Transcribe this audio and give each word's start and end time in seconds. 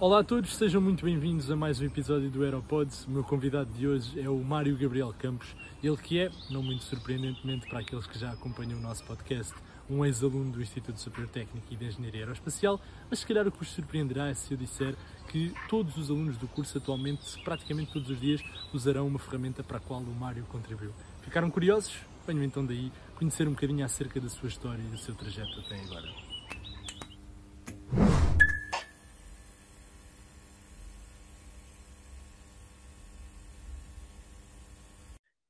Olá 0.00 0.20
a 0.20 0.24
todos, 0.24 0.56
sejam 0.56 0.80
muito 0.80 1.04
bem-vindos 1.04 1.52
a 1.52 1.56
mais 1.56 1.80
um 1.80 1.84
episódio 1.84 2.28
do 2.28 2.42
Aeropods. 2.42 3.06
O 3.06 3.10
meu 3.12 3.22
convidado 3.22 3.70
de 3.72 3.86
hoje 3.86 4.20
é 4.20 4.28
o 4.28 4.36
Mário 4.42 4.76
Gabriel 4.76 5.14
Campos, 5.16 5.54
ele 5.82 5.96
que 5.96 6.18
é, 6.18 6.32
não 6.50 6.64
muito 6.64 6.82
surpreendentemente 6.82 7.68
para 7.68 7.78
aqueles 7.78 8.04
que 8.04 8.18
já 8.18 8.32
acompanham 8.32 8.76
o 8.76 8.82
nosso 8.82 9.04
podcast, 9.04 9.54
um 9.88 10.04
ex-aluno 10.04 10.50
do 10.50 10.60
Instituto 10.60 10.98
Superior 10.98 11.30
Técnico 11.30 11.68
e 11.70 11.76
de 11.76 11.84
Engenharia 11.86 12.22
Aeroespacial, 12.22 12.80
mas 13.08 13.20
se 13.20 13.26
calhar 13.26 13.46
o 13.46 13.52
que 13.52 13.58
vos 13.58 13.68
surpreenderá 13.68 14.28
é 14.28 14.34
se 14.34 14.52
eu 14.52 14.58
disser 14.58 14.96
que 15.28 15.54
todos 15.68 15.96
os 15.96 16.10
alunos 16.10 16.36
do 16.38 16.48
curso 16.48 16.76
atualmente, 16.76 17.40
praticamente 17.44 17.92
todos 17.92 18.10
os 18.10 18.20
dias, 18.20 18.42
usarão 18.72 19.06
uma 19.06 19.20
ferramenta 19.20 19.62
para 19.62 19.76
a 19.76 19.80
qual 19.80 20.00
o 20.00 20.14
Mário 20.14 20.44
contribuiu. 20.50 20.90
Ficaram 21.22 21.48
curiosos? 21.48 21.94
Venham 22.26 22.42
então 22.42 22.66
daí 22.66 22.90
conhecer 23.14 23.46
um 23.46 23.52
bocadinho 23.52 23.84
acerca 23.84 24.20
da 24.20 24.28
sua 24.28 24.48
história 24.48 24.82
e 24.82 24.90
do 24.90 24.98
seu 24.98 25.14
trajeto 25.14 25.60
até 25.60 25.80
agora. 25.80 26.08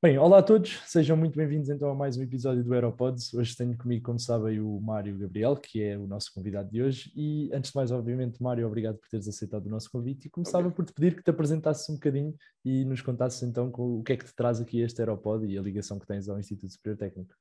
Bem, 0.04 0.18
olá 0.18 0.40
a 0.40 0.42
todos, 0.42 0.82
sejam 0.84 1.16
muito 1.16 1.34
bem-vindos 1.34 1.70
então 1.70 1.88
a 1.88 1.94
mais 1.94 2.18
um 2.18 2.22
episódio 2.22 2.62
do 2.62 2.74
Aeropods. 2.74 3.32
Hoje 3.32 3.56
tenho 3.56 3.74
comigo, 3.74 4.04
como 4.04 4.20
sabem, 4.20 4.60
o 4.60 4.78
Mário 4.78 5.16
Gabriel, 5.16 5.56
que 5.56 5.82
é 5.82 5.96
o 5.96 6.06
nosso 6.06 6.30
convidado 6.34 6.70
de 6.70 6.82
hoje. 6.82 7.10
E 7.16 7.48
antes 7.54 7.70
de 7.70 7.76
mais, 7.78 7.90
obviamente, 7.90 8.42
Mário, 8.42 8.66
obrigado 8.66 8.98
por 8.98 9.08
teres 9.08 9.26
aceitado 9.26 9.64
o 9.64 9.70
nosso 9.70 9.90
convite 9.90 10.26
e 10.26 10.30
começava 10.30 10.68
okay. 10.68 10.76
por 10.76 10.84
te 10.84 10.92
pedir 10.92 11.16
que 11.16 11.22
te 11.22 11.30
apresentasses 11.30 11.88
um 11.88 11.94
bocadinho 11.94 12.34
e 12.62 12.84
nos 12.84 13.00
contasses 13.00 13.42
então 13.44 13.72
o 13.74 14.02
que 14.02 14.12
é 14.12 14.16
que 14.18 14.26
te 14.26 14.34
traz 14.36 14.60
aqui 14.60 14.82
este 14.82 15.00
Aeropod 15.00 15.46
e 15.46 15.56
a 15.56 15.62
ligação 15.62 15.98
que 15.98 16.06
tens 16.06 16.28
ao 16.28 16.38
Instituto 16.38 16.70
Superior 16.70 16.98
Técnico. 16.98 17.34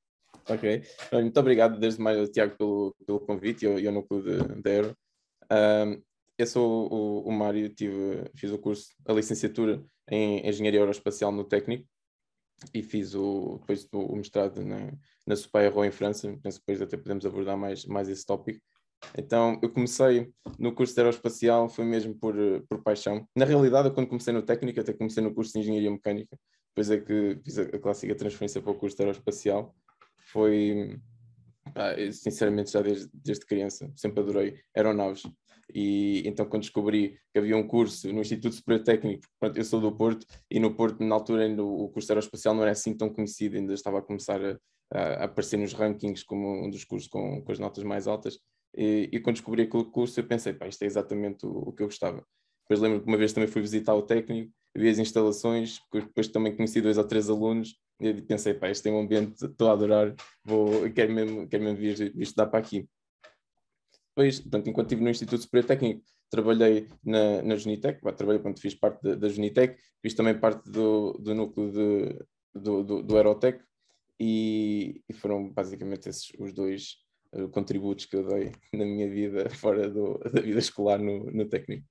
Ok, 0.48 0.84
muito 1.12 1.38
obrigado 1.38 1.78
desde 1.78 2.02
mais, 2.02 2.30
Tiago, 2.30 2.56
pelo, 2.56 2.96
pelo 3.06 3.20
convite 3.20 3.66
e 3.66 3.86
ao, 3.86 3.94
núcleo 3.94 4.22
de 4.22 4.70
Aero. 4.70 4.98
Um, 5.52 6.02
eu 6.38 6.48
sou 6.48 6.90
o, 6.90 7.28
o 7.28 7.32
Mário, 7.34 7.68
tive, 7.76 8.24
fiz 8.38 8.52
o 8.52 8.58
curso, 8.58 8.88
a 9.06 9.12
licenciatura 9.12 9.84
em 10.10 10.48
Engenharia 10.48 10.80
Aeroespacial 10.80 11.30
no 11.30 11.44
Técnico 11.44 11.92
e 12.74 12.82
fiz 12.82 13.14
o, 13.16 13.58
depois 13.60 13.88
o 13.92 14.16
mestrado 14.16 14.64
na, 14.64 14.92
na 15.26 15.36
Superior 15.36 15.86
em 15.86 15.92
França, 15.92 16.38
penso 16.42 16.60
depois 16.60 16.82
até 16.82 16.98
podemos 16.98 17.26
abordar 17.26 17.58
mais, 17.58 17.86
mais 17.86 18.10
esse 18.10 18.26
tópico. 18.26 18.60
Então, 19.18 19.60
eu 19.62 19.70
comecei 19.70 20.32
no 20.58 20.74
curso 20.74 20.94
de 20.94 21.02
aeroespacial, 21.02 21.68
foi 21.68 21.86
mesmo 21.86 22.16
por, 22.16 22.36
por 22.70 22.82
paixão. 22.82 23.28
Na 23.36 23.46
realidade, 23.46 23.92
quando 23.92 24.08
comecei 24.08 24.34
no 24.34 24.42
técnico, 24.42 24.80
até 24.80 24.94
comecei 24.94 25.22
no 25.22 25.34
curso 25.34 25.54
de 25.54 25.60
engenharia 25.60 25.92
mecânica, 25.92 26.38
depois 26.70 26.90
é 26.90 26.98
que 26.98 27.40
fiz 27.44 27.60
a, 27.60 27.64
a 27.64 27.80
clássica 27.80 28.16
transferência 28.16 28.62
para 28.62 28.72
o 28.72 28.76
curso 28.76 28.96
de 28.96 29.04
aeroespacial. 29.04 29.76
Foi, 30.32 30.98
ah, 31.76 31.94
sinceramente, 32.12 32.72
já 32.72 32.82
desde, 32.82 33.10
desde 33.14 33.46
criança, 33.46 33.92
sempre 33.96 34.22
adorei 34.22 34.60
aeronaves. 34.76 35.24
E 35.74 36.22
então, 36.28 36.46
quando 36.46 36.62
descobri 36.62 37.18
que 37.32 37.40
havia 37.40 37.58
um 37.58 37.68
curso 37.68 38.12
no 38.14 38.22
Instituto 38.22 38.56
Superior 38.56 38.84
Técnico, 38.84 39.24
pronto, 39.40 39.58
eu 39.58 39.64
sou 39.64 39.82
do 39.82 39.92
Porto, 39.96 40.26
e 40.50 40.60
no 40.60 40.76
Porto, 40.76 41.04
na 41.04 41.16
altura, 41.16 41.44
ainda 41.44 41.64
o 41.64 41.90
curso 41.90 42.12
aeroespacial 42.12 42.54
não 42.54 42.62
era 42.62 42.72
assim 42.72 42.96
tão 42.96 43.10
conhecido, 43.10 43.58
ainda 43.58 43.74
estava 43.74 44.00
a 44.00 44.02
começar 44.02 44.40
a, 44.44 44.58
a 44.94 45.24
aparecer 45.26 45.58
nos 45.58 45.74
rankings 45.74 46.24
como 46.24 46.66
um 46.66 46.70
dos 46.70 46.84
cursos 46.84 47.10
com, 47.10 47.42
com 47.42 47.52
as 47.52 47.60
notas 47.60 47.84
mais 47.84 48.08
altas. 48.08 48.40
E, 48.76 49.10
e, 49.12 49.20
quando 49.20 49.36
descobri 49.36 49.64
aquele 49.64 49.86
curso, 49.86 50.20
eu 50.20 50.28
pensei, 50.28 50.54
pá, 50.54 50.68
isto 50.68 50.82
é 50.84 50.86
exatamente 50.86 51.46
o, 51.46 51.70
o 51.70 51.74
que 51.74 51.84
eu 51.84 51.88
gostava. 51.88 52.26
Depois 52.64 52.80
lembro 52.80 53.02
que 53.02 53.08
uma 53.08 53.18
vez 53.18 53.34
também 53.34 53.48
fui 53.48 53.62
visitar 53.62 53.94
o 53.94 54.02
técnico, 54.02 54.52
vi 54.76 54.90
as 54.90 54.98
instalações, 54.98 55.80
depois 55.92 56.28
também 56.28 56.56
conheci 56.56 56.82
dois 56.82 56.98
ou 56.98 57.04
três 57.04 57.30
alunos, 57.30 57.76
e 58.00 58.22
pensei, 58.22 58.54
pá, 58.54 58.70
este 58.70 58.90
é 58.90 58.92
um 58.92 59.00
ambiente, 59.00 59.46
estou 59.46 59.70
a 59.70 59.74
adorar, 59.74 60.16
vou, 60.44 60.90
quero 60.92 61.14
mesmo, 61.14 61.48
quero 61.48 61.64
mesmo 61.64 61.78
vir 61.78 62.14
estudar 62.18 62.48
para 62.48 62.60
aqui. 62.60 62.88
Depois, 64.16 64.40
portanto, 64.40 64.70
enquanto 64.70 64.88
estive 64.88 65.04
no 65.04 65.10
Instituto 65.10 65.42
Superior 65.42 65.68
Técnico, 65.68 66.04
trabalhei 66.30 66.88
na, 67.04 67.42
na 67.42 67.56
trabalhei 68.16 68.42
quando 68.42 68.60
fiz 68.60 68.76
parte 68.76 69.16
da, 69.16 69.28
Junitec, 69.28 69.76
fiz 70.02 70.14
também 70.14 70.40
parte 70.40 70.70
do, 70.70 71.14
do 71.14 71.34
núcleo 71.34 71.72
de, 71.72 72.26
do, 72.54 72.84
do, 72.84 73.02
do 73.02 73.18
Aerotec 73.18 73.64
e, 74.20 75.02
e, 75.10 75.14
foram 75.14 75.50
basicamente 75.50 76.10
esses 76.10 76.32
os 76.40 76.54
dois 76.54 76.98
uh, 77.34 77.50
contributos 77.50 78.06
que 78.06 78.16
eu 78.16 78.28
dei 78.28 78.52
na 78.74 78.86
minha 78.86 79.10
vida 79.10 79.50
fora 79.50 79.90
do, 79.90 80.20
da 80.20 80.42
vida 80.42 80.60
escolar 80.60 81.00
no, 81.00 81.32
no 81.32 81.50
técnico. 81.50 81.88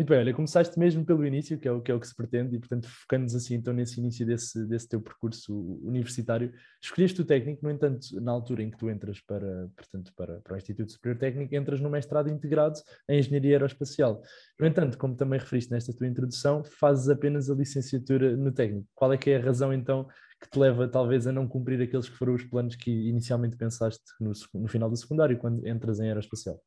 Muito 0.00 0.08
bem, 0.08 0.18
olha, 0.18 0.32
começaste 0.32 0.78
mesmo 0.78 1.04
pelo 1.04 1.26
início, 1.26 1.58
que 1.58 1.68
é 1.68 1.70
o 1.70 1.78
que, 1.78 1.92
é 1.92 1.94
o 1.94 2.00
que 2.00 2.08
se 2.08 2.16
pretende, 2.16 2.56
e 2.56 2.58
portanto, 2.58 2.88
focando-nos 2.88 3.34
assim 3.34 3.56
então 3.56 3.74
nesse 3.74 4.00
início 4.00 4.24
desse, 4.24 4.66
desse 4.66 4.88
teu 4.88 4.98
percurso 4.98 5.78
universitário, 5.82 6.54
escolheste 6.82 7.20
o 7.20 7.24
técnico, 7.26 7.62
no 7.62 7.70
entanto, 7.70 8.06
na 8.18 8.32
altura 8.32 8.62
em 8.62 8.70
que 8.70 8.78
tu 8.78 8.88
entras 8.88 9.20
para, 9.20 9.68
portanto, 9.76 10.10
para, 10.16 10.40
para 10.40 10.54
o 10.54 10.56
Instituto 10.56 10.90
Superior 10.90 11.18
Técnico, 11.18 11.54
entras 11.54 11.82
no 11.82 11.90
mestrado 11.90 12.30
integrado 12.30 12.80
em 13.10 13.18
Engenharia 13.18 13.56
Aeroespacial. 13.56 14.22
No 14.58 14.66
entanto, 14.66 14.96
como 14.96 15.14
também 15.14 15.38
referiste 15.38 15.70
nesta 15.70 15.92
tua 15.92 16.06
introdução, 16.06 16.64
fazes 16.64 17.10
apenas 17.10 17.50
a 17.50 17.54
licenciatura 17.54 18.34
no 18.38 18.52
técnico. 18.52 18.88
Qual 18.94 19.12
é 19.12 19.18
que 19.18 19.28
é 19.28 19.36
a 19.36 19.44
razão 19.44 19.70
então 19.70 20.08
que 20.40 20.48
te 20.48 20.58
leva 20.58 20.88
talvez 20.88 21.26
a 21.26 21.32
não 21.32 21.46
cumprir 21.46 21.78
aqueles 21.82 22.08
que 22.08 22.16
foram 22.16 22.32
os 22.32 22.44
planos 22.44 22.74
que 22.74 22.90
inicialmente 22.90 23.54
pensaste 23.54 24.02
no, 24.18 24.32
no 24.54 24.66
final 24.66 24.88
do 24.88 24.96
secundário, 24.96 25.36
quando 25.36 25.68
entras 25.68 26.00
em 26.00 26.08
Aeroespacial? 26.08 26.58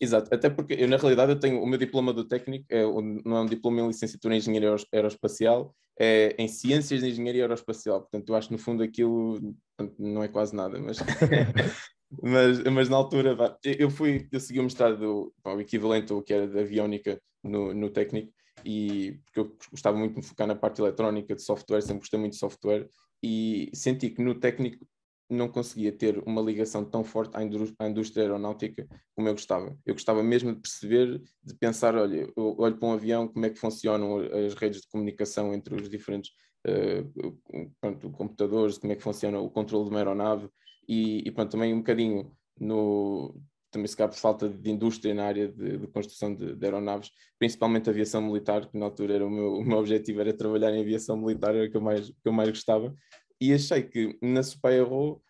Exato, 0.00 0.34
até 0.34 0.50
porque 0.50 0.74
eu 0.74 0.88
na 0.88 0.96
realidade 0.96 1.32
eu 1.32 1.38
tenho 1.38 1.62
o 1.62 1.66
meu 1.66 1.78
diploma 1.78 2.12
do 2.12 2.24
técnico, 2.24 2.66
é, 2.68 2.82
não 2.82 3.36
é 3.36 3.40
um 3.40 3.46
diploma 3.46 3.80
em 3.80 3.86
licenciatura 3.86 4.34
em 4.34 4.38
engenharia 4.38 4.74
aeroespacial, 4.92 5.74
é 5.98 6.34
em 6.38 6.48
ciências 6.48 7.00
de 7.00 7.08
engenharia 7.08 7.44
aeroespacial, 7.44 8.00
portanto 8.00 8.28
eu 8.28 8.36
acho 8.36 8.48
que 8.48 8.54
no 8.54 8.58
fundo 8.58 8.82
aquilo 8.82 9.54
não 9.98 10.22
é 10.22 10.28
quase 10.28 10.54
nada, 10.54 10.78
mas, 10.78 10.98
mas, 12.22 12.62
mas 12.64 12.88
na 12.88 12.96
altura 12.96 13.36
eu 13.64 13.90
fui, 13.90 14.28
eu 14.30 14.40
segui 14.40 14.60
o 14.60 14.64
mestrado, 14.64 15.32
o 15.44 15.60
equivalente 15.60 16.12
ao 16.12 16.22
que 16.22 16.32
era 16.32 16.46
da 16.46 16.60
aviónica 16.60 17.20
no, 17.42 17.72
no 17.72 17.90
técnico, 17.90 18.32
e 18.64 19.20
porque 19.24 19.40
eu 19.40 19.56
gostava 19.70 19.96
muito 19.96 20.14
de 20.14 20.20
me 20.20 20.26
focar 20.26 20.46
na 20.46 20.56
parte 20.56 20.80
eletrónica 20.80 21.34
de 21.34 21.42
software, 21.42 21.80
sempre 21.80 22.00
gostei 22.00 22.18
muito 22.18 22.32
de 22.32 22.38
software, 22.38 22.88
e 23.22 23.70
senti 23.72 24.10
que 24.10 24.22
no 24.22 24.34
técnico 24.34 24.86
não 25.28 25.48
conseguia 25.48 25.92
ter 25.92 26.22
uma 26.26 26.40
ligação 26.40 26.84
tão 26.84 27.02
forte 27.02 27.36
à, 27.36 27.42
indústria 27.42 28.22
aeronáutica 28.22 28.86
como 29.14 29.28
eu 29.28 29.32
gostava. 29.32 29.76
Eu 29.84 29.94
gostava 29.94 30.22
mesmo 30.22 30.54
de 30.54 30.60
perceber, 30.60 31.20
de 31.42 31.54
pensar, 31.54 31.96
olha, 31.96 32.32
eu 32.36 32.56
olho 32.58 32.76
para 32.76 32.88
um 32.88 32.92
avião, 32.92 33.26
como 33.26 33.44
é 33.44 33.50
que 33.50 33.58
funcionam 33.58 34.18
as 34.18 34.54
redes 34.54 34.82
de 34.82 34.88
comunicação 34.88 35.52
entre 35.52 35.74
os 35.74 35.88
diferentes 35.88 36.30
uh, 36.66 37.70
pronto, 37.80 38.10
computadores, 38.10 38.78
como 38.78 38.92
é 38.92 38.96
que 38.96 39.02
funciona 39.02 39.40
o 39.40 39.50
controle 39.50 39.84
de 39.84 39.90
uma 39.90 39.98
aeronave 39.98 40.48
e, 40.88 41.26
e 41.26 41.30
pronto, 41.32 41.50
também 41.50 41.74
um 41.74 41.78
bocadinho 41.78 42.32
no 42.58 43.34
também 43.76 43.88
se 43.88 43.96
cabe 43.96 44.16
falta 44.16 44.48
de 44.48 44.70
indústria 44.70 45.12
na 45.12 45.24
área 45.26 45.48
de, 45.48 45.76
de 45.76 45.86
construção 45.88 46.34
de, 46.34 46.54
de, 46.56 46.64
aeronaves, 46.64 47.10
principalmente 47.38 47.90
aviação 47.90 48.22
militar, 48.22 48.66
que 48.66 48.78
na 48.78 48.86
altura 48.86 49.16
era 49.16 49.26
o 49.26 49.30
meu, 49.30 49.54
o 49.54 49.62
meu 49.62 49.78
objetivo 49.78 50.20
era 50.20 50.32
trabalhar 50.32 50.72
em 50.72 50.80
aviação 50.80 51.16
militar, 51.16 51.54
era 51.54 51.66
o 51.66 51.70
que 51.70 51.76
eu 51.76 51.80
mais, 51.82 52.08
que 52.08 52.14
eu 52.24 52.32
mais 52.32 52.48
gostava, 52.48 52.94
e 53.40 53.52
achei 53.52 53.82
que 53.82 54.18
na 54.22 54.42
Supaero, 54.42 55.22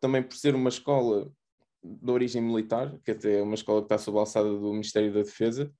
também 0.00 0.22
por 0.22 0.36
ser 0.36 0.54
uma 0.54 0.68
escola 0.68 1.30
de 1.82 2.10
origem 2.10 2.42
militar, 2.42 2.98
que 3.04 3.12
até 3.12 3.38
é 3.38 3.42
uma 3.42 3.54
escola 3.54 3.80
que 3.80 3.86
está 3.86 3.98
sob 3.98 4.18
a 4.18 4.20
alçada 4.20 4.48
do 4.48 4.72
Ministério 4.72 5.12
da 5.12 5.22
Defesa, 5.22 5.72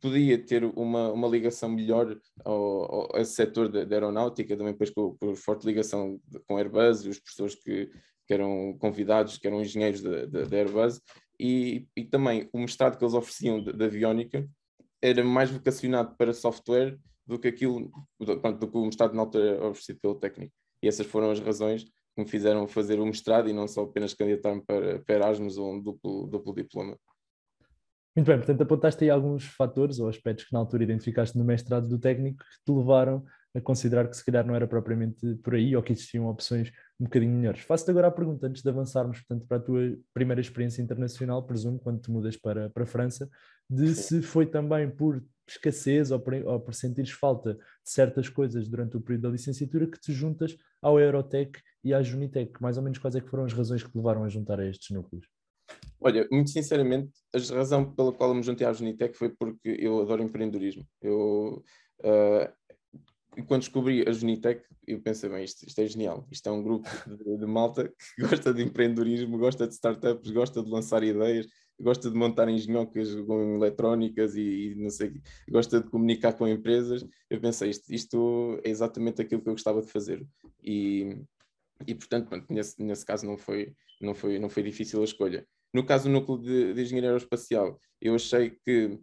podia 0.00 0.38
ter 0.38 0.64
uma, 0.64 1.12
uma 1.12 1.28
ligação 1.28 1.68
melhor 1.68 2.18
ao, 2.44 3.12
ao, 3.12 3.20
esse 3.20 3.34
setor 3.34 3.68
da 3.68 3.80
aeronáutica, 3.80 4.56
também 4.56 4.72
depois 4.72 4.90
com, 4.90 5.16
com 5.16 5.36
forte 5.36 5.66
ligação 5.66 6.20
com 6.46 6.56
Airbus, 6.56 7.04
os 7.04 7.18
professores 7.18 7.54
que, 7.54 7.90
que 8.26 8.34
eram 8.34 8.76
convidados, 8.78 9.36
que 9.36 9.46
eram 9.46 9.60
engenheiros 9.60 10.02
da 10.02 10.56
Airbus, 10.56 11.00
e, 11.38 11.86
e 11.96 12.04
também 12.04 12.48
o 12.52 12.58
mestrado 12.58 12.96
que 12.96 13.04
eles 13.04 13.14
ofereciam 13.14 13.62
da 13.62 13.84
aviónica 13.84 14.48
era 15.02 15.22
mais 15.22 15.50
vocacionado 15.50 16.16
para 16.16 16.32
software 16.32 16.98
do 17.26 17.38
que 17.38 17.48
aquilo, 17.48 17.90
pronto, 18.18 18.58
do 18.58 18.70
que 18.70 18.76
o 18.78 18.86
mestrado 18.86 19.14
na 19.14 19.22
altura 19.22 19.66
oferecido 19.66 19.98
pelo 20.00 20.14
técnico. 20.14 20.54
E 20.82 20.88
essas 20.88 21.06
foram 21.06 21.30
as 21.30 21.40
razões 21.40 21.84
que 21.84 22.22
me 22.22 22.28
fizeram 22.28 22.66
fazer 22.68 23.00
o 23.00 23.06
mestrado 23.06 23.48
e 23.48 23.52
não 23.52 23.66
só 23.66 23.82
apenas 23.82 24.14
candidatar-me 24.14 24.62
para, 24.64 25.00
para 25.00 25.14
Erasmus 25.14 25.58
ou 25.58 25.74
um 25.74 25.80
duplo, 25.80 26.26
duplo 26.26 26.54
diploma. 26.54 26.96
Muito 28.16 28.28
bem, 28.28 28.36
portanto 28.36 28.62
apontaste 28.62 29.02
aí 29.02 29.10
alguns 29.10 29.44
fatores 29.44 29.98
ou 29.98 30.08
aspectos 30.08 30.44
que 30.44 30.52
na 30.52 30.60
altura 30.60 30.84
identificaste 30.84 31.36
no 31.36 31.44
mestrado 31.44 31.88
do 31.88 31.98
técnico 31.98 32.38
que 32.38 32.64
te 32.64 32.76
levaram 32.76 33.24
a 33.52 33.60
considerar 33.60 34.08
que 34.08 34.16
se 34.16 34.24
calhar 34.24 34.46
não 34.46 34.54
era 34.54 34.66
propriamente 34.68 35.34
por 35.36 35.54
aí 35.54 35.74
ou 35.74 35.82
que 35.82 35.92
existiam 35.92 36.26
opções 36.26 36.70
um 36.98 37.04
bocadinho 37.04 37.32
melhores. 37.32 37.60
Faço-te 37.60 37.90
agora 37.90 38.08
a 38.08 38.10
pergunta, 38.12 38.46
antes 38.46 38.62
de 38.62 38.68
avançarmos 38.68 39.18
portanto, 39.18 39.46
para 39.48 39.56
a 39.56 39.60
tua 39.60 39.96
primeira 40.12 40.40
experiência 40.40 40.82
internacional, 40.82 41.42
presumo, 41.44 41.78
quando 41.78 42.00
te 42.00 42.10
mudas 42.10 42.36
para, 42.36 42.70
para 42.70 42.84
a 42.84 42.86
França, 42.86 43.28
de 43.68 43.94
se 43.94 44.22
foi 44.22 44.46
também 44.46 44.88
por 44.88 45.20
escassez 45.46 46.10
ou 46.10 46.18
por, 46.18 46.34
ou 46.34 46.60
por 46.60 46.74
sentires 46.74 47.10
falta 47.10 47.54
de 47.54 47.60
certas 47.84 48.28
coisas 48.28 48.68
durante 48.68 48.96
o 48.96 49.00
período 49.00 49.22
da 49.22 49.30
licenciatura 49.30 49.86
que 49.86 50.00
te 50.00 50.12
juntas 50.12 50.56
ao 50.80 50.98
Eurotec 50.98 51.60
e 51.82 51.92
à 51.92 52.02
Junitec. 52.02 52.60
Mais 52.60 52.76
ou 52.76 52.82
menos 52.82 52.98
quais 52.98 53.14
é 53.14 53.20
que 53.20 53.28
foram 53.28 53.44
as 53.44 53.52
razões 53.52 53.82
que 53.82 53.90
te 53.90 53.96
levaram 53.96 54.24
a 54.24 54.28
juntar 54.28 54.60
a 54.60 54.66
estes 54.66 54.90
núcleos? 54.90 55.26
Olha, 56.00 56.26
muito 56.30 56.50
sinceramente, 56.50 57.12
a 57.34 57.38
razão 57.54 57.94
pela 57.94 58.12
qual 58.12 58.30
eu 58.30 58.34
me 58.34 58.42
juntei 58.42 58.66
à 58.66 58.72
Junitec 58.72 59.16
foi 59.16 59.30
porque 59.30 59.76
eu 59.78 60.00
adoro 60.02 60.22
empreendedorismo. 60.22 60.86
Eu, 61.00 61.64
uh, 62.00 63.44
quando 63.46 63.62
descobri 63.62 64.06
a 64.06 64.12
Junitec, 64.12 64.62
eu 64.86 65.00
pensei, 65.00 65.30
bem, 65.30 65.44
isto, 65.44 65.66
isto 65.66 65.80
é 65.80 65.86
genial. 65.86 66.26
Isto 66.30 66.48
é 66.48 66.52
um 66.52 66.62
grupo 66.62 66.88
de, 67.06 67.38
de, 67.38 67.46
malta 67.46 67.88
que 67.88 68.22
gosta 68.22 68.52
de 68.52 68.62
empreendedorismo, 68.62 69.38
gosta 69.38 69.66
de 69.66 69.74
startups, 69.74 70.30
gosta 70.30 70.62
de 70.62 70.70
lançar 70.70 71.02
ideias, 71.02 71.46
gosta 71.80 72.10
de 72.10 72.16
montar 72.16 72.48
engenhocas 72.48 73.14
com 73.22 73.56
eletrónicas 73.56 74.36
e, 74.36 74.72
e, 74.72 74.74
não 74.74 74.90
sei, 74.90 75.20
gosta 75.48 75.80
de 75.80 75.90
comunicar 75.90 76.32
com 76.32 76.46
empresas. 76.46 77.06
Eu 77.28 77.40
pensei, 77.40 77.70
isto, 77.70 77.92
isto 77.92 78.60
é 78.64 78.70
exatamente 78.70 79.20
aquilo 79.20 79.42
que 79.42 79.48
eu 79.48 79.54
gostava 79.54 79.82
de 79.82 79.90
fazer. 79.90 80.26
E, 80.62 81.18
e 81.86 81.94
portanto, 81.94 82.28
pronto, 82.28 82.52
nesse, 82.52 82.82
nesse 82.82 83.04
caso 83.04 83.26
não 83.26 83.36
foi, 83.36 83.74
não, 84.00 84.14
foi, 84.14 84.38
não 84.38 84.48
foi 84.48 84.62
difícil 84.62 85.00
a 85.00 85.04
escolha. 85.04 85.46
No 85.72 85.84
caso 85.84 86.04
do 86.04 86.12
núcleo 86.12 86.38
de, 86.38 86.74
de 86.74 86.82
engenharia 86.82 87.10
aeroespacial, 87.10 87.80
eu 88.00 88.14
achei 88.14 88.50
que 88.50 88.98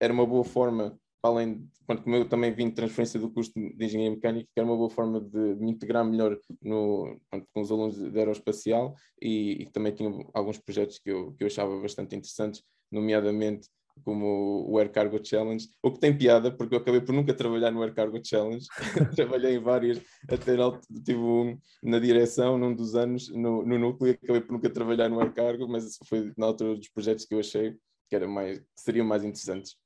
era 0.00 0.12
uma 0.12 0.26
boa 0.26 0.44
forma 0.44 0.98
além 1.22 1.58
de, 1.58 1.68
quando, 1.86 2.02
como 2.02 2.16
eu 2.16 2.28
também 2.28 2.52
vim 2.52 2.68
de 2.68 2.74
transferência 2.74 3.18
do 3.18 3.30
curso 3.30 3.52
de 3.54 3.84
engenharia 3.84 4.10
mecânica, 4.10 4.48
que 4.54 4.60
era 4.60 4.66
uma 4.66 4.76
boa 4.76 4.90
forma 4.90 5.20
de, 5.20 5.54
me 5.56 5.70
integrar 5.70 6.04
melhor 6.04 6.38
no, 6.62 7.18
pronto, 7.30 7.46
com 7.52 7.60
os 7.60 7.70
alunos 7.70 7.96
de 7.96 8.18
aeroespacial 8.18 8.94
e, 9.20 9.62
e, 9.62 9.70
também 9.70 9.92
tinha 9.92 10.10
alguns 10.34 10.58
projetos 10.58 10.98
que 10.98 11.10
eu, 11.10 11.32
que 11.32 11.44
eu 11.44 11.48
achava 11.48 11.80
bastante 11.80 12.14
interessantes, 12.14 12.62
nomeadamente 12.90 13.68
como 14.04 14.64
o 14.68 14.78
Air 14.78 14.90
Cargo 14.90 15.18
Challenge, 15.24 15.68
o 15.82 15.90
que 15.90 15.98
tem 15.98 16.16
piada, 16.16 16.50
porque 16.52 16.74
eu 16.74 16.78
acabei 16.78 17.00
por 17.00 17.12
nunca 17.12 17.34
trabalhar 17.34 17.70
no 17.70 17.82
Air 17.82 17.94
Cargo 17.94 18.20
Challenge, 18.22 18.64
trabalhei 19.16 19.56
em 19.56 19.60
várias, 19.60 20.00
até 20.30 20.54
tive 21.04 21.18
um, 21.18 21.58
na 21.82 21.98
direção 21.98 22.56
num 22.56 22.74
dos 22.74 22.94
anos 22.94 23.28
no, 23.28 23.64
no 23.64 23.78
núcleo, 23.78 24.12
acabei 24.22 24.40
por 24.40 24.52
nunca 24.52 24.70
trabalhar 24.70 25.08
no 25.08 25.20
Air 25.20 25.32
Cargo, 25.32 25.68
mas 25.68 25.98
foi 26.04 26.32
na 26.36 26.46
altura 26.46 26.76
dos 26.76 26.88
projetos 26.88 27.24
que 27.24 27.34
eu 27.34 27.40
achei 27.40 27.76
que, 28.08 28.16
era 28.16 28.28
mais, 28.28 28.58
que 28.58 28.66
seriam 28.76 29.06
mais 29.06 29.24
interessantes. 29.24 29.76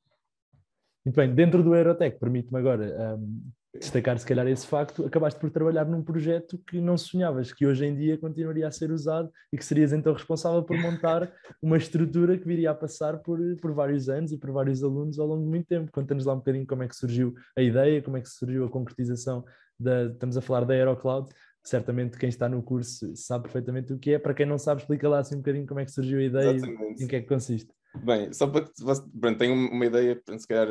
Muito 1.04 1.16
bem, 1.16 1.34
dentro 1.34 1.62
do 1.62 1.74
Aerotech, 1.74 2.18
permite-me 2.18 2.58
agora 2.58 3.16
um, 3.18 3.50
destacar 3.74 4.18
se 4.18 4.26
calhar 4.26 4.46
esse 4.46 4.66
facto, 4.66 5.04
acabaste 5.04 5.40
por 5.40 5.50
trabalhar 5.50 5.84
num 5.84 6.02
projeto 6.02 6.58
que 6.68 6.80
não 6.80 6.96
sonhavas, 6.96 7.52
que 7.52 7.66
hoje 7.66 7.86
em 7.86 7.96
dia 7.96 8.18
continuaria 8.18 8.68
a 8.68 8.70
ser 8.70 8.90
usado 8.92 9.30
e 9.52 9.56
que 9.56 9.64
serias 9.64 9.92
então 9.92 10.12
responsável 10.12 10.62
por 10.62 10.76
montar 10.78 11.32
uma 11.60 11.76
estrutura 11.76 12.36
que 12.38 12.46
viria 12.46 12.70
a 12.70 12.74
passar 12.74 13.18
por, 13.18 13.38
por 13.60 13.72
vários 13.72 14.08
anos 14.08 14.30
e 14.30 14.38
por 14.38 14.52
vários 14.52 14.82
alunos 14.82 15.18
ao 15.18 15.26
longo 15.26 15.42
de 15.42 15.48
muito 15.48 15.66
tempo. 15.66 15.90
Conta-nos 15.90 16.24
lá 16.24 16.34
um 16.34 16.38
bocadinho 16.38 16.66
como 16.66 16.82
é 16.82 16.88
que 16.88 16.94
surgiu 16.94 17.34
a 17.56 17.62
ideia, 17.62 18.02
como 18.02 18.16
é 18.16 18.20
que 18.20 18.28
surgiu 18.28 18.64
a 18.64 18.70
concretização 18.70 19.44
da, 19.80 20.04
estamos 20.04 20.36
a 20.36 20.40
falar 20.40 20.64
da 20.64 20.74
Aerocloud, 20.74 21.30
certamente 21.64 22.18
quem 22.18 22.28
está 22.28 22.48
no 22.48 22.62
curso 22.62 23.16
sabe 23.16 23.44
perfeitamente 23.44 23.92
o 23.92 23.98
que 23.98 24.12
é, 24.12 24.18
para 24.18 24.34
quem 24.34 24.46
não 24.46 24.58
sabe 24.58 24.80
explica 24.82 25.08
lá 25.08 25.20
assim 25.20 25.36
um 25.36 25.38
bocadinho 25.38 25.66
como 25.66 25.80
é 25.80 25.84
que 25.84 25.92
surgiu 25.92 26.18
a 26.18 26.22
ideia 26.22 26.54
Exatamente. 26.54 27.00
e 27.00 27.04
em 27.04 27.08
que 27.08 27.16
é 27.16 27.20
que 27.20 27.28
consiste. 27.28 27.72
Bem, 27.94 28.32
só 28.32 28.46
para 28.46 28.64
que 28.64 28.72
pronto, 29.20 29.38
tenham 29.38 29.54
uma 29.54 29.86
ideia, 29.86 30.20
se 30.38 30.46
calhar 30.46 30.66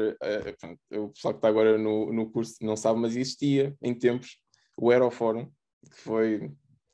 pronto, 0.59 0.79
o 0.91 1.09
pessoal 1.09 1.33
que 1.33 1.37
está 1.37 1.47
agora 1.47 1.77
no, 1.77 2.11
no 2.11 2.31
curso 2.31 2.55
não 2.61 2.75
sabe, 2.75 2.99
mas 2.99 3.15
existia 3.15 3.75
em 3.81 3.93
tempos 3.93 4.37
o 4.75 4.89
Aeroforum, 4.89 5.45
que 5.45 5.97
foi 5.97 6.51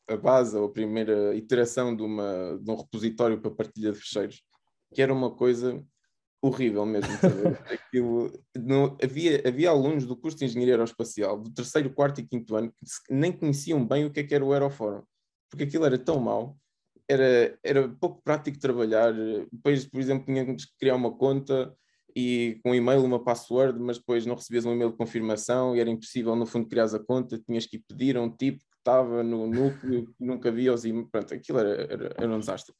a 0.09 0.17
base, 0.17 0.57
ou 0.57 0.65
a 0.65 0.71
primeira 0.71 1.35
iteração 1.35 1.95
de, 1.95 2.03
uma, 2.03 2.59
de 2.61 2.69
um 2.69 2.75
repositório 2.75 3.39
para 3.39 3.51
partilha 3.51 3.91
de 3.91 3.99
fecheiros, 3.99 4.41
que 4.93 5.01
era 5.01 5.13
uma 5.13 5.33
coisa 5.33 5.83
horrível 6.41 6.85
mesmo. 6.85 7.09
Aquilo, 7.71 8.31
não, 8.55 8.97
havia, 9.01 9.41
havia 9.47 9.69
alunos 9.69 10.05
do 10.05 10.15
curso 10.15 10.37
de 10.37 10.45
Engenharia 10.45 10.73
Aeroespacial, 10.73 11.39
do 11.39 11.53
terceiro, 11.53 11.93
quarto 11.93 12.19
e 12.19 12.27
quinto 12.27 12.55
ano, 12.55 12.71
que 12.71 13.13
nem 13.13 13.31
conheciam 13.31 13.85
bem 13.85 14.05
o 14.05 14.11
que, 14.11 14.19
é 14.19 14.23
que 14.23 14.35
era 14.35 14.43
o 14.43 14.51
Aeroforum, 14.51 15.03
porque 15.49 15.63
aquilo 15.63 15.85
era 15.85 15.97
tão 15.97 16.19
mau 16.19 16.57
era, 17.07 17.57
era 17.63 17.89
pouco 17.89 18.21
prático 18.23 18.59
trabalhar. 18.59 19.13
Depois, 19.51 19.85
por 19.85 19.99
exemplo, 19.99 20.25
tínhamos 20.25 20.65
que 20.65 20.77
criar 20.79 20.95
uma 20.95 21.11
conta 21.15 21.73
e 22.15 22.59
com 22.63 22.71
um 22.71 22.75
e-mail, 22.75 23.03
uma 23.03 23.23
password, 23.23 23.79
mas 23.79 23.97
depois 23.97 24.25
não 24.25 24.35
recebias 24.35 24.65
um 24.65 24.73
e-mail 24.73 24.91
de 24.91 24.97
confirmação 24.97 25.75
e 25.75 25.79
era 25.79 25.89
impossível, 25.89 26.35
no 26.35 26.45
fundo, 26.45 26.67
criar 26.67 26.85
a 26.85 26.99
conta. 26.99 27.37
Tinhas 27.39 27.65
que 27.65 27.79
pedir 27.79 28.17
a 28.17 28.21
um 28.21 28.29
tipo 28.29 28.59
que 28.59 28.77
estava 28.79 29.23
no 29.23 29.47
núcleo, 29.47 30.07
que 30.07 30.25
nunca 30.25 30.51
via 30.51 30.73
os 30.73 30.83
e 30.83 30.91
Pronto, 31.11 31.33
aquilo 31.33 31.59
era, 31.59 31.93
era, 31.93 32.15
era 32.17 32.35
um 32.35 32.39
desastre. 32.39 32.73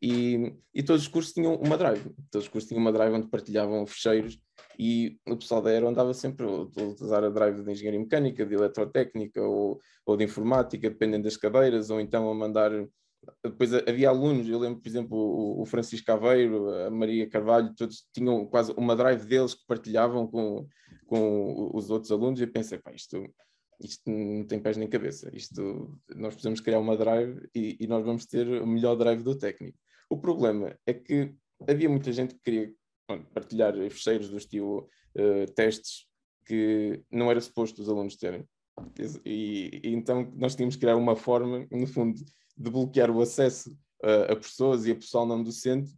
E, 0.00 0.54
e, 0.74 0.82
todos 0.82 1.02
os 1.02 1.08
cursos 1.08 1.32
tinham 1.32 1.54
uma 1.56 1.76
drive. 1.76 2.10
Todos 2.30 2.46
os 2.46 2.48
cursos 2.48 2.68
tinham 2.68 2.80
uma 2.80 2.92
drive 2.92 3.14
onde 3.14 3.28
partilhavam 3.28 3.86
fecheiros 3.86 4.38
e 4.78 5.18
o 5.26 5.36
pessoal 5.36 5.62
da 5.62 5.70
Aero 5.70 5.88
andava 5.88 6.12
sempre 6.12 6.46
a 6.46 6.50
utilizar 6.50 7.24
a 7.24 7.30
drive 7.30 7.62
de 7.62 7.70
engenharia 7.70 7.98
mecânica, 7.98 8.44
de 8.44 8.54
eletrotécnica 8.54 9.40
ou, 9.42 9.80
ou 10.04 10.16
de 10.16 10.24
informática, 10.24 10.90
dependendo 10.90 11.24
das 11.24 11.36
cadeiras, 11.36 11.88
ou 11.88 11.98
então 11.98 12.30
a 12.30 12.34
mandar 12.34 12.70
depois 13.44 13.72
havia 13.74 14.08
alunos, 14.08 14.48
eu 14.48 14.58
lembro, 14.58 14.80
por 14.80 14.88
exemplo, 14.88 15.60
o, 15.60 15.64
Francisco 15.66 16.10
Aveiro, 16.12 16.68
a 16.86 16.90
Maria 16.90 17.28
Carvalho, 17.28 17.74
todos 17.74 18.06
tinham 18.12 18.46
quase 18.46 18.72
uma 18.76 18.96
drive 18.96 19.24
deles 19.24 19.54
que 19.54 19.66
partilhavam 19.66 20.26
com, 20.26 20.66
com 21.06 21.70
os 21.74 21.90
outros 21.90 22.10
alunos, 22.10 22.40
e 22.40 22.44
eu 22.44 22.52
pensei, 22.52 22.78
pá, 22.78 22.92
isto, 22.92 23.24
isto 23.80 24.10
não 24.10 24.46
tem 24.46 24.60
pés 24.60 24.76
nem 24.76 24.88
cabeça, 24.88 25.30
isto, 25.34 25.98
nós 26.14 26.34
precisamos 26.34 26.60
criar 26.60 26.78
uma 26.78 26.96
drive 26.96 27.48
e, 27.54 27.76
e 27.80 27.86
nós 27.86 28.04
vamos 28.04 28.26
ter 28.26 28.46
o 28.46 28.66
melhor 28.66 28.96
drive 28.96 29.22
do 29.22 29.36
técnico. 29.36 29.78
O 30.08 30.18
problema 30.18 30.78
é 30.86 30.94
que 30.94 31.34
havia 31.68 31.88
muita 31.88 32.12
gente 32.12 32.34
que 32.34 32.40
queria 32.40 32.72
partilhar 33.32 33.74
fecheiros 33.90 34.28
do 34.28 34.36
estilo 34.36 34.88
uh, 35.16 35.52
testes 35.54 36.06
que 36.44 37.02
não 37.10 37.30
era 37.30 37.40
suposto 37.40 37.82
os 37.82 37.88
alunos 37.88 38.16
terem. 38.16 38.44
E, 39.24 39.80
e, 39.82 39.94
então 39.94 40.32
nós 40.36 40.54
tínhamos 40.54 40.76
que 40.76 40.82
criar 40.82 40.96
uma 40.96 41.16
forma, 41.16 41.66
no 41.70 41.86
fundo, 41.86 42.20
de 42.56 42.70
bloquear 42.70 43.10
o 43.10 43.20
acesso 43.20 43.76
a, 44.02 44.32
a 44.32 44.36
pessoas 44.36 44.86
e 44.86 44.92
a 44.92 44.94
pessoal 44.94 45.26
não 45.26 45.42
docente 45.42 45.94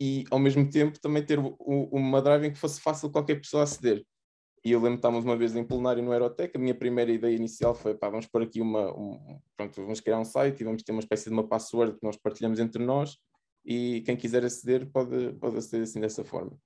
e 0.00 0.24
ao 0.30 0.38
mesmo 0.38 0.68
tempo 0.68 0.98
também 0.98 1.24
ter 1.24 1.38
o, 1.38 1.56
o, 1.58 1.96
uma 1.96 2.22
drive 2.22 2.46
em 2.46 2.52
que 2.52 2.58
fosse 2.58 2.80
fácil 2.80 3.10
qualquer 3.10 3.36
pessoa 3.36 3.64
aceder. 3.64 4.04
E 4.64 4.72
eu 4.72 4.78
lembro 4.78 4.92
que 4.92 4.98
estávamos 4.98 5.24
uma 5.24 5.36
vez 5.36 5.56
em 5.56 5.64
plenário 5.64 6.02
no 6.02 6.12
Aerotec, 6.12 6.54
a 6.54 6.60
minha 6.60 6.74
primeira 6.74 7.10
ideia 7.10 7.34
inicial 7.34 7.74
foi, 7.74 7.94
pá, 7.94 8.08
vamos 8.10 8.26
pôr 8.26 8.42
aqui 8.42 8.60
uma, 8.60 8.94
um, 8.94 9.40
pronto, 9.56 9.80
vamos 9.82 10.00
criar 10.00 10.18
um 10.18 10.24
site 10.24 10.60
e 10.60 10.64
vamos 10.64 10.82
ter 10.82 10.92
uma 10.92 11.00
espécie 11.00 11.24
de 11.24 11.30
uma 11.30 11.46
password 11.46 11.98
que 11.98 12.04
nós 12.04 12.16
partilhamos 12.16 12.58
entre 12.58 12.84
nós 12.84 13.16
e 13.64 14.02
quem 14.02 14.16
quiser 14.16 14.44
aceder 14.44 14.90
pode, 14.90 15.32
pode 15.34 15.56
aceder 15.56 15.82
assim 15.82 16.00
dessa 16.00 16.24
forma. 16.24 16.58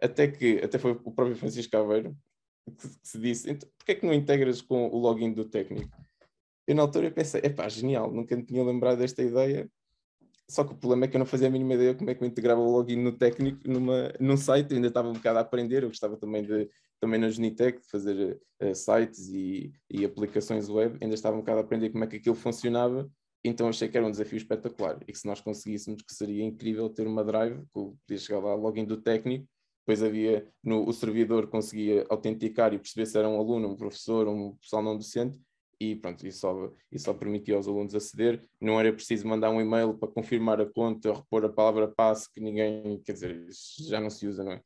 Até 0.00 0.28
que, 0.28 0.58
até 0.58 0.78
foi 0.78 0.92
o 0.92 1.12
próprio 1.12 1.36
Francisco 1.36 1.76
Aveiro 1.76 2.16
que, 2.76 2.88
que 2.88 3.08
se 3.08 3.18
disse, 3.18 3.50
então, 3.50 3.68
porquê 3.78 3.92
é 3.92 3.94
que 3.94 4.06
não 4.06 4.12
integras 4.12 4.60
com 4.60 4.88
o 4.88 4.98
login 4.98 5.32
do 5.32 5.44
técnico? 5.44 5.88
Eu 6.66 6.74
na 6.74 6.82
altura 6.82 7.10
pensei, 7.10 7.40
epá, 7.44 7.68
genial, 7.68 8.12
nunca 8.12 8.36
me 8.36 8.44
tinha 8.44 8.62
lembrado 8.64 8.98
desta 8.98 9.22
ideia. 9.22 9.70
Só 10.48 10.64
que 10.64 10.74
o 10.74 10.76
problema 10.76 11.04
é 11.04 11.08
que 11.08 11.16
eu 11.16 11.18
não 11.18 11.26
fazia 11.26 11.48
a 11.48 11.50
mínima 11.50 11.74
ideia 11.74 11.94
como 11.94 12.10
é 12.10 12.14
que 12.14 12.22
eu 12.22 12.28
integrava 12.28 12.60
o 12.60 12.70
login 12.70 12.96
no 12.96 13.12
técnico 13.12 13.60
numa, 13.68 14.12
num 14.20 14.36
site, 14.36 14.70
eu 14.70 14.76
ainda 14.76 14.88
estava 14.88 15.08
um 15.08 15.12
bocado 15.12 15.38
a 15.38 15.42
aprender, 15.42 15.82
eu 15.82 15.88
gostava 15.88 16.16
também 16.16 16.42
de 16.42 16.68
também 17.00 17.20
na 17.20 17.28
Genitec 17.28 17.80
de 17.80 17.88
fazer 17.88 18.40
uh, 18.62 18.74
sites 18.74 19.28
e, 19.28 19.72
e 19.90 20.04
aplicações 20.04 20.68
web, 20.68 20.98
ainda 21.02 21.14
estava 21.14 21.36
um 21.36 21.40
bocado 21.40 21.58
a 21.58 21.62
aprender 21.62 21.90
como 21.90 22.04
é 22.04 22.06
que 22.06 22.16
aquilo 22.16 22.34
funcionava, 22.34 23.10
então 23.44 23.68
achei 23.68 23.88
que 23.88 23.96
era 23.96 24.06
um 24.06 24.10
desafio 24.10 24.38
espetacular. 24.38 24.98
E 25.06 25.12
que 25.12 25.18
se 25.18 25.26
nós 25.26 25.40
conseguíssemos 25.40 26.02
que 26.02 26.14
seria 26.14 26.44
incrível 26.44 26.88
ter 26.88 27.06
uma 27.06 27.22
drive, 27.22 27.60
que 27.60 27.68
podia 27.72 28.18
chegar 28.18 28.38
lá 28.40 28.54
login 28.54 28.84
do 28.84 28.96
técnico, 28.96 29.46
depois 29.80 30.02
havia 30.02 30.46
no 30.64 30.88
o 30.88 30.92
servidor 30.92 31.46
conseguia 31.48 32.04
autenticar 32.08 32.74
e 32.74 32.78
perceber 32.78 33.06
se 33.06 33.16
era 33.16 33.28
um 33.28 33.38
aluno, 33.38 33.68
um 33.68 33.76
professor, 33.76 34.26
um 34.26 34.56
pessoal 34.56 34.82
não 34.82 34.96
docente, 34.96 35.40
e 35.80 35.94
pronto, 35.94 36.26
isso 36.26 36.40
só, 36.40 36.72
isso 36.90 37.04
só 37.04 37.14
permitia 37.14 37.54
aos 37.54 37.68
alunos 37.68 37.94
aceder. 37.94 38.40
Não 38.60 38.80
era 38.80 38.92
preciso 38.92 39.28
mandar 39.28 39.50
um 39.50 39.60
e-mail 39.60 39.94
para 39.94 40.08
confirmar 40.08 40.60
a 40.60 40.66
conta, 40.66 41.12
repor 41.12 41.44
a 41.44 41.48
palavra 41.48 41.88
passe, 41.88 42.32
que 42.32 42.40
ninguém, 42.40 43.00
quer 43.04 43.12
dizer, 43.12 43.46
já 43.86 44.00
não 44.00 44.08
se 44.08 44.26
usa, 44.26 44.42
não 44.42 44.52
é? 44.52 44.62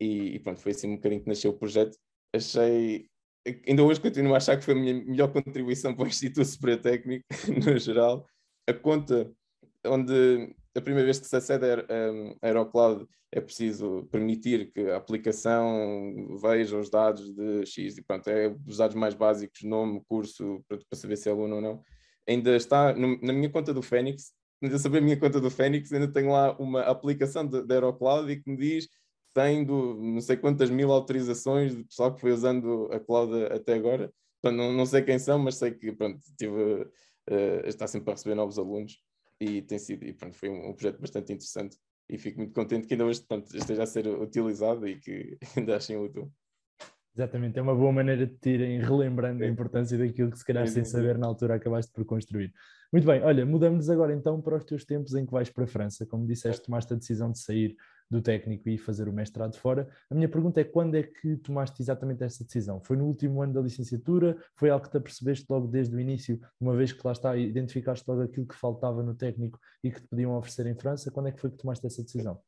E, 0.00 0.36
e 0.36 0.38
pronto, 0.40 0.60
foi 0.60 0.72
assim 0.72 0.88
um 0.88 0.96
bocadinho 0.96 1.22
que 1.22 1.28
nasceu 1.28 1.50
o 1.50 1.58
projeto. 1.58 1.98
Achei, 2.34 3.06
ainda 3.66 3.82
hoje 3.84 4.00
continuo 4.00 4.34
a 4.34 4.38
achar 4.38 4.56
que 4.56 4.64
foi 4.64 4.74
a 4.74 4.76
minha 4.76 4.94
melhor 4.94 5.32
contribuição 5.32 5.94
para 5.94 6.04
o 6.04 6.08
Instituto 6.08 6.46
Superior 6.46 6.80
Técnico, 6.80 7.24
no 7.64 7.78
geral. 7.78 8.26
A 8.66 8.72
conta 8.72 9.30
onde 9.86 10.54
a 10.76 10.80
primeira 10.80 11.04
vez 11.04 11.20
que 11.20 11.26
se 11.26 11.36
acede 11.36 11.64
a 11.64 12.46
Aerocloud 12.46 13.06
é 13.30 13.40
preciso 13.40 14.08
permitir 14.10 14.72
que 14.72 14.90
a 14.90 14.96
aplicação 14.96 16.38
veja 16.40 16.78
os 16.78 16.90
dados 16.90 17.32
de 17.32 17.66
X 17.66 17.98
e 17.98 18.02
pronto, 18.02 18.28
é 18.28 18.54
os 18.66 18.76
dados 18.76 18.96
mais 18.96 19.14
básicos, 19.14 19.62
nome, 19.62 20.02
curso, 20.08 20.64
para, 20.68 20.78
saber 20.92 21.16
se 21.16 21.28
é 21.28 21.32
aluno 21.32 21.56
ou 21.56 21.60
não. 21.60 21.82
Ainda 22.28 22.56
está 22.56 22.94
no, 22.94 23.20
na 23.20 23.32
minha 23.32 23.50
conta 23.50 23.74
do 23.74 23.82
Fênix, 23.82 24.32
ainda 24.62 24.78
saber 24.78 24.98
a 24.98 25.00
minha 25.00 25.18
conta 25.18 25.40
do 25.40 25.50
Fênix, 25.50 25.92
ainda 25.92 26.12
tenho 26.12 26.30
lá 26.30 26.56
uma 26.58 26.82
aplicação 26.82 27.46
da 27.46 27.74
Aerocloud 27.74 28.30
e 28.30 28.40
que 28.40 28.50
me 28.50 28.56
diz 28.56 28.88
tem 29.34 29.64
do, 29.64 29.94
não 30.00 30.20
sei 30.20 30.36
quantas 30.36 30.70
mil 30.70 30.92
autorizações 30.92 31.76
de 31.76 31.82
pessoal 31.84 32.14
que 32.14 32.20
foi 32.20 32.32
usando 32.32 32.88
a 32.92 33.00
cloud 33.00 33.34
até 33.46 33.74
agora. 33.74 34.12
Portanto, 34.40 34.58
não, 34.58 34.72
não 34.72 34.86
sei 34.86 35.02
quem 35.02 35.18
são, 35.18 35.38
mas 35.40 35.56
sei 35.56 35.72
que 35.72 35.90
pronto, 35.92 36.20
tive, 36.38 36.52
uh, 36.52 37.66
está 37.66 37.88
sempre 37.88 38.10
a 38.10 38.14
receber 38.14 38.36
novos 38.36 38.58
alunos 38.58 39.02
e 39.40 39.62
tem 39.62 39.78
sido, 39.78 40.04
e 40.04 40.12
pronto, 40.12 40.36
foi 40.36 40.48
um, 40.48 40.70
um, 40.70 40.72
projeto 40.74 41.00
bastante 41.00 41.32
interessante 41.32 41.76
e 42.08 42.18
fico 42.18 42.38
muito 42.38 42.52
contente 42.52 42.86
que 42.86 42.94
ainda 42.94 43.06
hoje 43.06 43.24
esteja 43.54 43.82
a 43.82 43.86
ser 43.86 44.06
utilizado 44.06 44.86
e 44.86 44.98
que 44.98 45.36
ainda 45.56 45.76
achem 45.76 45.96
útil. 45.96 46.32
Exatamente, 47.16 47.58
é 47.58 47.62
uma 47.62 47.76
boa 47.76 47.92
maneira 47.92 48.26
de 48.26 48.34
te 48.34 48.50
irem 48.50 48.80
relembrando 48.80 49.44
a 49.44 49.46
importância 49.46 49.96
daquilo 49.96 50.32
que 50.32 50.38
se 50.38 50.44
calhar 50.44 50.66
sem 50.66 50.84
saber 50.84 51.16
na 51.16 51.28
altura 51.28 51.54
acabaste 51.54 51.92
por 51.92 52.04
construir. 52.04 52.52
Muito 52.92 53.06
bem, 53.06 53.22
olha, 53.22 53.46
mudamos 53.46 53.88
agora 53.88 54.12
então 54.12 54.40
para 54.40 54.56
os 54.56 54.64
teus 54.64 54.84
tempos 54.84 55.14
em 55.14 55.24
que 55.24 55.30
vais 55.30 55.48
para 55.48 55.62
a 55.62 55.66
França. 55.66 56.04
Como 56.04 56.26
disseste, 56.26 56.66
tomaste 56.66 56.92
a 56.92 56.96
decisão 56.96 57.30
de 57.30 57.38
sair 57.38 57.76
do 58.14 58.22
técnico 58.22 58.68
e 58.68 58.78
fazer 58.78 59.08
o 59.08 59.12
mestrado 59.12 59.56
fora. 59.56 59.88
A 60.08 60.14
minha 60.14 60.28
pergunta 60.28 60.60
é 60.60 60.64
quando 60.64 60.94
é 60.94 61.02
que 61.02 61.36
tomaste 61.38 61.82
exatamente 61.82 62.22
essa 62.22 62.44
decisão? 62.44 62.80
Foi 62.80 62.96
no 62.96 63.06
último 63.06 63.42
ano 63.42 63.52
da 63.52 63.60
licenciatura? 63.60 64.40
Foi 64.54 64.70
algo 64.70 64.84
que 64.84 64.90
te 64.92 64.96
apercebeste 64.96 65.46
logo 65.50 65.66
desde 65.66 65.94
o 65.96 66.00
início, 66.00 66.40
uma 66.60 66.76
vez 66.76 66.92
que 66.92 67.00
lá 67.04 67.12
está, 67.12 67.36
identificaste 67.36 68.08
logo 68.08 68.22
aquilo 68.22 68.46
que 68.46 68.54
faltava 68.54 69.02
no 69.02 69.14
técnico 69.14 69.58
e 69.82 69.90
que 69.90 70.00
te 70.00 70.06
podiam 70.06 70.36
oferecer 70.36 70.66
em 70.66 70.76
França? 70.76 71.10
Quando 71.10 71.28
é 71.28 71.32
que 71.32 71.40
foi 71.40 71.50
que 71.50 71.56
tomaste 71.56 71.84
essa 71.86 72.02
decisão? 72.04 72.40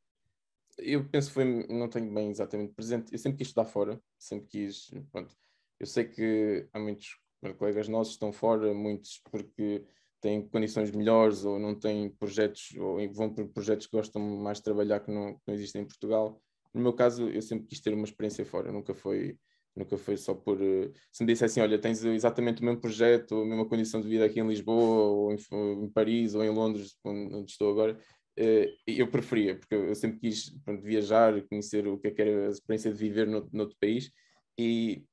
Eu 0.77 1.09
penso 1.09 1.27
que 1.29 1.33
foi, 1.33 1.67
não 1.67 1.89
tenho 1.89 2.13
bem 2.13 2.29
exatamente 2.29 2.73
presente, 2.73 3.11
eu 3.11 3.17
sempre 3.17 3.39
quis 3.39 3.47
estudar 3.47 3.65
fora, 3.65 3.99
sempre 4.17 4.47
quis, 4.47 4.91
pronto, 5.11 5.35
eu 5.79 5.85
sei 5.85 6.05
que 6.05 6.67
há 6.71 6.79
muitos 6.79 7.19
colegas 7.57 7.89
nossos 7.89 8.13
que 8.13 8.17
estão 8.17 8.31
fora, 8.31 8.73
muitos 8.73 9.19
porque 9.29 9.83
têm 10.21 10.47
condições 10.47 10.91
melhores 10.91 11.45
ou 11.45 11.59
não 11.59 11.75
têm 11.75 12.09
projetos, 12.09 12.73
ou 12.77 12.97
vão 13.13 13.33
por 13.33 13.47
projetos 13.49 13.87
que 13.87 13.95
gostam 13.95 14.21
mais 14.21 14.57
de 14.57 14.63
trabalhar 14.63 14.99
que 14.99 15.11
não, 15.11 15.33
que 15.33 15.41
não 15.47 15.53
existem 15.53 15.81
em 15.81 15.85
Portugal. 15.85 16.41
No 16.73 16.81
meu 16.81 16.93
caso, 16.93 17.29
eu 17.29 17.41
sempre 17.41 17.67
quis 17.67 17.79
ter 17.79 17.93
uma 17.93 18.05
experiência 18.05 18.45
fora, 18.45 18.71
nunca 18.71 18.93
foi, 18.93 19.37
nunca 19.75 19.97
foi 19.97 20.17
só 20.17 20.33
por. 20.33 20.61
Eh, 20.61 20.91
se 21.11 21.23
me 21.23 21.31
dissessem, 21.31 21.61
olha, 21.63 21.79
tens 21.79 22.03
exatamente 22.03 22.61
o 22.61 22.65
mesmo 22.65 22.81
projeto, 22.81 23.41
a 23.41 23.45
mesma 23.45 23.65
condição 23.67 24.01
de 24.01 24.07
vida 24.07 24.25
aqui 24.25 24.39
em 24.39 24.47
Lisboa, 24.47 25.07
ou 25.07 25.31
em, 25.33 25.37
em 25.83 25.89
Paris, 25.89 26.35
ou 26.35 26.43
em 26.43 26.49
Londres, 26.49 26.97
onde 27.03 27.51
estou 27.51 27.71
agora, 27.71 27.99
eh, 28.37 28.75
eu 28.85 29.09
preferia, 29.09 29.57
porque 29.57 29.73
eu 29.75 29.95
sempre 29.95 30.19
quis 30.19 30.51
pronto, 30.63 30.83
viajar, 30.83 31.41
conhecer 31.47 31.87
o 31.87 31.97
que 31.97 32.07
é 32.07 32.11
que 32.11 32.21
era 32.21 32.47
a 32.47 32.51
experiência 32.51 32.91
de 32.91 32.97
viver 32.97 33.27
no, 33.27 33.49
noutro 33.51 33.75
país, 33.79 34.11
e 34.57 35.03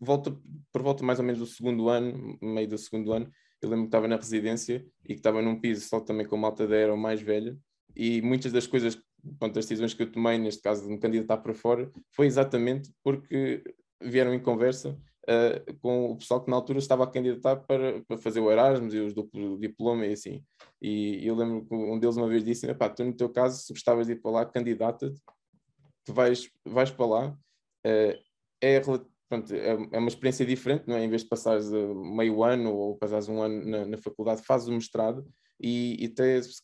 volta, 0.00 0.36
por 0.72 0.82
volta 0.82 1.04
mais 1.04 1.18
ou 1.18 1.24
menos 1.24 1.40
do 1.40 1.46
segundo 1.46 1.88
ano, 1.88 2.38
meio 2.40 2.68
do 2.68 2.78
segundo 2.78 3.12
ano, 3.12 3.30
eu 3.62 3.68
lembro 3.68 3.84
que 3.84 3.88
estava 3.88 4.08
na 4.08 4.16
residência 4.16 4.84
e 5.04 5.08
que 5.08 5.14
estava 5.14 5.40
num 5.40 5.58
piso 5.58 5.88
só 5.88 6.00
também 6.00 6.26
com 6.26 6.36
malta 6.36 6.66
da 6.66 6.76
era 6.76 6.96
mais 6.96 7.22
velha 7.22 7.56
e 7.94 8.20
muitas 8.22 8.52
das 8.52 8.66
coisas, 8.66 8.98
pronto, 9.38 9.58
as 9.58 9.66
decisões 9.66 9.94
que 9.94 10.02
eu 10.02 10.10
tomei, 10.10 10.38
neste 10.38 10.62
caso 10.62 10.82
de 10.82 10.88
me 10.88 10.98
candidatar 10.98 11.38
para 11.38 11.54
fora, 11.54 11.90
foi 12.10 12.26
exatamente 12.26 12.90
porque 13.02 13.62
vieram 14.00 14.34
em 14.34 14.42
conversa 14.42 14.98
uh, 15.24 15.78
com 15.80 16.12
o 16.12 16.16
pessoal 16.16 16.42
que 16.42 16.50
na 16.50 16.56
altura 16.56 16.78
estava 16.78 17.04
a 17.04 17.10
candidatar 17.10 17.56
para, 17.56 18.02
para 18.02 18.18
fazer 18.18 18.40
o 18.40 18.50
Erasmus 18.50 18.94
e 18.94 18.98
os 18.98 19.14
duplo 19.14 19.58
diploma 19.58 20.06
e 20.06 20.12
assim. 20.12 20.42
E 20.80 21.24
eu 21.26 21.34
lembro 21.34 21.64
que 21.64 21.74
um 21.74 21.98
deles 21.98 22.16
uma 22.16 22.28
vez 22.28 22.44
disse, 22.44 22.72
pá, 22.74 22.88
tu 22.88 23.04
no 23.04 23.14
teu 23.14 23.28
caso, 23.28 23.62
se 23.62 23.72
gostavas 23.72 24.06
de 24.06 24.14
ir 24.14 24.20
para 24.20 24.30
lá, 24.30 24.46
candidata-te, 24.46 25.20
tu 26.04 26.12
vais, 26.12 26.50
vais 26.64 26.90
para 26.90 27.06
lá, 27.06 27.28
uh, 27.28 28.22
é 28.60 28.80
pronto, 29.32 29.54
é, 29.54 29.70
é, 29.92 29.98
uma 29.98 30.08
experiência 30.08 30.44
diferente, 30.44 30.84
não 30.86 30.94
é? 30.94 31.04
Em 31.04 31.08
vez 31.08 31.22
de 31.22 31.28
passares 31.28 31.70
meio 31.70 32.44
ano 32.44 32.74
ou 32.74 32.98
passares 32.98 33.28
um 33.30 33.40
ano 33.40 33.64
na, 33.64 33.86
na 33.86 33.96
faculdade, 33.96 34.42
fazes 34.42 34.68
o 34.68 34.72
mestrado 34.72 35.26
e, 35.58 36.04
e 36.04 36.08
tens, 36.10 36.62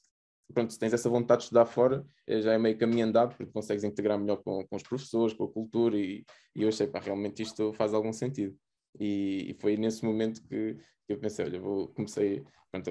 pronto, 0.53 0.71
se 0.71 0.79
tens 0.79 0.93
essa 0.93 1.09
vontade 1.09 1.39
de 1.41 1.45
estudar 1.45 1.65
fora, 1.65 2.05
eh, 2.27 2.43
já 2.43 2.53
é 2.53 2.59
meio 2.59 2.77
caminho 2.77 3.07
andado, 3.07 3.35
porque 3.35 3.51
consegues 3.51 3.85
integrar 3.85 4.19
melhor 4.19 4.37
com, 4.43 4.67
com 4.67 4.77
os 4.77 4.83
professores, 4.83 5.33
com 5.33 5.45
a 5.45 5.51
cultura, 5.51 5.97
e, 5.97 6.27
e 6.55 6.63
eu 6.63 6.69
achei, 6.69 6.87
pá, 6.87 7.01
realmente 7.01 7.43
isto 7.43 7.73
faz 7.73 7.95
algum 7.95 8.13
sentido. 8.13 8.55
E, 9.01 9.51
e 9.51 9.55
foi 9.55 9.79
nesse 9.79 10.05
momento 10.05 10.43
que, 10.43 10.75
que, 11.07 11.13
eu 11.15 11.19
pensei, 11.19 11.47
olha, 11.47 11.59
vou, 11.59 11.89
comecei 11.89 12.45
pronto, 12.71 12.91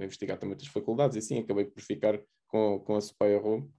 a 0.00 0.04
investigar 0.04 0.38
também 0.38 0.54
outras 0.54 0.70
faculdades, 0.70 1.14
e 1.14 1.18
assim, 1.20 1.38
acabei 1.38 1.66
por 1.66 1.80
ficar 1.80 2.20
com, 2.48 2.80
com 2.80 2.96
a 2.96 3.00
Supaya 3.00 3.38
Rome, 3.38 3.70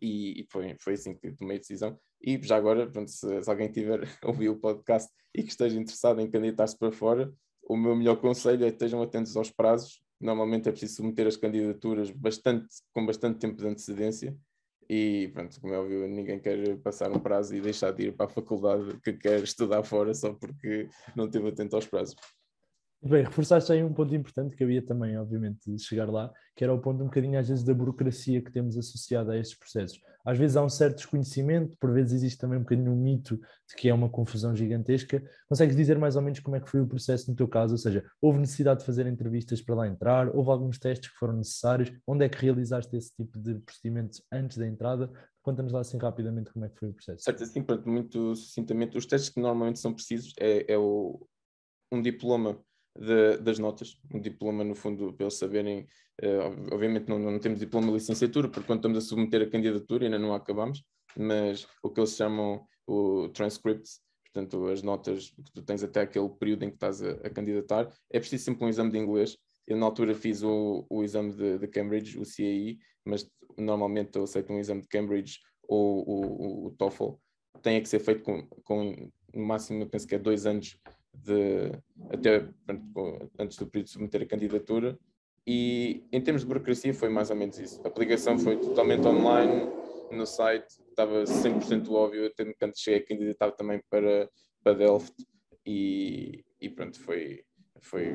e, 0.00 0.40
e, 0.40 0.46
foi, 0.50 0.76
foi 0.80 0.94
assim 0.94 1.14
que 1.14 1.32
tomei 1.32 1.56
a 1.56 1.60
decisão. 1.60 1.98
E 2.20 2.40
já 2.42 2.56
agora, 2.56 2.86
pronto, 2.86 3.10
se, 3.10 3.42
se 3.42 3.50
alguém 3.50 3.70
tiver 3.70 4.00
ouvido 4.24 4.52
o 4.52 4.58
podcast 4.58 5.10
e 5.34 5.42
que 5.42 5.50
esteja 5.50 5.78
interessado 5.78 6.20
em 6.20 6.30
candidatar-se 6.30 6.78
para 6.78 6.92
fora, 6.92 7.32
o 7.68 7.76
meu 7.76 7.96
melhor 7.96 8.16
conselho 8.16 8.64
é 8.64 8.68
que 8.68 8.74
estejam 8.74 9.02
atentos 9.02 9.36
aos 9.36 9.50
prazos. 9.50 10.00
Normalmente 10.20 10.68
é 10.68 10.72
preciso 10.72 10.96
submeter 10.96 11.26
as 11.26 11.36
candidaturas 11.36 12.10
bastante, 12.10 12.66
com 12.92 13.04
bastante 13.04 13.38
tempo 13.38 13.56
de 13.56 13.68
antecedência. 13.68 14.36
E 14.88 15.28
pronto, 15.34 15.60
como 15.60 15.74
é 15.74 15.78
óbvio, 15.78 16.06
ninguém 16.06 16.38
quer 16.38 16.76
passar 16.78 17.10
um 17.10 17.18
prazo 17.18 17.54
e 17.54 17.60
deixar 17.60 17.90
de 17.90 18.04
ir 18.04 18.16
para 18.16 18.26
a 18.26 18.28
faculdade 18.28 18.98
que 19.02 19.12
quer 19.14 19.42
estudar 19.42 19.82
fora 19.82 20.14
só 20.14 20.32
porque 20.32 20.88
não 21.14 21.26
esteve 21.26 21.48
atento 21.48 21.74
aos 21.74 21.86
prazos. 21.86 22.14
Bem, 23.08 23.22
reforçaste 23.22 23.70
aí 23.70 23.84
um 23.84 23.92
ponto 23.92 24.12
importante 24.14 24.56
que 24.56 24.64
havia 24.64 24.84
também, 24.84 25.16
obviamente, 25.16 25.78
chegar 25.78 26.10
lá, 26.10 26.32
que 26.56 26.64
era 26.64 26.74
o 26.74 26.80
ponto 26.80 27.02
um 27.02 27.06
bocadinho, 27.06 27.38
às 27.38 27.48
vezes, 27.48 27.62
da 27.62 27.72
burocracia 27.72 28.42
que 28.42 28.50
temos 28.50 28.76
associada 28.76 29.32
a 29.32 29.38
estes 29.38 29.56
processos. 29.56 30.00
Às 30.24 30.36
vezes 30.36 30.56
há 30.56 30.64
um 30.64 30.68
certo 30.68 30.96
desconhecimento, 30.96 31.76
por 31.78 31.92
vezes 31.92 32.14
existe 32.14 32.38
também 32.38 32.58
um 32.58 32.62
bocadinho 32.62 32.90
um 32.90 32.96
mito 32.96 33.36
de 33.36 33.76
que 33.76 33.88
é 33.88 33.94
uma 33.94 34.08
confusão 34.08 34.56
gigantesca. 34.56 35.22
Consegues 35.48 35.76
dizer 35.76 35.96
mais 35.98 36.16
ou 36.16 36.22
menos 36.22 36.40
como 36.40 36.56
é 36.56 36.60
que 36.60 36.68
foi 36.68 36.80
o 36.80 36.86
processo 36.86 37.30
no 37.30 37.36
teu 37.36 37.46
caso? 37.46 37.74
Ou 37.74 37.78
seja, 37.78 38.04
houve 38.20 38.40
necessidade 38.40 38.80
de 38.80 38.86
fazer 38.86 39.06
entrevistas 39.06 39.62
para 39.62 39.76
lá 39.76 39.86
entrar? 39.86 40.34
Houve 40.34 40.50
alguns 40.50 40.80
testes 40.80 41.08
que 41.08 41.16
foram 41.16 41.34
necessários? 41.36 41.92
Onde 42.04 42.24
é 42.24 42.28
que 42.28 42.42
realizaste 42.42 42.96
esse 42.96 43.14
tipo 43.14 43.38
de 43.38 43.54
procedimentos 43.60 44.20
antes 44.32 44.58
da 44.58 44.66
entrada? 44.66 45.08
Conta-nos 45.42 45.72
lá 45.72 45.78
assim 45.78 45.96
rapidamente 45.96 46.52
como 46.52 46.64
é 46.64 46.68
que 46.70 46.78
foi 46.80 46.88
o 46.88 46.92
processo. 46.92 47.22
Certo, 47.22 47.44
assim, 47.44 47.62
pronto, 47.62 47.88
muito 47.88 48.34
sucintamente, 48.34 48.98
os 48.98 49.06
testes 49.06 49.30
que 49.30 49.40
normalmente 49.40 49.78
são 49.78 49.94
precisos 49.94 50.34
é, 50.40 50.72
é 50.72 50.76
o, 50.76 51.24
um 51.92 52.02
diploma 52.02 52.60
de, 52.98 53.38
das 53.38 53.58
notas, 53.58 53.98
um 54.12 54.20
diploma 54.20 54.64
no 54.64 54.74
fundo 54.74 55.12
para 55.12 55.24
eles 55.24 55.34
saberem, 55.34 55.86
uh, 56.22 56.74
obviamente 56.74 57.08
não, 57.08 57.18
não, 57.18 57.38
temos 57.38 57.58
diploma 57.58 57.88
de 57.88 57.94
licenciatura, 57.94 58.48
porque 58.48 58.66
quando 58.66 58.80
estamos 58.80 58.98
a 58.98 59.00
submeter 59.00 59.42
a 59.42 59.50
candidatura 59.50 60.04
ainda 60.04 60.18
não 60.18 60.34
acabamos, 60.34 60.82
mas 61.16 61.66
o 61.82 61.90
que 61.90 62.00
eles 62.00 62.16
chamam 62.16 62.66
o 62.86 63.28
transcript, 63.28 63.88
portanto 64.24 64.66
as 64.68 64.82
notas 64.82 65.30
que 65.30 65.52
tu 65.52 65.62
tens 65.62 65.82
até 65.82 66.02
aquele 66.02 66.28
período 66.28 66.64
em 66.64 66.68
que 66.68 66.76
estás 66.76 67.02
a, 67.02 67.10
a 67.10 67.30
candidatar, 67.30 67.88
é 68.10 68.18
preciso 68.18 68.44
sempre 68.44 68.64
um 68.64 68.68
exame 68.68 68.90
de 68.90 68.98
inglês, 68.98 69.36
eu 69.66 69.76
na 69.76 69.86
altura 69.86 70.14
fiz 70.14 70.42
o, 70.42 70.86
o 70.88 71.02
exame 71.02 71.32
de, 71.34 71.58
de, 71.58 71.66
Cambridge, 71.66 72.18
o 72.18 72.22
CAI, 72.22 72.78
mas 73.04 73.28
normalmente 73.58 74.16
eu 74.16 74.24
aceito 74.24 74.52
um 74.52 74.58
exame 74.58 74.82
de 74.82 74.88
Cambridge 74.88 75.40
ou 75.68 76.08
o, 76.08 76.64
o, 76.64 76.66
o 76.66 76.70
TOEFL, 76.72 77.14
tem 77.62 77.82
que 77.82 77.88
ser 77.88 77.98
feito 77.98 78.22
com, 78.22 78.46
com 78.64 79.10
no 79.34 79.44
máximo, 79.44 79.82
eu 79.82 79.88
penso 79.88 80.06
que 80.06 80.14
é 80.14 80.18
dois 80.18 80.46
anos 80.46 80.78
de, 81.24 81.72
até 82.10 82.48
antes 83.38 83.56
do 83.58 83.66
período 83.66 83.86
de 83.86 83.92
submeter 83.92 84.22
a 84.22 84.26
candidatura. 84.26 84.98
E 85.46 86.04
em 86.12 86.20
termos 86.20 86.42
de 86.42 86.48
burocracia 86.48 86.92
foi 86.92 87.08
mais 87.08 87.30
ou 87.30 87.36
menos 87.36 87.58
isso. 87.58 87.80
A 87.84 87.88
aplicação 87.88 88.38
foi 88.38 88.56
totalmente 88.56 89.06
online 89.06 89.70
no 90.10 90.26
site, 90.26 90.68
estava 90.88 91.24
100% 91.24 91.90
óbvio, 91.90 92.26
até 92.26 92.52
quando 92.54 92.78
cheguei 92.78 93.00
a 93.00 93.06
candidatar 93.06 93.52
também 93.52 93.80
para, 93.90 94.28
para 94.62 94.74
Delft 94.74 95.14
e, 95.64 96.44
e 96.60 96.68
pronto, 96.68 96.98
foi, 97.00 97.42
foi 97.80 98.14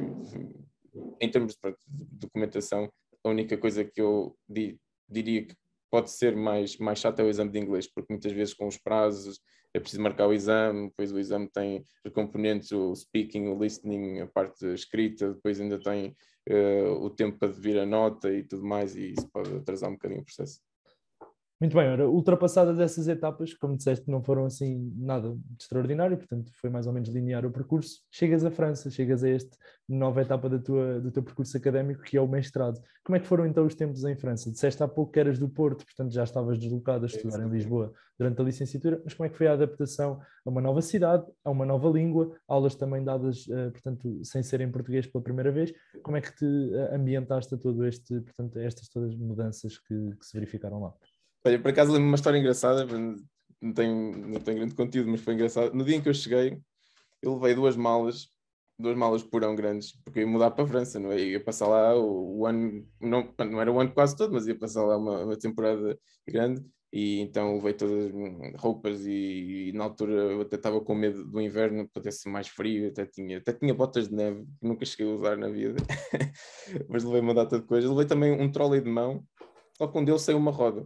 em 1.20 1.30
termos 1.30 1.56
de, 1.56 1.70
de 1.88 2.06
documentação, 2.18 2.92
a 3.24 3.30
única 3.30 3.58
coisa 3.58 3.84
que 3.84 4.02
eu 4.02 4.36
di, 4.48 4.80
diria 5.08 5.46
que 5.46 5.56
pode 5.90 6.10
ser 6.10 6.36
mais, 6.36 6.78
mais 6.78 7.00
chato 7.00 7.20
é 7.20 7.24
o 7.24 7.30
exame 7.30 7.52
de 7.52 7.60
inglês, 7.60 7.88
porque 7.88 8.12
muitas 8.12 8.32
vezes 8.32 8.54
com 8.54 8.68
os 8.68 8.78
prazos 8.78 9.40
é 9.74 9.80
preciso 9.80 10.02
marcar 10.02 10.28
o 10.28 10.34
exame, 10.34 10.90
depois 10.90 11.12
o 11.12 11.20
exame 11.20 11.48
tem 11.48 11.86
os 12.06 12.12
componentes, 12.12 12.72
o 12.72 12.94
speaking, 12.96 13.48
o 13.48 13.58
listening, 13.58 14.20
a 14.20 14.28
parte 14.28 14.66
escrita, 14.74 15.34
depois 15.34 15.60
ainda 15.60 15.80
tem 15.80 16.16
uh, 16.50 16.92
o 17.02 17.10
tempo 17.10 17.38
para 17.40 17.48
vir 17.52 17.80
a 17.80 17.86
nota 17.86 18.32
e 18.32 18.44
tudo 18.44 18.66
mais, 18.66 18.96
e 18.96 19.14
isso 19.14 19.30
pode 19.32 19.56
atrasar 19.56 19.90
um 19.90 19.94
bocadinho 19.94 20.22
o 20.22 20.26
processo. 20.26 20.60
Muito 21.62 21.78
bem, 21.78 21.88
ora, 21.88 22.10
ultrapassadas 22.10 22.80
essas 22.80 23.08
etapas, 23.08 23.54
como 23.54 23.78
disseste, 23.78 24.10
não 24.10 24.24
foram 24.24 24.46
assim 24.46 24.92
nada 24.98 25.30
de 25.30 25.62
extraordinário, 25.62 26.18
portanto 26.18 26.52
foi 26.56 26.72
mais 26.72 26.88
ou 26.88 26.94
menos 26.94 27.08
linear 27.10 27.46
o 27.46 27.52
percurso. 27.52 28.00
Chegas 28.10 28.44
à 28.44 28.50
França, 28.50 28.90
chegas 28.90 29.24
a 29.24 29.30
esta 29.30 29.56
nova 29.88 30.24
etapa 30.24 30.50
da 30.50 30.58
tua, 30.58 31.00
do 31.00 31.12
teu 31.12 31.22
percurso 31.22 31.56
académico, 31.56 32.02
que 32.02 32.18
é 32.18 32.22
o 32.22 32.28
mestrado. 32.28 32.82
Como 33.04 33.16
é 33.16 33.20
que 33.20 33.28
foram 33.28 33.46
então 33.46 33.64
os 33.64 33.76
tempos 33.76 34.04
em 34.06 34.16
França? 34.16 34.52
Disseste 34.52 34.82
há 34.82 34.88
pouco 34.88 35.12
que 35.12 35.20
eras 35.20 35.38
do 35.38 35.48
Porto, 35.48 35.86
portanto 35.86 36.12
já 36.12 36.24
estavas 36.24 36.58
deslocado 36.58 37.04
a 37.04 37.08
estudar 37.08 37.46
em 37.46 37.48
Lisboa 37.48 37.94
durante 38.18 38.42
a 38.42 38.44
licenciatura, 38.44 39.00
mas 39.04 39.14
como 39.14 39.28
é 39.28 39.30
que 39.30 39.38
foi 39.38 39.46
a 39.46 39.54
adaptação 39.54 40.20
a 40.44 40.50
uma 40.50 40.62
nova 40.62 40.82
cidade, 40.82 41.28
a 41.44 41.52
uma 41.52 41.66
nova 41.66 41.90
língua, 41.90 42.36
aulas 42.48 42.74
também 42.74 43.04
dadas, 43.04 43.46
eh, 43.48 43.70
portanto, 43.70 44.20
sem 44.24 44.42
ser 44.42 44.62
em 44.62 44.72
português 44.72 45.06
pela 45.06 45.24
primeira 45.24 45.52
vez? 45.52 45.72
Como 46.02 46.18
é 46.18 46.22
que 46.22 46.36
te 46.36 46.46
eh, 46.74 46.96
ambientaste 46.96 47.54
a 47.54 47.58
todo 47.60 47.86
este, 47.86 48.20
portanto, 48.22 48.58
a 48.58 48.64
estas 48.64 48.90
todas 48.90 49.16
mudanças 49.16 49.78
que, 49.78 50.16
que 50.16 50.26
se 50.26 50.34
verificaram 50.34 50.82
lá? 50.82 50.94
Olha, 51.46 51.60
por 51.60 51.72
acaso 51.72 51.92
lembro 51.92 52.08
uma 52.08 52.16
história 52.16 52.38
engraçada, 52.38 52.86
não 53.62 53.74
tenho, 53.74 54.28
não 54.28 54.40
tenho 54.40 54.58
grande 54.58 54.76
conteúdo, 54.76 55.10
mas 55.10 55.22
foi 55.22 55.34
engraçado. 55.34 55.74
No 55.74 55.84
dia 55.84 55.96
em 55.96 56.02
que 56.02 56.10
eu 56.10 56.14
cheguei, 56.14 56.60
eu 57.22 57.36
levei 57.36 57.56
duas 57.56 57.76
malas, 57.76 58.30
duas 58.78 58.96
malas 58.98 59.24
porão 59.24 59.56
grandes, 59.56 59.94
porque 60.04 60.22
ia 60.22 60.28
mudar 60.28 60.52
para 60.52 60.64
a 60.66 60.68
França, 60.68 61.00
não 61.00 61.12
é? 61.12 61.20
Ia 61.20 61.44
passar 61.44 61.68
lá 61.68 61.96
o, 61.96 62.40
o, 62.40 62.46
ano, 62.46 62.88
não, 63.00 63.34
não 63.40 63.62
era 63.62 63.72
o 63.72 63.80
ano 63.80 63.94
quase 63.94 64.16
todo, 64.16 64.34
mas 64.34 64.48
ia 64.48 64.58
passar 64.58 64.84
lá 64.84 64.98
uma, 64.98 65.24
uma 65.24 65.38
temporada 65.38 65.98
grande. 66.28 66.64
E 66.94 67.22
então 67.22 67.56
levei 67.56 67.74
todas 67.74 68.08
as 68.08 68.62
roupas 68.62 69.06
e, 69.06 69.70
e, 69.70 69.72
na 69.74 69.86
altura 69.86 70.12
eu 70.14 70.42
até 70.42 70.58
estava 70.58 70.82
com 70.82 70.94
medo 70.94 71.24
do 71.24 71.40
inverno, 71.40 71.88
para 71.90 72.12
ser 72.12 72.30
mais 72.30 72.50
frio, 72.50 72.90
até 72.90 73.06
tinha, 73.06 73.38
até 73.38 73.54
tinha 73.54 73.74
botas 73.74 74.10
de 74.10 74.16
neve, 74.16 74.44
que 74.60 74.68
nunca 74.68 74.86
cheguei 74.86 75.10
a 75.10 75.16
usar 75.16 75.38
na 75.38 75.48
vida, 75.48 75.78
mas 76.90 77.04
levei 77.04 77.22
uma 77.22 77.34
data 77.34 77.60
de 77.60 77.66
coisas. 77.66 77.90
Levei 77.90 78.06
também 78.06 78.34
um 78.34 78.52
trolley 78.52 78.82
de 78.82 78.90
mão, 78.90 79.24
só 79.78 79.88
que 79.88 79.98
um 79.98 80.04
deles 80.04 80.22
saiu 80.22 80.38
uma 80.38 80.52
roda. 80.52 80.86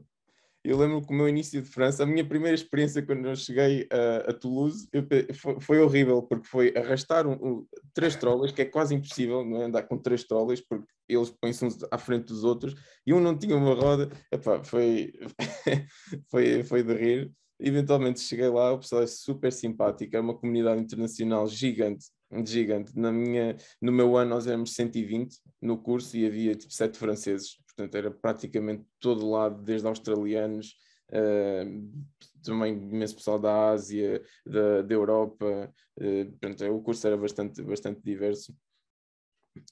Eu 0.65 0.79
lembro 0.79 0.99
que 1.05 1.13
o 1.13 1.15
meu 1.15 1.29
início 1.29 1.61
de 1.61 1.69
França, 1.69 2.01
a 2.01 2.07
minha 2.07 2.27
primeira 2.27 2.55
experiência 2.55 3.05
quando 3.05 3.27
eu 3.27 3.35
cheguei 3.35 3.87
a, 3.91 4.31
a 4.31 4.33
Toulouse, 4.33 4.87
eu, 4.91 5.05
foi, 5.35 5.59
foi, 5.59 5.79
horrível, 5.79 6.23
porque 6.23 6.47
foi 6.47 6.73
arrastar 6.75 7.27
um, 7.27 7.33
um, 7.33 7.67
três 7.93 8.15
trolas, 8.15 8.51
que 8.51 8.63
é 8.63 8.65
quase 8.65 8.95
impossível 8.95 9.45
não 9.45 9.61
é? 9.61 9.65
andar 9.65 9.83
com 9.83 9.95
três 9.95 10.23
trolas, 10.23 10.59
porque 10.61 10.87
eles 11.07 11.29
põem-se 11.29 11.63
uns 11.63 11.77
à 11.91 11.99
frente 11.99 12.25
dos 12.25 12.43
outros, 12.43 12.73
e 13.05 13.13
um 13.13 13.19
não 13.19 13.37
tinha 13.37 13.55
uma 13.55 13.75
roda. 13.75 14.09
Epá, 14.31 14.63
foi, 14.63 15.13
foi, 16.31 16.63
foi 16.63 16.83
de 16.83 16.93
rir. 16.95 17.31
Eventualmente 17.59 18.19
cheguei 18.19 18.49
lá, 18.49 18.73
o 18.73 18.79
pessoal 18.79 19.03
é 19.03 19.07
super 19.07 19.53
simpático, 19.53 20.17
é 20.17 20.19
uma 20.19 20.35
comunidade 20.35 20.81
internacional 20.81 21.47
gigante, 21.47 22.07
gigante. 22.43 22.91
Na 22.97 23.11
minha, 23.11 23.55
no 23.79 23.91
meu 23.91 24.17
ano 24.17 24.31
nós 24.31 24.47
éramos 24.47 24.73
120 24.73 25.37
no 25.61 25.77
curso 25.77 26.17
e 26.17 26.25
havia 26.25 26.55
tipo 26.55 26.73
sete 26.73 26.97
franceses 26.97 27.63
portanto 27.75 27.95
era 27.95 28.11
praticamente 28.11 28.85
todo 28.99 29.29
lado, 29.29 29.61
desde 29.61 29.87
australianos, 29.87 30.75
uh, 31.11 32.05
também 32.43 32.73
imenso 32.73 33.15
pessoal 33.15 33.39
da 33.39 33.69
Ásia, 33.71 34.21
da, 34.45 34.81
da 34.81 34.93
Europa, 34.93 35.73
uh, 35.97 36.31
portanto, 36.31 36.65
o 36.71 36.81
curso 36.81 37.05
era 37.05 37.17
bastante, 37.17 37.61
bastante 37.61 38.01
diverso. 38.01 38.55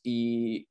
E, 0.05 0.67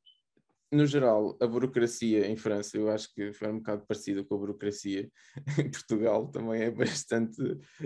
no 0.70 0.86
geral, 0.86 1.36
a 1.40 1.46
burocracia 1.46 2.26
em 2.26 2.36
França, 2.36 2.76
eu 2.76 2.90
acho 2.90 3.12
que 3.14 3.32
foi 3.32 3.48
um 3.48 3.58
bocado 3.58 3.84
parecida 3.86 4.24
com 4.24 4.34
a 4.34 4.38
burocracia 4.38 5.10
em 5.58 5.70
Portugal, 5.70 6.28
também 6.28 6.62
é 6.62 6.70
bastante, 6.70 7.42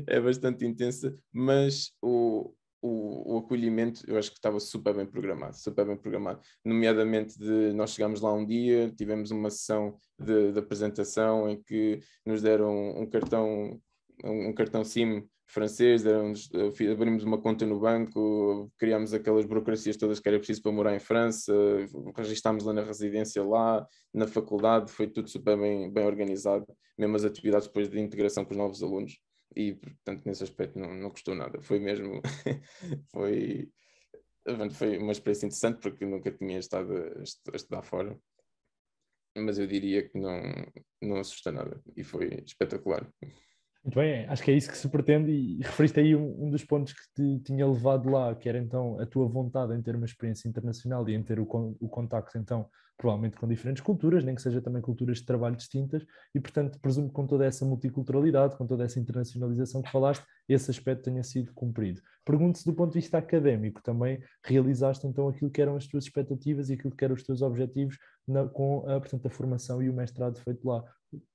é 0.06 0.20
bastante 0.20 0.64
intensa, 0.64 1.12
mas 1.32 1.92
o, 2.02 2.54
o, 2.86 3.34
o, 3.34 3.38
acolhimento 3.38 4.02
eu 4.06 4.16
acho 4.18 4.30
que 4.30 4.38
estava 4.38 4.60
super 4.60 4.94
bem 4.94 5.06
programado, 5.06 5.56
super 5.56 5.84
bem 5.86 5.96
programado, 5.96 6.40
nomeadamente 6.64 7.38
de 7.38 7.72
nós 7.72 7.90
chegámos 7.90 8.20
lá 8.20 8.32
um 8.32 8.44
dia, 8.46 8.92
tivemos 8.96 9.30
uma 9.30 9.50
sessão 9.50 9.96
de, 10.18 10.52
de 10.52 10.58
apresentação 10.58 11.48
em 11.48 11.60
que 11.62 12.00
nos 12.24 12.42
deram 12.42 12.90
um 12.98 13.06
cartão, 13.06 13.80
um, 14.24 14.52
cartão 14.52 14.84
SIM 14.84 15.28
francês, 15.48 16.02
abrimos 16.92 17.22
uma 17.22 17.38
conta 17.40 17.64
no 17.64 17.78
banco, 17.78 18.70
criámos 18.76 19.14
aquelas 19.14 19.46
burocracias 19.46 19.96
todas 19.96 20.18
que 20.18 20.28
era 20.28 20.38
preciso 20.38 20.60
para 20.60 20.72
morar 20.72 20.94
em 20.94 20.98
França, 20.98 21.52
registámos 22.16 22.64
lá 22.64 22.72
na 22.72 22.82
residência 22.82 23.44
lá, 23.44 23.86
na 24.12 24.26
faculdade, 24.26 24.90
foi 24.90 25.06
tudo 25.06 25.28
super 25.28 25.56
bem, 25.56 25.90
bem 25.90 26.04
organizado, 26.04 26.66
mesmo 26.98 27.14
as 27.14 27.24
atividades 27.24 27.68
depois 27.68 27.88
de 27.88 28.00
integração 28.00 28.44
com 28.44 28.50
os 28.50 28.56
novos 28.56 28.82
alunos 28.82 29.18
e 29.56 29.74
portanto 29.74 30.26
nesse 30.26 30.44
aspecto 30.44 30.78
não, 30.78 30.94
não 30.94 31.10
custou 31.10 31.34
nada. 31.34 31.62
Foi 31.62 31.78
mesmo, 31.78 32.20
foi, 33.10 33.70
foi 34.72 34.98
uma 34.98 35.12
experiência 35.12 35.46
interessante 35.46 35.80
porque 35.80 36.04
nunca 36.04 36.30
tinha 36.30 36.58
estado 36.58 36.92
a, 36.94 37.22
estudar 37.56 37.82
fora, 37.82 38.18
mas 39.36 39.58
eu 39.58 39.66
diria 39.66 40.08
que 40.08 40.18
não, 40.18 40.40
não 41.02 41.16
assusta 41.16 41.50
nada 41.50 41.82
e 41.96 42.04
foi 42.04 42.42
espetacular. 42.44 43.10
Muito 43.86 44.00
bem, 44.00 44.26
acho 44.26 44.42
que 44.42 44.50
é 44.50 44.54
isso 44.54 44.68
que 44.68 44.76
se 44.76 44.88
pretende 44.88 45.30
e 45.30 45.58
referiste 45.62 46.00
aí 46.00 46.16
um, 46.16 46.46
um, 46.46 46.50
dos 46.50 46.64
pontos 46.64 46.92
que 46.92 47.14
te 47.14 47.44
tinha 47.44 47.64
levado 47.64 48.10
lá, 48.10 48.34
que 48.34 48.48
era 48.48 48.58
então 48.58 48.98
a 48.98 49.06
tua 49.06 49.28
vontade 49.28 49.72
em 49.76 49.80
ter 49.80 49.94
uma 49.94 50.04
experiência 50.04 50.48
internacional 50.48 51.08
e 51.08 51.14
em 51.14 51.22
ter 51.22 51.38
o, 51.38 51.46
o 51.80 51.88
contacto 51.88 52.36
então 52.36 52.68
provavelmente 52.98 53.36
com 53.36 53.46
diferentes 53.46 53.84
culturas, 53.84 54.24
nem 54.24 54.34
que 54.34 54.42
seja 54.42 54.60
também 54.60 54.82
culturas 54.82 55.18
de 55.18 55.24
trabalho 55.24 55.54
distintas 55.54 56.04
e 56.34 56.40
portanto 56.40 56.80
presumo 56.80 57.06
que 57.06 57.14
com 57.14 57.28
toda 57.28 57.44
essa 57.44 57.64
multiculturalidade, 57.64 58.56
com 58.56 58.66
toda 58.66 58.82
essa 58.82 58.98
internacionalização 58.98 59.80
que 59.82 59.92
falaste, 59.92 60.24
esse 60.48 60.68
aspecto 60.68 61.04
tenha 61.04 61.22
sido 61.22 61.54
cumprido. 61.54 62.02
Pergunto-se 62.24 62.64
do 62.64 62.74
ponto 62.74 62.92
de 62.92 62.98
vista 62.98 63.18
académico, 63.18 63.80
também 63.84 64.20
realizaste 64.42 65.06
então 65.06 65.28
aquilo 65.28 65.48
que 65.48 65.62
eram 65.62 65.76
as 65.76 65.86
tuas 65.86 66.02
expectativas 66.02 66.70
e 66.70 66.72
aquilo 66.72 66.92
que 66.92 67.04
eram 67.04 67.14
os 67.14 67.22
teus 67.22 67.40
objetivos 67.40 67.96
na, 68.26 68.48
com 68.48 68.80
a, 68.90 68.98
portanto, 68.98 69.26
a 69.26 69.30
formação 69.30 69.80
e 69.80 69.88
o 69.88 69.94
mestrado 69.94 70.40
feito 70.40 70.66
lá. 70.66 70.82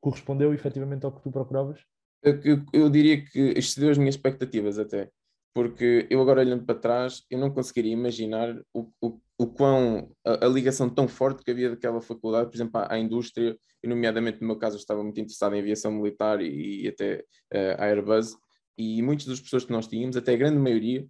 Correspondeu 0.02 0.54
efetivamente 0.54 1.06
ao 1.06 1.14
que 1.14 1.22
tu 1.22 1.32
procuravas? 1.32 1.80
Eu, 2.24 2.40
eu, 2.44 2.66
eu 2.74 2.90
diria 2.90 3.24
que 3.24 3.40
excedeu 3.58 3.90
as 3.90 3.98
minhas 3.98 4.16
expectativas 4.16 4.78
até, 4.78 5.10
porque 5.54 6.08
eu 6.10 6.22
agora 6.22 6.42
olhando 6.42 6.66
para 6.66 6.80
trás, 6.80 7.24
eu 7.30 7.40
não 7.40 7.52
conseguiria 7.52 7.94
imaginar 7.94 8.56
o, 8.74 8.92
o, 9.02 9.20
o 9.38 9.48
quão, 9.48 10.12
a, 10.26 10.46
a, 10.46 10.48
ligação 10.50 10.90
tão 10.90 11.08
forte 11.08 11.44
que 11.44 11.52
havia 11.52 11.72
daquela 11.72 12.00
faculdade, 12.00 12.50
por 12.50 12.56
exemplo, 12.56 12.80
à, 12.80 12.94
à, 12.94 13.00
indústria, 13.00 13.58
e 13.84 13.88
nomeadamente 13.88 14.40
no 14.40 14.48
meu 14.48 14.58
caso 14.58 14.76
eu 14.76 14.80
estava 14.80 15.04
muito 15.04 15.20
interessado 15.20 15.56
em 15.56 15.60
aviação 15.60 15.92
militar 15.92 16.42
e, 16.42 16.84
e 16.84 16.88
até 16.88 17.24
uh, 17.54 17.82
Airbus, 17.82 18.38
e 18.78 19.02
muitas 19.02 19.26
das 19.26 19.42
pessoas 19.42 19.66
que 19.66 19.72
nós 19.72 19.88
tínhamos, 19.88 20.16
até 20.16 20.34
a 20.34 20.38
grande 20.38 20.58
maioria, 20.58 21.06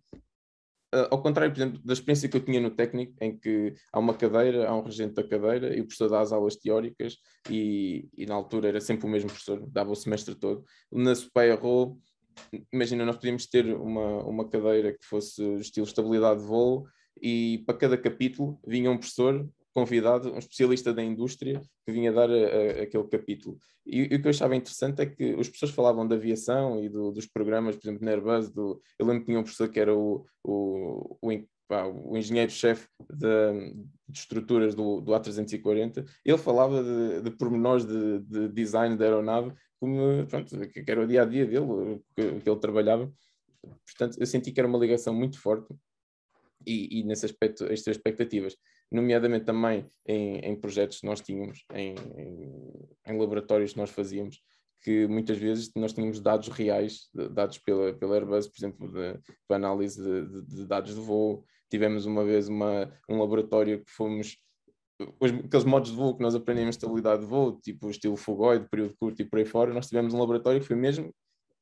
Uh, 0.93 1.07
ao 1.09 1.21
contrário, 1.21 1.53
por 1.53 1.59
exemplo, 1.59 1.81
da 1.85 1.93
experiência 1.93 2.27
que 2.27 2.35
eu 2.35 2.43
tinha 2.43 2.59
no 2.59 2.69
técnico, 2.69 3.13
em 3.21 3.37
que 3.37 3.73
há 3.93 3.99
uma 3.99 4.13
cadeira, 4.13 4.67
há 4.67 4.75
um 4.75 4.83
regente 4.83 5.13
da 5.13 5.23
cadeira 5.23 5.75
e 5.75 5.79
o 5.79 5.85
professor 5.85 6.09
dá 6.09 6.19
as 6.19 6.33
aulas 6.33 6.57
teóricas 6.57 7.17
e, 7.49 8.09
e 8.17 8.25
na 8.25 8.35
altura 8.35 8.67
era 8.67 8.81
sempre 8.81 9.05
o 9.07 9.09
mesmo 9.09 9.29
professor, 9.29 9.65
dava 9.69 9.91
o 9.91 9.95
semestre 9.95 10.35
todo. 10.35 10.65
Na 10.91 11.15
Supeia 11.15 11.55
Roll, 11.55 11.97
imagina, 12.73 13.05
nós 13.05 13.15
podíamos 13.15 13.45
ter 13.45 13.73
uma, 13.73 14.23
uma 14.25 14.49
cadeira 14.49 14.91
que 14.91 15.05
fosse 15.05 15.41
estilo 15.55 15.85
estabilidade 15.85 16.41
de 16.41 16.45
voo 16.45 16.85
e 17.21 17.63
para 17.65 17.77
cada 17.77 17.97
capítulo 17.97 18.59
vinha 18.67 18.91
um 18.91 18.97
professor 18.97 19.47
convidado, 19.73 20.33
um 20.33 20.37
especialista 20.37 20.93
da 20.93 21.03
indústria, 21.03 21.61
que 21.85 21.91
vinha 21.91 22.11
dar 22.11 22.29
a, 22.29 22.33
a, 22.33 22.83
aquele 22.83 23.07
capítulo. 23.07 23.57
E, 23.85 24.01
e, 24.01 24.15
o 24.15 24.21
que 24.21 24.27
eu 24.27 24.29
achava 24.29 24.55
interessante 24.55 25.01
é 25.01 25.05
que 25.05 25.33
as 25.39 25.49
pessoas 25.49 25.71
falavam 25.71 26.07
da 26.07 26.15
aviação 26.15 26.83
e 26.83 26.89
do, 26.89 27.11
dos 27.11 27.25
programas, 27.25 27.75
por 27.75 27.87
exemplo, 27.87 28.05
na 28.05 28.11
Airbus, 28.11 28.49
do, 28.51 28.81
eu 28.99 29.05
lembro 29.05 29.21
que 29.21 29.27
tinha 29.27 29.39
um 29.39 29.43
professor 29.43 29.69
que 29.69 29.79
era 29.79 29.95
o, 29.95 30.25
o, 30.43 31.17
o, 31.21 32.11
o 32.11 32.17
engenheiro-chefe 32.17 32.87
de, 33.09 33.73
de, 34.07 34.19
estruturas 34.19 34.75
do, 34.75 34.99
do 35.01 35.11
A340, 35.11 36.05
ele 36.25 36.37
falava 36.37 36.83
de, 36.83 37.21
de 37.21 37.31
pormenores 37.31 37.85
de, 37.85 38.19
de 38.19 38.49
design 38.49 38.97
da 38.97 39.05
aeronave, 39.05 39.53
como, 39.79 40.27
pronto, 40.27 40.59
que 40.69 40.83
era 40.85 41.01
o 41.01 41.07
dia-a-dia 41.07 41.45
-dia 41.47 41.65
dele, 41.65 42.01
que, 42.15 42.41
que 42.41 42.49
ele 42.49 42.59
trabalhava. 42.59 43.11
Portanto, 43.85 44.17
eu 44.19 44.25
senti 44.25 44.51
que 44.51 44.59
era 44.59 44.67
uma 44.67 44.77
ligação 44.77 45.13
muito 45.13 45.39
forte 45.39 45.73
e, 46.65 46.99
e, 46.99 47.03
nesse 47.03 47.25
aspecto 47.25 47.65
as 47.65 47.85
expectativas 47.85 48.55
nomeadamente 48.91 49.45
também 49.45 49.89
em, 50.05 50.39
em 50.39 50.55
projetos 50.55 50.99
que 50.99 51.05
nós 51.05 51.21
tínhamos, 51.21 51.63
em, 51.73 51.95
em, 52.17 52.89
em, 53.07 53.17
laboratórios 53.17 53.71
que 53.71 53.79
nós 53.79 53.89
fazíamos, 53.89 54.41
que 54.81 55.07
muitas 55.07 55.37
vezes 55.37 55.71
nós 55.75 55.93
tínhamos 55.93 56.19
dados 56.19 56.49
reais, 56.49 57.07
dados 57.31 57.57
pela, 57.59 57.93
pela 57.93 58.15
Airbus, 58.15 58.47
por 58.47 58.57
exemplo, 58.59 58.91
de 58.91 59.55
análise 59.55 60.01
de, 60.01 60.43
de, 60.43 60.65
dados 60.65 60.95
de 60.95 60.99
voo. 60.99 61.45
Tivemos 61.69 62.05
uma 62.05 62.25
vez 62.25 62.49
uma, 62.49 62.91
um 63.07 63.19
laboratório 63.19 63.83
que 63.83 63.91
fomos. 63.91 64.37
Os, 65.19 65.31
aqueles 65.31 65.65
modos 65.65 65.91
de 65.91 65.97
voo 65.97 66.15
que 66.15 66.21
nós 66.21 66.35
aprendemos 66.35 66.75
estabilidade 66.75 67.21
de 67.21 67.27
voo, 67.27 67.59
tipo 67.61 67.89
estilo 67.89 68.17
fogoide, 68.17 68.67
período 68.69 68.95
curto 68.99 69.21
e 69.21 69.25
por 69.25 69.39
aí 69.39 69.45
fora, 69.45 69.73
nós 69.73 69.87
tivemos 69.87 70.13
um 70.13 70.19
laboratório 70.19 70.59
que 70.59 70.67
foi 70.67 70.75
mesmo 70.75 71.13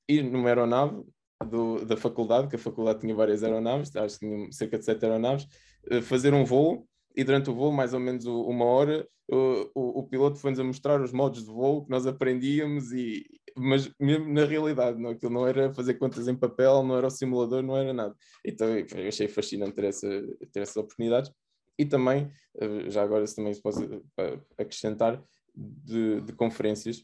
ir 0.08 0.24
numa 0.24 0.50
aeronave 0.50 1.04
do, 1.46 1.86
da 1.86 1.96
faculdade, 1.96 2.48
que 2.48 2.56
a 2.56 2.60
faculdade 2.60 3.00
tinha 3.00 3.16
várias 3.16 3.44
aeronaves, 3.44 3.96
acho 3.96 4.20
que 4.20 4.26
tinha 4.26 4.52
cerca 4.52 4.78
de 4.78 4.86
sete 4.86 5.06
aeronaves, 5.06 5.48
eh, 5.90 6.02
fazer 6.02 6.34
um 6.34 6.44
voo 6.44 6.86
e 7.16 7.24
durante 7.24 7.50
o 7.50 7.56
voo, 7.56 7.72
mais 7.72 7.94
ou 7.94 8.00
menos 8.00 8.26
uma 8.26 8.66
hora, 8.66 9.08
o, 9.28 9.72
o, 9.76 10.00
o 10.00 10.04
piloto 10.08 10.40
foi-nos 10.40 10.60
a 10.60 10.64
mostrar 10.64 11.02
os 11.02 11.12
modos 11.12 11.44
de 11.44 11.52
voo 11.52 11.84
que 11.84 11.92
nós 11.92 12.08
aprendíamos, 12.08 12.92
e, 12.92 13.26
mas 13.56 13.92
mesmo 14.00 14.32
na 14.32 14.46
realidade, 14.46 15.00
não, 15.00 15.12
aquilo 15.12 15.34
não 15.34 15.48
era 15.48 15.74
fazer 15.74 15.96
contas 15.96 16.28
em 16.28 16.36
papel, 16.36 16.84
não 16.84 16.98
era 16.98 17.08
o 17.08 17.12
simulador, 17.12 17.62
não 17.62 17.78
era 17.78 17.94
nada. 17.94 18.16
Então 18.46 18.68
eu 18.68 19.08
achei 19.08 19.28
fascinante 19.28 19.74
ter, 19.74 19.86
essa, 19.86 20.08
ter 20.52 20.62
essas 20.62 20.78
oportunidades. 20.78 21.32
E 21.78 21.86
também, 21.86 22.30
eh, 22.60 22.90
já 22.90 23.02
agora 23.04 23.26
se 23.26 23.36
também 23.36 23.54
se 23.54 23.62
pode 23.62 23.86
eh, 24.18 24.40
acrescentar, 24.58 25.24
de, 25.56 26.22
de 26.22 26.34
conferências. 26.34 27.04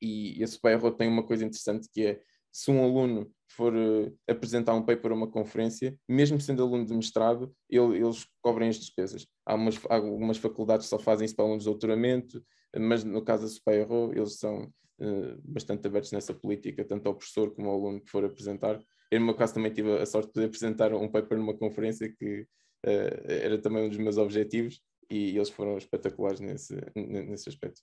E 0.00 0.42
esse 0.42 0.60
bairro 0.60 0.90
tem 0.90 1.08
uma 1.08 1.24
coisa 1.24 1.44
interessante 1.44 1.88
que 1.92 2.06
é 2.06 2.20
se 2.52 2.70
um 2.70 2.82
aluno 2.82 3.30
for 3.48 3.74
uh, 3.74 4.12
apresentar 4.28 4.74
um 4.74 4.82
paper 4.82 5.12
ou 5.12 5.16
uma 5.16 5.28
conferência, 5.30 5.96
mesmo 6.08 6.40
sendo 6.40 6.62
aluno 6.62 6.84
de 6.84 6.94
mestrado, 6.94 7.54
ele, 7.70 7.98
eles 7.98 8.26
cobrem 8.42 8.68
as 8.68 8.76
despesas. 8.76 9.26
Há, 9.44 9.54
umas, 9.54 9.78
algumas 9.88 10.38
faculdades 10.38 10.86
que 10.86 10.90
só 10.90 10.98
fazem 10.98 11.24
isso 11.24 11.36
para 11.36 11.44
alunos 11.44 11.64
de 11.64 11.70
doutoramento, 11.70 12.44
mas 12.76 13.04
no 13.04 13.22
caso 13.22 13.44
da 13.44 13.48
SPAERO, 13.48 14.12
eles 14.14 14.38
são 14.38 14.64
uh, 15.00 15.40
bastante 15.44 15.86
abertos 15.86 16.12
nessa 16.12 16.34
política, 16.34 16.84
tanto 16.84 17.06
ao 17.06 17.14
professor 17.14 17.54
como 17.54 17.68
ao 17.68 17.76
aluno 17.76 18.00
que 18.00 18.10
for 18.10 18.24
apresentar. 18.24 18.80
Eu, 19.10 19.20
no 19.20 19.26
meu 19.26 19.34
caso, 19.34 19.54
também 19.54 19.72
tive 19.72 19.96
a 19.98 20.06
sorte 20.06 20.26
de 20.28 20.32
poder 20.32 20.46
apresentar 20.46 20.92
um 20.92 21.08
paper 21.08 21.38
numa 21.38 21.56
conferência 21.56 22.12
que 22.12 22.42
uh, 22.84 23.24
era 23.26 23.58
também 23.58 23.84
um 23.84 23.88
dos 23.88 23.98
meus 23.98 24.18
objetivos 24.18 24.80
e 25.10 25.36
eles 25.36 25.50
foram 25.50 25.78
espetaculares 25.78 26.40
nesse, 26.40 26.74
nesse 26.94 27.48
aspecto. 27.48 27.80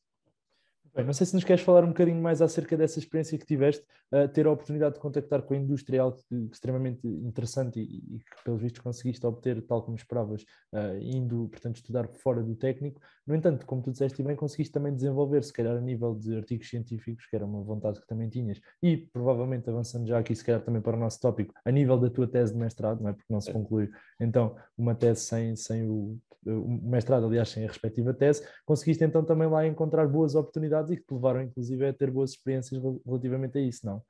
Bem, 0.95 1.03
não 1.03 1.13
sei 1.13 1.25
se 1.25 1.33
nos 1.33 1.43
queres 1.43 1.63
falar 1.63 1.83
um 1.83 1.87
bocadinho 1.87 2.21
mais 2.21 2.39
acerca 2.39 2.77
dessa 2.77 2.99
experiência 2.99 3.35
que 3.35 3.45
tiveste, 3.47 3.83
uh, 4.11 4.27
ter 4.27 4.45
a 4.45 4.51
oportunidade 4.51 4.93
de 4.93 5.01
contactar 5.01 5.41
com 5.41 5.55
a 5.55 5.57
indústria 5.57 5.97
é 5.97 5.99
algo 5.99 6.19
extremamente 6.51 7.07
interessante 7.07 7.79
e, 7.79 8.17
e, 8.17 8.19
que, 8.19 8.43
pelos 8.45 8.61
vistos, 8.61 8.79
conseguiste 8.79 9.25
obter 9.25 9.59
tal 9.63 9.81
como 9.81 9.97
esperavas, 9.97 10.43
uh, 10.71 10.95
indo, 11.01 11.49
portanto, 11.49 11.77
estudar 11.77 12.07
fora 12.07 12.43
do 12.43 12.55
técnico. 12.55 13.01
No 13.25 13.33
entanto, 13.33 13.65
como 13.65 13.81
tu 13.81 13.91
disseste 13.91 14.21
bem, 14.21 14.35
conseguiste 14.35 14.71
também 14.71 14.93
desenvolver, 14.93 15.43
se 15.43 15.51
calhar, 15.51 15.75
a 15.75 15.81
nível 15.81 16.13
de 16.13 16.35
artigos 16.35 16.69
científicos, 16.69 17.25
que 17.25 17.35
era 17.35 17.43
uma 17.43 17.63
vontade 17.63 17.99
que 17.99 18.05
também 18.05 18.29
tinhas, 18.29 18.61
e 18.79 18.95
provavelmente 18.95 19.67
avançando 19.71 20.05
já 20.07 20.19
aqui, 20.19 20.35
se 20.35 20.45
calhar, 20.45 20.61
também 20.61 20.81
para 20.81 20.95
o 20.95 20.99
nosso 20.99 21.19
tópico, 21.19 21.55
a 21.65 21.71
nível 21.71 21.97
da 21.97 22.11
tua 22.11 22.27
tese 22.27 22.53
de 22.53 22.59
mestrado, 22.59 23.01
não 23.01 23.09
é? 23.09 23.13
Porque 23.13 23.33
não 23.33 23.41
se 23.41 23.51
conclui, 23.51 23.89
então, 24.19 24.55
uma 24.77 24.93
tese 24.93 25.21
sem, 25.21 25.55
sem 25.55 25.89
o 25.89 26.19
o 26.45 26.67
mestrado, 26.67 27.25
aliás, 27.25 27.49
sem 27.49 27.63
a 27.63 27.67
respectiva 27.67 28.13
tese, 28.13 28.47
conseguiste 28.65 29.03
então 29.03 29.23
também 29.23 29.47
lá 29.47 29.65
encontrar 29.65 30.07
boas 30.07 30.35
oportunidades 30.35 30.91
e 30.91 30.97
que 30.97 31.03
te 31.03 31.13
levaram, 31.13 31.41
inclusive, 31.41 31.85
a 31.85 31.93
ter 31.93 32.11
boas 32.11 32.31
experiências 32.31 32.81
relativamente 33.05 33.57
a 33.57 33.61
isso, 33.61 33.85
não? 33.85 34.01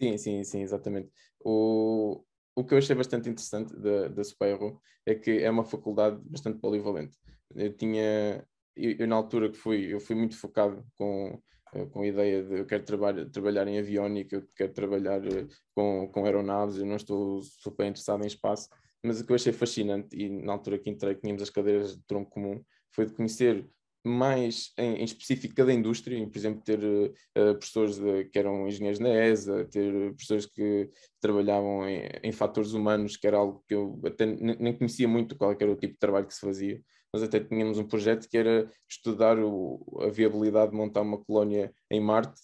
Sim, 0.00 0.16
sim, 0.16 0.44
sim, 0.44 0.62
exatamente. 0.62 1.10
O, 1.40 2.22
o 2.54 2.64
que 2.64 2.74
eu 2.74 2.78
achei 2.78 2.94
bastante 2.94 3.28
interessante 3.28 3.74
da, 3.76 4.08
da 4.08 4.24
Superro 4.24 4.80
é 5.04 5.14
que 5.14 5.42
é 5.42 5.50
uma 5.50 5.64
faculdade 5.64 6.20
bastante 6.24 6.58
polivalente. 6.60 7.16
Eu 7.54 7.72
tinha, 7.72 8.46
eu, 8.76 8.96
eu 8.98 9.08
na 9.08 9.16
altura 9.16 9.50
que 9.50 9.56
fui, 9.56 9.92
eu 9.92 10.00
fui 10.00 10.14
muito 10.14 10.36
focado 10.36 10.84
com 10.96 11.40
eh, 11.72 11.86
com 11.86 12.02
a 12.02 12.06
ideia 12.06 12.42
de 12.42 12.58
eu 12.60 12.66
quero 12.66 12.84
trabalhar, 12.84 13.28
trabalhar 13.30 13.68
em 13.68 13.78
aviónica, 13.78 14.36
eu 14.36 14.46
quero 14.56 14.72
trabalhar 14.72 15.24
eh, 15.26 15.46
com, 15.74 16.08
com 16.12 16.24
aeronaves, 16.24 16.78
eu 16.78 16.86
não 16.86 16.96
estou 16.96 17.42
super 17.42 17.86
interessado 17.86 18.24
em 18.24 18.26
espaço, 18.26 18.68
mas 19.02 19.20
o 19.20 19.26
que 19.26 19.32
eu 19.32 19.36
achei 19.36 19.52
fascinante, 19.52 20.16
e 20.16 20.28
na 20.28 20.52
altura 20.52 20.78
que 20.78 20.90
entrei, 20.90 21.14
tínhamos 21.14 21.42
as 21.42 21.50
cadeiras 21.50 21.96
de 21.96 22.02
tronco 22.06 22.30
comum, 22.30 22.62
foi 22.90 23.06
de 23.06 23.12
conhecer 23.12 23.68
mais 24.04 24.72
em, 24.78 24.96
em 24.96 25.04
específico 25.04 25.54
cada 25.54 25.72
indústria, 25.72 26.24
por 26.26 26.38
exemplo, 26.38 26.62
ter 26.62 26.78
uh, 26.82 27.54
professores 27.54 27.98
de, 27.98 28.24
que 28.26 28.38
eram 28.38 28.66
engenheiros 28.66 29.00
na 29.00 29.10
ESA, 29.10 29.64
ter 29.66 29.92
professores 30.10 30.46
que 30.46 30.88
trabalhavam 31.20 31.88
em, 31.88 32.08
em 32.22 32.32
fatores 32.32 32.72
humanos, 32.72 33.16
que 33.16 33.26
era 33.26 33.36
algo 33.36 33.62
que 33.66 33.74
eu 33.74 34.00
até 34.04 34.24
nem 34.26 34.76
conhecia 34.76 35.08
muito 35.08 35.36
qual 35.36 35.52
era 35.52 35.70
o 35.70 35.76
tipo 35.76 35.94
de 35.94 35.98
trabalho 35.98 36.26
que 36.26 36.34
se 36.34 36.40
fazia, 36.40 36.80
nós 37.12 37.22
até 37.22 37.40
tínhamos 37.40 37.78
um 37.78 37.86
projeto 37.86 38.28
que 38.28 38.36
era 38.36 38.70
estudar 38.88 39.38
o, 39.38 39.80
a 40.00 40.08
viabilidade 40.08 40.70
de 40.70 40.76
montar 40.76 41.02
uma 41.02 41.18
colónia 41.18 41.72
em 41.90 42.00
Marte, 42.00 42.40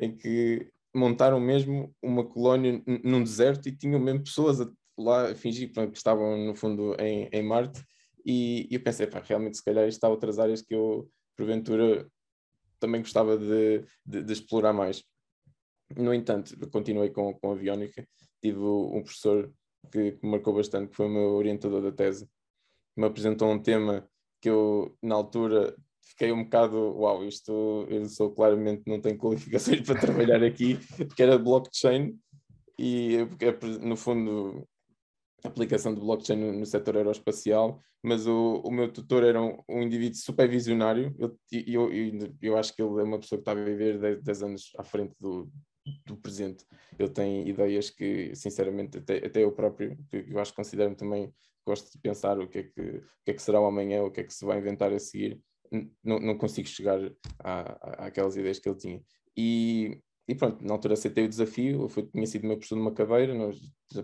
em 0.00 0.16
que 0.16 0.70
montaram 0.94 1.38
mesmo 1.38 1.94
uma 2.02 2.24
colónia 2.24 2.82
num 3.04 3.22
deserto 3.22 3.68
e 3.68 3.76
tinham 3.76 4.00
mesmo 4.00 4.24
pessoas 4.24 4.60
lá 4.98 5.30
a 5.30 5.34
fingir 5.34 5.72
que 5.72 5.96
estavam 5.96 6.36
no 6.38 6.54
fundo 6.54 6.94
em, 6.98 7.28
em 7.32 7.42
Marte 7.42 7.82
e, 8.24 8.66
e 8.70 8.74
eu 8.74 8.82
pensei, 8.82 9.06
pá, 9.06 9.22
realmente 9.24 9.56
se 9.56 9.64
calhar 9.64 9.86
isto 9.86 10.02
há 10.04 10.08
outras 10.08 10.38
áreas 10.38 10.62
que 10.62 10.74
eu 10.74 11.08
porventura 11.36 12.08
também 12.80 13.00
gostava 13.00 13.36
de, 13.36 13.84
de, 14.04 14.22
de 14.22 14.32
explorar 14.32 14.72
mais. 14.72 15.04
No 15.96 16.12
entanto, 16.12 16.56
continuei 16.70 17.10
com, 17.10 17.32
com 17.34 17.52
aviónica, 17.52 18.06
tive 18.42 18.58
um 18.58 19.02
professor 19.02 19.52
que, 19.92 20.12
que 20.12 20.24
me 20.24 20.32
marcou 20.32 20.54
bastante, 20.54 20.90
que 20.90 20.96
foi 20.96 21.06
o 21.06 21.10
meu 21.10 21.30
orientador 21.34 21.82
da 21.82 21.92
tese, 21.92 22.28
me 22.96 23.06
apresentou 23.06 23.50
um 23.50 23.62
tema 23.62 24.08
que 24.40 24.48
eu, 24.48 24.96
na 25.02 25.14
altura, 25.14 25.76
fiquei 26.02 26.32
um 26.32 26.44
bocado, 26.44 26.76
uau, 26.98 27.24
isto 27.24 27.86
eu 27.88 28.08
sou 28.08 28.32
claramente 28.32 28.82
não 28.86 29.00
tenho 29.00 29.18
qualificações 29.18 29.80
para 29.86 30.00
trabalhar 30.00 30.42
aqui, 30.42 30.78
porque 30.96 31.22
era 31.22 31.38
blockchain 31.38 32.18
e 32.78 33.18
no 33.80 33.96
fundo 33.96 34.66
aplicação 35.46 35.94
de 35.94 36.00
blockchain 36.00 36.36
no, 36.36 36.52
no 36.52 36.66
setor 36.66 36.96
aeroespacial, 36.96 37.80
mas 38.02 38.26
o, 38.26 38.62
o 38.64 38.70
meu 38.70 38.92
tutor 38.92 39.24
era 39.24 39.40
um, 39.40 39.58
um 39.68 39.82
indivíduo 39.82 40.18
super 40.18 40.48
visionário, 40.48 41.14
eu, 41.18 41.38
eu, 41.50 41.92
eu, 41.92 42.34
eu, 42.40 42.56
acho 42.56 42.74
que 42.74 42.82
ele 42.82 43.00
é 43.00 43.04
uma 43.04 43.18
pessoa 43.18 43.38
que 43.38 43.42
está 43.42 43.52
a 43.52 43.64
viver 43.64 43.98
10, 43.98 44.22
10 44.22 44.42
anos 44.42 44.72
à 44.78 44.84
frente 44.84 45.14
do, 45.20 45.50
do 46.04 46.16
presente. 46.16 46.64
Ele 46.98 47.10
tem 47.10 47.48
ideias 47.48 47.90
que, 47.90 48.34
sinceramente, 48.34 48.98
até, 48.98 49.26
até 49.26 49.42
eu 49.42 49.52
próprio, 49.52 49.96
que 50.08 50.26
eu 50.28 50.38
acho 50.38 50.52
que 50.52 50.56
considero-me 50.56 50.96
também, 50.96 51.32
gosto 51.66 51.90
de 51.90 51.98
pensar 51.98 52.38
o 52.38 52.48
que, 52.48 52.58
é 52.58 52.62
que, 52.62 52.80
o 52.80 53.02
que 53.24 53.30
é 53.32 53.34
que 53.34 53.42
será 53.42 53.60
o 53.60 53.66
amanhã, 53.66 54.02
o 54.02 54.10
que 54.10 54.20
é 54.20 54.24
que 54.24 54.32
se 54.32 54.44
vai 54.44 54.58
inventar 54.58 54.92
a 54.92 54.98
seguir, 54.98 55.40
não, 56.04 56.20
não 56.20 56.38
consigo 56.38 56.68
chegar 56.68 57.00
àquelas 57.98 58.36
ideias 58.36 58.58
que 58.58 58.68
ele 58.68 58.78
tinha. 58.78 59.02
E, 59.36 59.98
e 60.28 60.34
pronto, 60.34 60.64
na 60.64 60.72
altura 60.74 60.94
aceitei 60.94 61.24
o 61.24 61.28
desafio, 61.28 61.82
eu 61.82 61.88
fui, 61.88 62.02
tinha 62.04 62.26
sido 62.26 62.46
meu 62.46 62.56
professor 62.56 62.76
numa 62.76 62.92
cadeira, 62.92 63.34
nós 63.34 63.58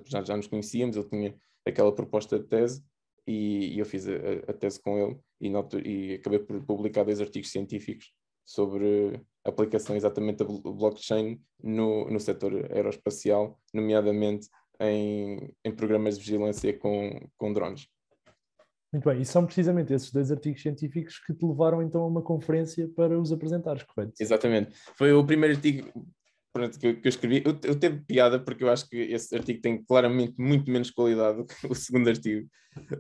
já, 0.07 0.23
já 0.23 0.37
nos 0.37 0.47
conhecíamos, 0.47 0.97
ele 0.97 1.09
tinha 1.09 1.35
aquela 1.67 1.95
proposta 1.95 2.39
de 2.39 2.47
tese, 2.47 2.85
e, 3.27 3.75
e 3.75 3.79
eu 3.79 3.87
fiz 3.87 4.07
a, 4.09 4.13
a, 4.49 4.53
tese 4.53 4.81
com 4.81 4.99
ele, 4.99 5.19
e, 5.41 5.49
e 5.89 6.15
acabei 6.15 6.39
por 6.39 6.65
publicar 6.65 7.05
dois 7.05 7.21
artigos 7.21 7.51
científicos 7.51 8.13
sobre 8.45 9.21
a 9.45 9.51
aplicação 9.51 9.97
exatamente 9.97 10.39
da 10.39 10.45
blockchain 10.45 11.41
no, 11.63 12.09
no 12.09 12.21
setor 12.21 12.55
aeroespacial, 12.73 13.59
nomeadamente 13.73 14.49
em, 14.81 15.55
em 15.65 15.75
programas 15.75 16.19
de 16.19 16.25
vigilância 16.25 16.77
com, 16.79 17.29
com 17.37 17.53
drones. 17.53 17.89
Muito 18.93 19.09
bem, 19.09 19.23
e 19.23 19.25
são 19.25 19.47
precisamente 19.47 19.93
esses 19.95 20.13
dois 20.13 20.31
artigos 20.31 20.61
científicos 20.61 21.19
que 21.19 21.33
te 21.33 21.47
levaram 21.47 21.83
então 21.83 22.03
a 22.03 22.07
uma 22.07 22.21
conferência 22.21 22.87
para 22.95 23.19
os 23.19 23.33
apresentares, 23.33 23.83
correto? 23.85 24.13
Exatamente. 24.21 24.75
Foi 24.97 25.13
o 25.13 25.25
primeiro 25.25 25.55
artigo 25.57 25.91
pronto, 26.53 26.79
que, 26.79 26.87
eu, 26.87 27.01
que 27.01 27.07
eu 27.07 27.09
escrevi. 27.09 27.43
Eu, 27.45 27.59
eu 27.65 27.79
teve 27.79 28.01
piada 28.03 28.39
porque 28.39 28.63
eu 28.63 28.71
acho 28.71 28.87
que 28.89 28.97
esse 28.97 29.35
artigo 29.35 29.63
tem 29.63 29.83
claramente 29.83 30.35
muito 30.39 30.71
menos 30.71 30.91
qualidade 30.91 31.39
do 31.39 31.47
que 31.47 31.67
o 31.67 31.75
segundo 31.75 32.09
artigo. 32.09 32.47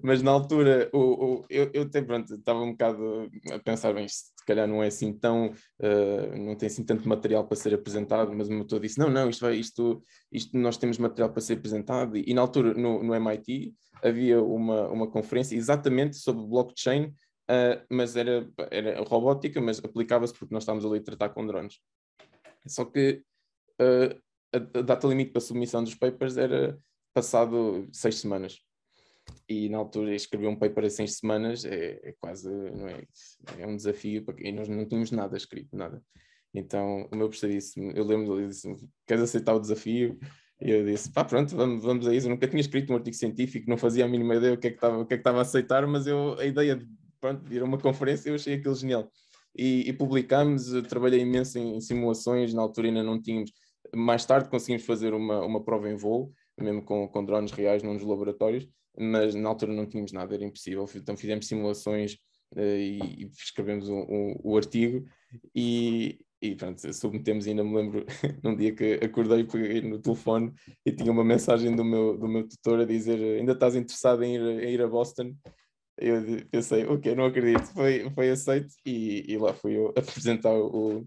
Mas 0.02 0.22
na 0.22 0.31
altura 0.31 0.88
o, 0.92 0.98
o, 0.98 1.46
eu, 1.50 1.70
eu 1.72 1.88
pronto, 2.07 2.35
estava 2.35 2.61
um 2.61 2.72
bocado 2.72 3.31
a 3.52 3.59
pensar, 3.59 3.92
bem, 3.92 4.07
isto 4.07 4.32
se 4.42 4.46
calhar 4.46 4.66
não 4.66 4.83
é 4.83 4.88
assim 4.88 5.12
tão, 5.12 5.50
uh, 5.50 6.37
não 6.37 6.57
tem 6.57 6.66
assim 6.66 6.85
tanto 6.85 7.09
material 7.09 7.46
para 7.46 7.57
ser 7.57 7.72
apresentado, 7.72 8.33
mas 8.35 8.48
o 8.48 8.52
meu 8.52 8.64
disse, 8.64 8.98
não, 8.98 9.09
não, 9.09 9.31
isto, 9.31 9.40
vai, 9.40 9.55
isto, 9.55 10.02
isto 10.33 10.59
nós 10.59 10.76
temos 10.76 10.98
material 10.98 11.33
para 11.33 11.40
ser 11.40 11.55
apresentado. 11.59 12.16
E, 12.16 12.24
e 12.26 12.35
na 12.35 12.40
altura, 12.40 12.74
no, 12.74 13.05
no 13.05 13.14
MIT, 13.14 13.72
havia 14.02 14.42
uma, 14.42 14.88
uma 14.88 15.07
conferência 15.09 15.55
exatamente 15.55 16.16
sobre 16.16 16.44
blockchain, 16.44 17.05
uh, 17.05 17.85
mas 17.88 18.16
era, 18.16 18.50
era 18.68 19.00
robótica, 19.05 19.61
mas 19.61 19.78
aplicava-se 19.78 20.35
porque 20.35 20.52
nós 20.52 20.64
estávamos 20.64 20.85
ali 20.85 20.98
a 20.98 21.05
tratar 21.05 21.28
com 21.28 21.46
drones. 21.46 21.78
Só 22.66 22.85
que 22.85 23.22
uh, 23.81 24.20
a 24.52 24.83
data 24.83 25.07
limite 25.07 25.31
para 25.31 25.40
submissão 25.40 25.85
dos 25.85 25.94
papers 25.94 26.37
era 26.37 26.76
passado 27.14 27.88
seis 27.92 28.16
semanas. 28.16 28.59
E 29.48 29.68
na 29.68 29.78
altura 29.78 30.14
escrever 30.14 30.46
um 30.46 30.56
paper 30.56 30.85
em 30.85 30.90
seis 30.90 31.16
semanas 31.16 31.64
é, 31.64 32.00
é 32.02 32.14
quase, 32.20 32.48
não 32.48 32.88
é? 32.88 33.04
É 33.58 33.66
um 33.66 33.76
desafio, 33.76 34.24
porque, 34.24 34.46
e 34.46 34.52
nós 34.52 34.68
não 34.68 34.87
tínhamos 34.87 35.11
nada 35.11 35.37
escrito, 35.37 35.76
nada. 35.76 36.02
Então 36.54 37.08
o 37.12 37.16
meu 37.16 37.28
professor 37.28 37.50
disse, 37.50 37.80
eu 37.94 38.04
lembro 38.04 38.38
ele 38.38 38.48
disse, 38.48 38.68
queres 39.06 39.24
aceitar 39.24 39.54
o 39.54 39.61
desafio? 39.61 40.18
E 40.61 40.70
eu 40.70 40.85
disse, 40.85 41.11
pá, 41.12 41.24
pronto, 41.24 41.56
vamos, 41.56 41.82
vamos 41.82 42.06
a 42.06 42.14
isso. 42.14 42.26
Eu 42.26 42.30
nunca 42.30 42.46
tinha 42.46 42.61
escrito 42.61 42.92
um 42.92 42.96
artigo 42.96 43.16
científico, 43.16 43.68
não 43.68 43.76
fazia 43.76 44.04
a 44.04 44.08
mínima 44.08 44.37
ideia 44.37 44.54
o 44.54 44.58
que 44.58 44.68
é 44.68 44.70
que 44.70 44.76
estava, 44.76 44.98
o 44.98 45.06
que 45.06 45.14
é 45.14 45.16
que 45.16 45.20
estava 45.20 45.38
a 45.38 45.42
aceitar, 45.42 45.87
mas 45.87 46.06
eu, 46.06 46.38
a 46.38 46.46
ideia 46.46 46.76
de, 46.76 46.87
pronto, 47.20 47.44
de 47.44 47.56
ir 47.56 47.62
a 47.62 47.64
uma 47.64 47.78
conferência, 47.78 48.28
eu 48.28 48.37
achei 48.37 48.54
aquilo 48.54 48.74
genial. 48.74 49.11
E, 49.56 49.88
e 49.88 49.92
publicámos, 49.92 50.70
trabalhei 50.88 51.20
imenso 51.20 51.58
em, 51.58 51.76
em, 51.76 51.80
simulações, 51.80 52.54
na 52.54 52.62
altura 52.62 52.88
ainda 52.88 53.02
não 53.02 53.20
tínhamos, 53.20 53.52
mais 53.94 54.24
tarde 54.24 54.48
conseguimos 54.48 54.87
fazer 54.87 55.12
uma, 55.14 55.44
uma 55.44 55.62
prova 55.64 55.90
em 55.90 55.96
voo, 55.96 56.32
mesmo 56.58 56.82
com, 56.82 57.08
com 57.08 57.24
drones 57.24 57.50
reais 57.50 57.82
num 57.82 57.96
dos 57.96 58.06
laboratórios, 58.06 58.68
mas 58.98 59.35
na 59.35 59.48
altura 59.48 59.72
não 59.72 59.87
tínhamos 59.87 60.12
nada, 60.12 60.35
era 60.35 60.44
impossível. 60.44 60.88
Então 60.94 61.16
fizemos 61.16 61.46
simulações 61.46 62.14
uh, 62.55 62.61
e, 62.61 63.24
e, 63.24 63.31
escrevemos 63.38 63.88
o 63.88 64.40
um, 64.44 64.57
artigo 64.57 65.07
e, 65.55 66.18
e 66.40 66.55
pronto, 66.55 66.92
submetemos, 66.92 67.46
ainda 67.46 67.64
me 67.64 67.74
lembro 67.74 68.07
num 68.42 68.57
dia 68.57 68.74
que 68.74 68.94
acordei, 68.94 69.44
peguei 69.44 69.81
no 69.81 70.00
telefone 70.00 70.52
e 70.85 70.92
tinha 70.92 71.11
uma 71.11 71.24
mensagem 71.24 71.74
do 71.74 71.85
meu, 71.85 72.18
do 72.18 72.28
meu 72.28 72.46
tutor 72.48 72.81
a 72.81 72.85
dizer 72.85 73.18
ainda 73.38 73.52
estás 73.52 73.74
interessado 73.74 74.22
em 74.22 74.37
ir, 74.37 74.64
em 74.64 74.74
ir 74.74 74.83
a 74.83 74.88
Boston? 74.88 75.35
Eu 75.98 76.22
pensei, 76.50 76.85
ok, 76.87 77.14
não 77.14 77.26
acredito, 77.26 77.66
foi, 77.74 78.11
foi 78.11 78.31
aceito 78.31 78.74
e, 78.85 79.24
e 79.28 79.38
lá 79.38 79.52
fui 79.52 79.76
eu 79.76 79.88
apresentar 79.96 80.52
o, 80.52 81.07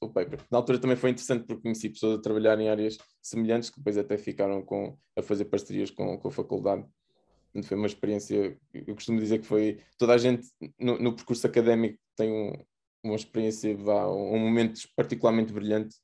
o 0.00 0.08
paper. 0.08 0.40
Na 0.50 0.58
altura 0.58 0.78
também 0.78 0.96
foi 0.96 1.10
interessante 1.10 1.44
porque 1.46 1.62
conheci 1.62 1.88
pessoas 1.90 2.18
a 2.18 2.22
trabalhar 2.22 2.58
em 2.60 2.68
áreas 2.68 2.96
semelhantes 3.20 3.70
que 3.70 3.78
depois 3.78 3.98
até 3.98 4.16
ficaram 4.16 4.62
com, 4.62 4.96
a 5.16 5.22
fazer 5.22 5.46
parcerias 5.46 5.90
com, 5.90 6.18
com 6.18 6.28
a 6.28 6.30
faculdade. 6.30 6.84
Foi 7.64 7.76
uma 7.76 7.86
experiência, 7.86 8.56
eu 8.72 8.94
costumo 8.94 9.18
dizer 9.18 9.40
que 9.40 9.46
foi, 9.46 9.80
toda 9.98 10.14
a 10.14 10.18
gente 10.18 10.48
no, 10.78 10.98
no 10.98 11.14
percurso 11.14 11.46
académico 11.46 11.98
tem 12.16 12.30
um, 12.30 12.52
uma 13.02 13.16
experiência, 13.16 13.76
um 13.76 14.38
momento 14.38 14.80
particularmente 14.96 15.52
brilhante 15.52 15.96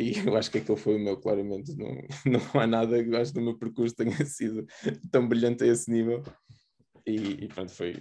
e 0.00 0.12
eu 0.26 0.36
acho 0.36 0.50
que 0.50 0.58
aquele 0.58 0.78
foi 0.78 0.96
o 0.96 0.98
meu, 0.98 1.16
claramente. 1.16 1.76
Não, 1.76 1.94
não 2.26 2.60
há 2.60 2.66
nada 2.66 3.02
que 3.02 3.10
eu 3.10 3.20
acho 3.20 3.32
que 3.32 3.38
o 3.38 3.42
meu 3.42 3.58
percurso 3.58 3.94
tenha 3.94 4.12
sido 4.24 4.66
tão 5.10 5.28
brilhante 5.28 5.64
a 5.64 5.66
esse 5.66 5.90
nível. 5.90 6.22
E, 7.06 7.44
e 7.44 7.48
pronto, 7.48 7.72
foi, 7.72 7.96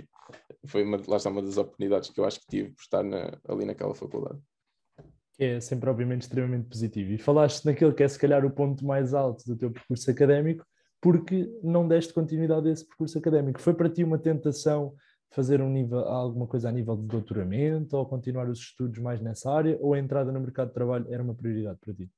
foi 0.66 0.84
uma, 0.84 0.98
lá 1.08 1.18
está 1.18 1.30
uma 1.30 1.42
das 1.42 1.58
oportunidades 1.58 2.10
que 2.10 2.20
eu 2.20 2.26
acho 2.26 2.40
que 2.42 2.48
tive 2.48 2.70
por 2.72 2.82
estar 2.82 3.04
na, 3.04 3.38
ali 3.48 3.66
naquela 3.66 3.96
faculdade. 3.96 4.40
É 5.38 5.60
sempre, 5.62 5.90
obviamente, 5.90 6.24
extremamente 6.24 6.68
positivo. 6.68 7.14
E 7.14 7.18
falaste 7.18 7.66
naquele 7.66 7.94
que 7.94 8.04
é, 8.04 8.08
se 8.08 8.20
calhar, 8.20 8.46
o 8.46 8.52
ponto 8.52 8.86
mais 8.86 9.14
alto 9.14 9.46
do 9.46 9.56
teu 9.56 9.72
percurso 9.72 10.12
académico, 10.12 10.66
porque 11.02 11.50
não 11.64 11.88
deste 11.88 12.14
continuidade 12.14 12.68
a 12.68 12.72
esse 12.72 12.86
percurso 12.86 13.18
académico. 13.18 13.62
Foi 13.62 13.74
para 13.74 13.90
ti 13.90 14.04
uma 14.04 14.18
tentação 14.18 14.94
fazer 15.32 15.62
um 15.62 15.70
nível, 15.70 16.00
alguma 16.00 16.48
coisa 16.48 16.70
a 16.70 16.72
nível 16.72 16.98
de 16.98 17.04
doutoramento 17.04 17.96
ou 17.96 18.06
continuar 18.06 18.50
os 18.50 18.60
estudos 18.60 19.00
mais 19.00 19.22
nessa 19.22 19.52
área 19.52 19.78
ou 19.80 19.94
a 19.94 20.00
entrada 20.00 20.32
no 20.32 20.40
mercado 20.40 20.70
de 20.70 20.74
trabalho 20.74 21.06
era 21.10 21.22
uma 21.22 21.36
prioridade 21.36 21.78
para 21.80 21.94
ti? 21.94 22.10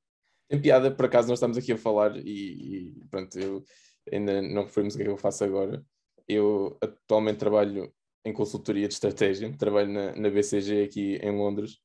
Em 0.50 0.62
piada, 0.62 0.92
por 0.92 1.06
acaso 1.06 1.28
nós 1.28 1.38
estamos 1.38 1.58
aqui 1.58 1.74
a 1.74 1.78
falar 1.78 2.16
e, 2.18 2.24
e 2.26 3.06
pronto, 3.10 3.38
eu 3.38 3.64
ainda 4.12 4.42
não 4.42 4.64
referimos 4.64 4.94
o 4.94 4.98
que 4.98 5.04
é 5.04 5.06
que 5.06 5.12
eu 5.12 5.18
faço 5.18 5.44
agora. 5.44 5.84
Eu 6.28 6.78
atualmente 6.82 7.38
trabalho 7.38 7.92
em 8.26 8.34
consultoria 8.34 8.88
de 8.88 8.94
estratégia, 8.94 9.52
trabalho 9.58 9.92
na, 9.92 10.16
na 10.16 10.30
BCG 10.30 10.84
aqui 10.84 11.16
em 11.16 11.36
Londres 11.36 11.80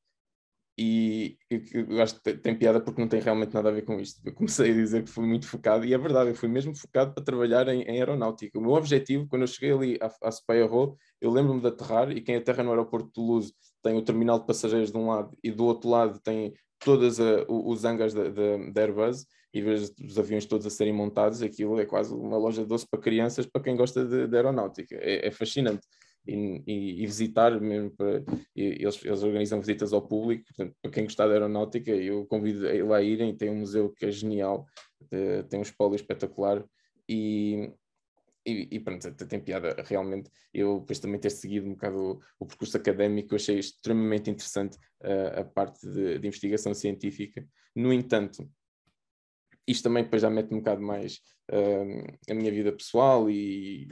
e, 0.77 1.37
eu 1.49 2.01
acho 2.03 2.21
que 2.21 2.35
tem 2.35 2.55
piada 2.55 2.79
porque 2.79 3.01
não 3.01 3.07
tem 3.07 3.19
realmente 3.19 3.51
nada 3.53 3.69
a 3.69 3.71
ver 3.71 3.83
com 3.83 3.99
isto. 3.99 4.21
Eu 4.23 4.33
comecei 4.33 4.69
a 4.69 4.73
dizer 4.73 5.03
que 5.03 5.09
fui 5.09 5.25
muito 5.25 5.47
focado, 5.47 5.83
e 5.83 5.93
é 5.93 5.97
verdade, 5.97 6.29
eu 6.29 6.35
fui 6.35 6.47
mesmo 6.47 6.75
focado 6.75 7.13
para 7.13 7.23
trabalhar 7.23 7.67
em, 7.67 7.81
em 7.81 7.97
aeronáutica. 7.97 8.59
O 8.59 8.61
meu 8.61 8.73
objetivo, 8.73 9.27
quando 9.27 9.41
eu 9.41 9.47
cheguei 9.47 9.71
ali 9.71 9.99
à, 9.99 10.11
à 10.27 10.31
Speyerro, 10.31 10.95
eu 11.19 11.31
lembro-me 11.31 11.61
de 11.61 11.67
aterrar, 11.67 12.11
e 12.11 12.21
quem 12.21 12.35
aterra 12.35 12.63
no 12.63 12.69
aeroporto 12.69 13.07
de 13.07 13.13
Toulouse 13.13 13.53
tem 13.81 13.97
o 13.97 14.03
terminal 14.03 14.39
de 14.39 14.45
passageiros 14.45 14.91
de 14.91 14.97
um 14.97 15.07
lado, 15.07 15.35
e 15.43 15.49
do 15.49 15.65
outro 15.65 15.89
lado 15.89 16.19
tem 16.19 16.53
todos 16.79 17.17
os 17.49 17.83
hangars 17.83 18.13
da, 18.13 18.29
da, 18.29 18.57
da 18.71 18.81
Airbus, 18.81 19.25
e 19.51 19.61
vejo 19.61 19.91
os 20.05 20.19
aviões 20.19 20.45
todos 20.45 20.67
a 20.67 20.69
serem 20.69 20.93
montados, 20.93 21.41
aquilo 21.41 21.79
é 21.79 21.85
quase 21.87 22.13
uma 22.13 22.37
loja 22.37 22.61
de 22.61 22.67
doce 22.67 22.85
para 22.87 22.99
crianças, 22.99 23.47
para 23.47 23.63
quem 23.63 23.75
gosta 23.75 24.05
de, 24.05 24.27
de 24.27 24.35
aeronáutica. 24.35 24.95
É, 24.95 25.27
é 25.27 25.31
fascinante 25.31 25.87
e, 26.27 26.63
e, 26.67 27.03
e 27.03 27.05
visitar 27.05 27.59
mesmo 27.59 27.91
para, 27.91 28.23
eles, 28.55 29.03
eles 29.03 29.23
organizam 29.23 29.59
visitas 29.59 29.93
ao 29.93 30.01
público, 30.01 30.45
portanto, 30.45 30.75
para 30.81 30.91
quem 30.91 31.03
gostar 31.03 31.27
da 31.27 31.33
aeronáutica, 31.33 31.91
eu 31.91 32.25
convido 32.25 32.67
a 32.67 32.85
lá 32.85 33.01
irem, 33.01 33.35
tem 33.35 33.49
um 33.49 33.59
museu 33.59 33.89
que 33.91 34.05
é 34.05 34.11
genial, 34.11 34.65
de, 35.11 35.43
tem 35.43 35.59
um 35.59 35.63
espólio 35.63 35.95
espetacular 35.95 36.63
e, 37.07 37.71
e, 38.45 38.67
e 38.71 38.79
pronto, 38.79 39.11
tem 39.13 39.39
piada 39.39 39.75
realmente. 39.85 40.29
Eu 40.53 40.79
depois 40.79 40.99
também 40.99 41.19
ter 41.19 41.29
seguido 41.29 41.67
um 41.67 41.73
bocado 41.73 41.97
o, 41.97 42.19
o 42.39 42.45
percurso 42.45 42.77
académico, 42.77 43.35
achei 43.35 43.59
extremamente 43.59 44.29
interessante 44.29 44.77
uh, 45.03 45.41
a 45.41 45.43
parte 45.43 45.85
de, 45.87 46.19
de, 46.19 46.27
investigação 46.27 46.73
científica. 46.73 47.45
No 47.75 47.91
entanto, 47.91 48.49
isto 49.67 49.83
também 49.83 50.03
depois 50.03 50.21
já 50.21 50.29
mete 50.29 50.53
um 50.53 50.59
bocado 50.59 50.81
mais 50.81 51.19
uh, 51.51 52.31
a 52.31 52.33
minha 52.33 52.51
vida 52.51 52.71
pessoal 52.71 53.29
e 53.29 53.87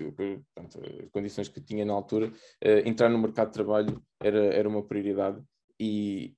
as 0.57 1.09
condições 1.11 1.49
que 1.49 1.61
tinha 1.61 1.83
na 1.83 1.93
altura. 1.93 2.27
Uh, 2.63 2.88
entrar 2.88 3.09
no 3.09 3.17
mercado 3.17 3.47
de 3.47 3.53
trabalho 3.53 4.01
era, 4.21 4.45
era 4.53 4.69
uma 4.69 4.83
prioridade 4.83 5.41
e 5.79 6.33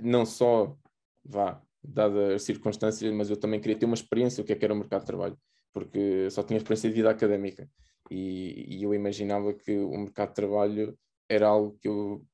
não 0.00 0.26
só, 0.26 0.76
vá, 1.24 1.62
dadas 1.82 2.34
as 2.34 2.42
circunstâncias, 2.42 3.12
mas 3.12 3.30
eu 3.30 3.36
também 3.36 3.60
queria 3.60 3.78
ter 3.78 3.86
uma 3.86 3.94
experiência 3.94 4.42
o 4.42 4.44
que 4.44 4.52
é 4.52 4.56
que 4.56 4.64
era 4.64 4.74
o 4.74 4.76
mercado 4.76 5.00
de 5.00 5.06
trabalho, 5.06 5.38
porque 5.72 6.28
só 6.30 6.42
tinha 6.42 6.56
experiência 6.56 6.88
de 6.88 6.96
vida 6.96 7.10
académica 7.10 7.68
e, 8.10 8.76
e 8.78 8.82
eu 8.82 8.94
imaginava 8.94 9.52
que 9.54 9.78
o 9.78 9.96
mercado 9.98 10.28
de 10.30 10.34
trabalho 10.34 10.98
era 11.28 11.46
algo 11.48 11.78
que 11.80 11.88
eu 11.88 12.24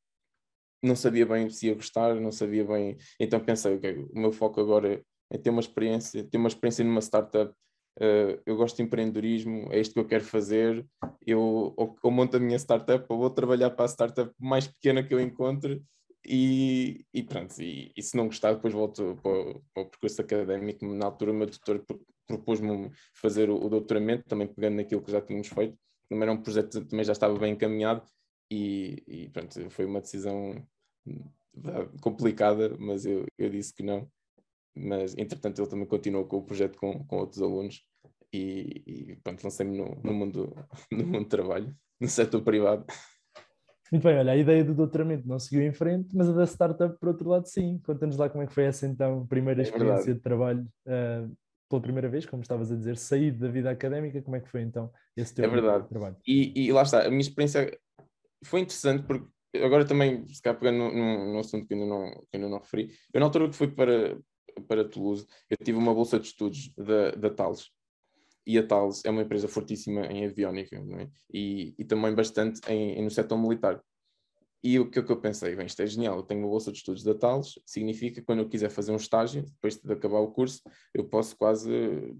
não 0.82 0.96
sabia 0.96 1.26
bem 1.26 1.50
se 1.50 1.66
ia 1.66 1.74
gostar, 1.74 2.14
não 2.14 2.32
sabia 2.32 2.64
bem. 2.64 2.96
Então 3.18 3.38
pensei, 3.38 3.76
ok, 3.76 4.06
o 4.12 4.18
meu 4.18 4.32
foco 4.32 4.60
agora 4.60 5.04
é 5.30 5.38
ter 5.38 5.50
uma 5.50 5.60
experiência, 5.60 6.24
ter 6.24 6.38
uma 6.38 6.48
experiência 6.48 6.84
numa 6.84 7.00
startup. 7.00 7.52
Uh, 7.98 8.40
eu 8.46 8.56
gosto 8.56 8.76
de 8.76 8.82
empreendedorismo, 8.82 9.68
é 9.72 9.80
isto 9.80 9.94
que 9.94 10.00
eu 10.00 10.06
quero 10.06 10.24
fazer. 10.24 10.86
Eu 11.26 11.74
ou, 11.76 12.10
monto 12.10 12.36
a 12.36 12.40
minha 12.40 12.58
startup, 12.58 13.04
ou 13.08 13.18
vou 13.18 13.30
trabalhar 13.30 13.70
para 13.70 13.84
a 13.84 13.88
startup 13.88 14.32
mais 14.38 14.66
pequena 14.66 15.02
que 15.02 15.14
eu 15.14 15.20
encontre 15.20 15.82
e, 16.26 17.04
e 17.14 17.22
pronto. 17.22 17.60
E, 17.60 17.92
e, 17.96 18.02
se 18.02 18.16
não 18.16 18.26
gostar, 18.26 18.54
depois 18.54 18.74
volto 18.74 19.18
para 19.22 19.30
o, 19.30 19.62
para 19.74 19.82
o 19.82 19.86
percurso 19.86 20.20
académico. 20.20 20.86
Na 20.86 21.06
altura, 21.06 21.32
o 21.32 21.34
meu 21.34 21.46
tutor 21.46 21.84
propôs-me 22.26 22.90
fazer 23.14 23.50
o, 23.50 23.56
o, 23.56 23.68
doutoramento, 23.68 24.28
também 24.28 24.46
pegando 24.46 24.76
naquilo 24.76 25.02
que 25.02 25.12
já 25.12 25.20
tínhamos 25.20 25.48
feito. 25.48 25.76
Também 26.08 26.22
era 26.22 26.32
um 26.32 26.42
projeto 26.42 26.84
também 26.86 27.04
já 27.04 27.12
estava 27.12 27.38
bem 27.38 27.52
encaminhado 27.52 28.02
e, 28.50 29.02
e 29.06 29.28
pronto, 29.28 29.70
foi 29.70 29.84
uma 29.84 30.00
decisão 30.00 30.66
hum, 31.06 31.24
complicada, 32.00 32.76
mas 32.78 33.06
eu, 33.06 33.26
eu 33.38 33.48
disse 33.48 33.72
que 33.72 33.82
não 33.82 34.10
mas 34.74 35.16
entretanto 35.16 35.60
ele 35.60 35.68
também 35.68 35.86
continuou 35.86 36.24
com 36.26 36.38
o 36.38 36.44
projeto 36.44 36.76
com, 36.78 37.04
com 37.04 37.16
outros 37.16 37.42
alunos 37.42 37.82
e, 38.32 38.82
e 38.86 39.16
pronto, 39.22 39.42
lancei-me 39.42 39.76
no, 39.76 40.00
no, 40.02 40.12
mundo, 40.12 40.54
no 40.92 41.04
mundo 41.04 41.24
do 41.24 41.28
trabalho, 41.28 41.74
no 42.00 42.08
setor 42.08 42.42
privado. 42.42 42.84
Muito 43.90 44.04
bem, 44.04 44.18
olha, 44.18 44.32
a 44.32 44.36
ideia 44.36 44.64
do 44.64 44.72
doutoramento 44.72 45.26
não 45.26 45.38
seguiu 45.38 45.62
em 45.62 45.72
frente, 45.72 46.14
mas 46.14 46.28
a 46.28 46.32
da 46.32 46.46
startup, 46.46 46.96
por 46.98 47.08
outro 47.08 47.28
lado, 47.28 47.48
sim. 47.48 47.80
Conta-nos 47.84 48.16
lá 48.16 48.30
como 48.30 48.44
é 48.44 48.46
que 48.46 48.54
foi 48.54 48.64
essa 48.64 48.86
então 48.86 49.26
primeira 49.26 49.60
é 49.60 49.64
experiência 49.64 50.14
de 50.14 50.20
trabalho 50.20 50.64
uh, 50.86 51.36
pela 51.68 51.82
primeira 51.82 52.08
vez, 52.08 52.24
como 52.24 52.42
estavas 52.42 52.70
a 52.70 52.76
dizer, 52.76 52.96
sair 52.96 53.32
da 53.32 53.48
vida 53.48 53.68
académica, 53.68 54.22
como 54.22 54.36
é 54.36 54.40
que 54.40 54.48
foi 54.48 54.62
então 54.62 54.92
esse 55.16 55.34
teu 55.34 55.44
é 55.44 55.48
verdade. 55.48 55.88
trabalho? 55.88 56.16
E, 56.24 56.66
e 56.66 56.72
lá 56.72 56.82
está, 56.82 57.04
a 57.04 57.08
minha 57.08 57.20
experiência 57.20 57.76
foi 58.44 58.60
interessante 58.60 59.04
porque 59.04 59.28
agora 59.58 59.84
também, 59.84 60.24
se 60.28 60.40
calhar 60.40 60.58
pegando 60.58 60.78
num, 60.78 61.38
assunto 61.38 61.66
que 61.66 61.74
ainda, 61.74 61.86
não, 61.86 62.10
que 62.10 62.36
ainda 62.36 62.48
não 62.48 62.58
referi, 62.58 62.92
eu 63.12 63.20
na 63.20 63.26
altura 63.26 63.48
que 63.48 63.56
fui 63.56 63.68
para, 63.68 64.16
para 64.66 64.88
Toulouse, 64.88 65.26
eu 65.48 65.56
tive 65.56 65.78
uma 65.78 65.94
bolsa 65.94 66.18
de 66.18 66.26
estudos 66.26 66.72
da, 66.76 67.12
da 67.12 67.30
Thales. 67.30 67.70
E 68.46 68.58
a 68.58 68.66
Thales 68.66 69.04
é 69.04 69.10
uma 69.10 69.22
empresa 69.22 69.46
fortíssima 69.46 70.06
em 70.06 70.26
aviónica 70.26 70.76
é? 70.76 71.08
e, 71.32 71.74
e, 71.78 71.84
também 71.84 72.14
bastante 72.14 72.60
em, 72.68 73.02
no 73.02 73.10
setor 73.10 73.38
militar. 73.38 73.82
E 74.62 74.78
o 74.78 74.90
que, 74.90 74.98
é 74.98 75.02
que 75.02 75.10
eu 75.10 75.20
pensei? 75.20 75.56
Bem, 75.56 75.66
isto 75.66 75.80
é 75.80 75.86
genial, 75.86 76.16
eu 76.16 76.22
tenho 76.22 76.40
uma 76.40 76.48
bolsa 76.48 76.70
de 76.70 76.78
estudos 76.78 77.02
da 77.02 77.14
Thales, 77.14 77.58
significa 77.64 78.20
que 78.20 78.26
quando 78.26 78.40
eu 78.40 78.48
quiser 78.48 78.70
fazer 78.70 78.92
um 78.92 78.96
estágio, 78.96 79.42
depois 79.42 79.76
de 79.76 79.92
acabar 79.92 80.18
o 80.20 80.30
curso, 80.30 80.60
eu 80.92 81.08
posso 81.08 81.36
quase 81.36 81.72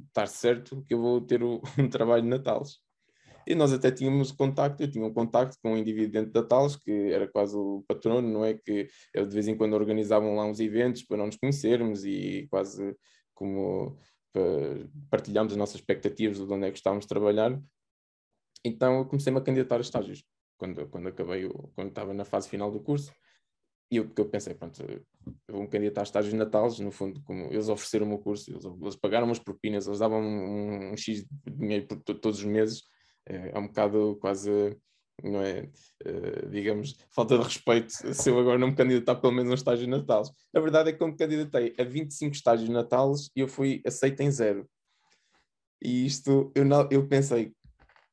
estar 0.09 0.27
certo 0.27 0.83
que 0.87 0.95
eu 0.95 1.01
vou 1.01 1.21
ter 1.21 1.43
o, 1.43 1.61
um 1.79 1.88
trabalho 1.88 2.25
na 2.25 2.38
Thales. 2.38 2.79
E 3.46 3.55
nós 3.55 3.72
até 3.72 3.90
tínhamos 3.90 4.33
contacto, 4.33 4.83
eu 4.83 4.90
tinha 4.90 5.05
um 5.05 5.12
contacto 5.12 5.57
com 5.62 5.72
um 5.72 5.76
indivíduo 5.76 6.12
dentro 6.12 6.33
da 6.33 6.42
Talos, 6.42 6.76
que 6.76 6.90
era 6.90 7.26
quase 7.26 7.57
o 7.57 7.85
patrono, 7.88 8.29
não 8.29 8.44
é? 8.44 8.55
Que 8.55 8.88
eu 9.14 9.26
de 9.26 9.35
vez 9.35 9.48
em 9.48 9.57
quando 9.57 9.74
organizavam 9.74 10.35
lá 10.35 10.44
uns 10.44 10.61
eventos 10.61 11.03
para 11.03 11.16
não 11.16 11.26
nos 11.26 11.37
conhecermos 11.37 12.05
e 12.05 12.46
quase 12.50 12.96
como 13.35 13.96
partilhámos 15.11 15.53
as 15.53 15.59
nossas 15.59 15.76
expectativas 15.76 16.38
de 16.38 16.53
onde 16.53 16.66
é 16.66 16.70
que 16.70 16.79
estávamos 16.79 17.05
a 17.05 17.09
trabalhar. 17.09 17.61
Então 18.64 18.98
eu 18.98 19.07
comecei-me 19.07 19.38
a 19.38 19.42
candidatar 19.42 19.76
a 19.76 19.81
estágios, 19.81 20.22
quando, 20.59 20.87
quando 20.88 21.09
acabei, 21.09 21.48
quando 21.74 21.88
estava 21.88 22.12
na 22.12 22.24
fase 22.24 22.48
final 22.48 22.70
do 22.70 22.81
curso. 22.81 23.12
E 23.90 23.96
eu, 23.96 24.09
eu 24.16 24.29
pensei, 24.29 24.55
pronto, 24.55 24.81
eu 24.83 25.05
vou-me 25.48 25.66
candidatar 25.66 26.03
a 26.03 26.05
estágios 26.05 26.33
natais, 26.35 26.79
no 26.79 26.92
fundo, 26.92 27.20
como 27.24 27.46
eles 27.46 27.68
ofereceram 27.68 28.07
o 28.07 28.09
meu 28.11 28.18
curso, 28.18 28.48
eles, 28.50 28.64
eles 28.64 28.94
pagaram 28.94 29.26
umas 29.26 29.40
propinas, 29.40 29.87
eles 29.88 29.98
davam 29.98 30.22
um, 30.22 30.92
um 30.92 30.96
X 30.96 31.24
de 31.24 31.50
dinheiro 31.50 31.88
por 31.88 31.98
todos 31.98 32.38
os 32.38 32.44
meses, 32.44 32.85
é, 33.31 33.53
é 33.55 33.59
um 33.59 33.69
bocado 33.69 34.19
quase, 34.21 34.77
não 35.23 35.40
é, 35.40 35.69
uh, 36.05 36.49
digamos, 36.51 36.97
falta 37.11 37.38
de 37.38 37.45
respeito 37.45 37.93
se 38.14 38.29
eu 38.29 38.38
agora 38.38 38.59
não 38.59 38.69
me 38.69 38.77
candidatar 38.77 39.16
pelo 39.16 39.33
menos 39.33 39.51
um 39.51 39.55
estágio 39.55 39.87
de. 39.87 40.33
A 40.55 40.61
verdade 40.61 40.90
é 40.90 40.93
que 40.93 41.03
eu 41.03 41.09
me 41.09 41.16
candidatei 41.16 41.75
a 41.79 41.85
25 41.85 42.35
estágios 42.35 42.69
de 42.69 42.75
e 43.37 43.40
eu 43.40 43.49
fui 43.49 43.81
aceito 43.87 44.21
em 44.21 44.31
zero. 44.31 44.69
E 45.83 46.05
isto, 46.05 46.53
eu, 46.55 46.64
não, 46.64 46.87
eu 46.90 47.07
pensei, 47.07 47.55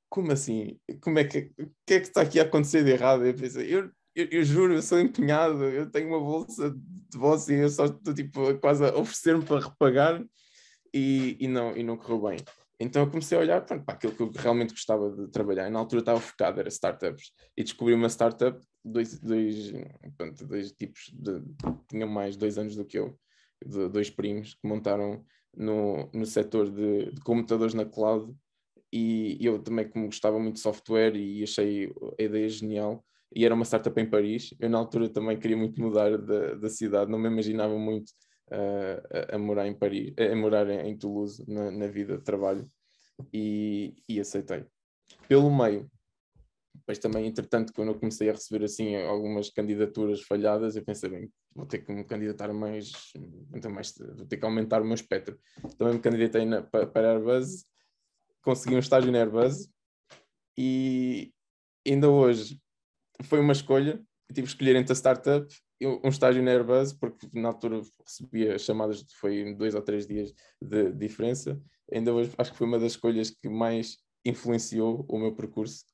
como 0.10 0.32
assim? 0.32 0.80
Como 1.02 1.20
é 1.20 1.24
que, 1.24 1.52
o 1.60 1.70
que 1.86 1.96
é 1.96 2.00
que 2.00 2.08
está 2.08 2.22
aqui 2.22 2.40
a 2.40 2.44
acontecer 2.44 2.84
de 2.84 2.92
errado? 2.92 3.26
Eu 3.26 3.34
pensei, 3.34 3.74
eu, 3.74 3.92
eu, 4.16 4.28
eu, 4.32 4.44
juro, 4.44 4.74
eu 4.74 4.82
sou 4.82 5.00
empenhado, 5.00 5.64
eu 5.66 5.90
tenho 5.90 6.08
uma 6.08 6.20
bolsa 6.20 6.70
de 6.72 7.18
voz 7.18 7.48
e 7.50 7.56
eu 7.56 7.70
só 7.70 7.86
estou 7.86 8.14
tipo, 8.14 8.58
quase 8.60 8.86
a 8.86 8.96
oferecer-me 8.96 9.44
para 9.44 9.66
repagar 9.66 10.24
e, 10.94 11.38
e, 11.40 11.48
não, 11.48 11.76
e 11.76 11.84
não 11.84 11.98
correu 11.98 12.22
bem. 12.22 12.38
Então 12.80 13.04
eu 13.04 13.10
comecei 13.10 13.38
a 13.38 13.42
olhar 13.42 13.66
pronto, 13.66 13.84
para 13.84 13.96
aquilo 13.96 14.14
que 14.14 14.22
eu 14.22 14.32
realmente 14.36 14.72
gostava 14.72 15.10
de 15.12 15.28
trabalhar. 15.30 15.68
E 15.68 15.72
na 15.72 15.80
altura 15.80 16.02
estava 16.02 16.20
focado, 16.20 16.60
era 16.60 16.70
startups. 16.70 17.32
E 17.56 17.64
descobri 17.64 17.94
uma 17.94 18.08
startup, 18.08 18.60
dois, 18.86 19.20
dois, 19.20 19.74
pronto, 20.16 20.46
dois 20.46 20.72
tipos, 20.72 21.12
de, 21.14 21.42
tinham 21.90 22.08
mais 22.08 22.38
dois 22.38 22.58
anos 22.58 22.76
do 22.76 22.86
que 22.86 23.00
eu, 23.00 23.18
de, 23.66 23.90
dois 23.90 24.10
primos, 24.10 24.54
que 24.54 24.68
montaram 24.68 25.26
no, 25.56 26.10
no 26.14 26.26
setor 26.26 26.70
de, 26.70 27.12
de 27.12 27.22
computadores 27.22 27.74
na 27.74 27.86
cloud. 27.86 28.32
E 28.94 29.38
eu 29.42 29.60
também, 29.62 29.90
como 29.90 30.06
gostava 30.06 30.40
muito 30.40 30.56
de 30.56 30.62
software 30.62 31.16
e 31.16 31.44
achei 31.44 31.92
a 32.20 32.24
ideia 32.24 32.48
genial, 32.48 33.04
e 33.36 33.44
era 33.44 33.54
uma 33.54 33.66
startup 33.66 34.00
em 34.00 34.10
Paris. 34.10 34.54
Eu, 34.60 34.70
na 34.70 34.78
altura, 34.78 35.10
também 35.10 35.38
queria 35.38 35.58
muito 35.58 35.82
mudar 35.82 36.18
da, 36.18 36.54
da 36.54 36.70
cidade, 36.70 37.12
não 37.12 37.20
me 37.20 37.28
imaginava 37.28 37.78
muito 37.78 38.12
a, 38.52 39.36
a, 39.36 39.38
morar 39.38 39.68
em 39.68 39.74
Paris, 39.74 40.14
a 40.18 40.36
morar 40.36 40.70
em, 40.70 40.90
em 40.90 40.98
Toulouse 40.98 41.44
na, 41.48 41.72
na, 41.72 41.88
vida 41.88 42.18
de 42.18 42.24
trabalho 42.24 42.70
e, 43.34 43.96
e, 44.08 44.20
aceitei. 44.20 44.66
Pelo 45.28 45.50
meio, 45.56 45.90
depois 46.74 47.00
também, 47.00 47.28
entretanto, 47.28 47.74
quando 47.74 47.90
eu 47.90 48.00
comecei 48.00 48.30
a 48.30 48.34
receber 48.34 48.66
assim 48.66 48.96
algumas 48.96 49.50
candidaturas 49.50 50.22
falhadas, 50.22 50.76
eu 50.76 50.84
pensei, 50.84 51.10
bem, 51.10 51.32
vou 51.54 51.66
ter 51.66 51.80
que 51.80 51.92
me 51.92 52.04
candidatar 52.04 52.54
mais, 52.54 52.92
então 53.54 53.72
mais 53.72 53.94
vou 53.98 54.26
ter 54.26 54.38
que 54.38 54.46
aumentar 54.46 54.82
o 54.82 54.86
meu 54.86 54.96
espectro. 54.96 55.38
Também 55.78 55.96
me 55.96 56.00
candidatei 56.00 56.46
na, 56.46 56.62
para, 56.62 56.88
para 56.88 57.14
Airbus, 57.14 57.66
consegui 58.42 58.76
um 58.76 58.80
estágio 58.80 59.12
na 59.12 59.20
Airbus 59.20 59.70
e 60.58 61.34
ainda 61.86 62.10
hoje 62.10 62.62
foi 63.24 63.40
uma 63.40 63.54
escolha, 63.54 64.02
tive 64.30 64.44
que 64.44 64.54
escolher 64.54 64.76
entre 64.76 64.94
a 64.94 64.96
startup 64.96 65.48
um 65.82 66.10
estágio 66.10 66.42
na 66.42 66.52
Airbus, 66.52 66.94
porque 66.94 67.28
na 67.34 67.50
altura 67.50 67.82
recebia 68.04 68.58
chamadas, 68.58 69.06
foi 69.20 69.54
dois 69.54 69.76
ou 69.76 69.82
três 69.82 70.08
dias 70.08 70.34
de 70.62 70.92
diferença. 70.92 71.62
Ainda 71.92 72.14
hoje 72.14 72.32
acho 72.38 72.52
que 72.52 72.58
foi 72.58 72.68
uma 72.68 72.80
das 72.80 72.94
escolhas 72.94 73.30
que 73.30 73.48
mais 73.48 73.98
influenciou 74.26 75.06
o 75.08 75.18
meu 75.18 75.36
percurso. 75.36 75.86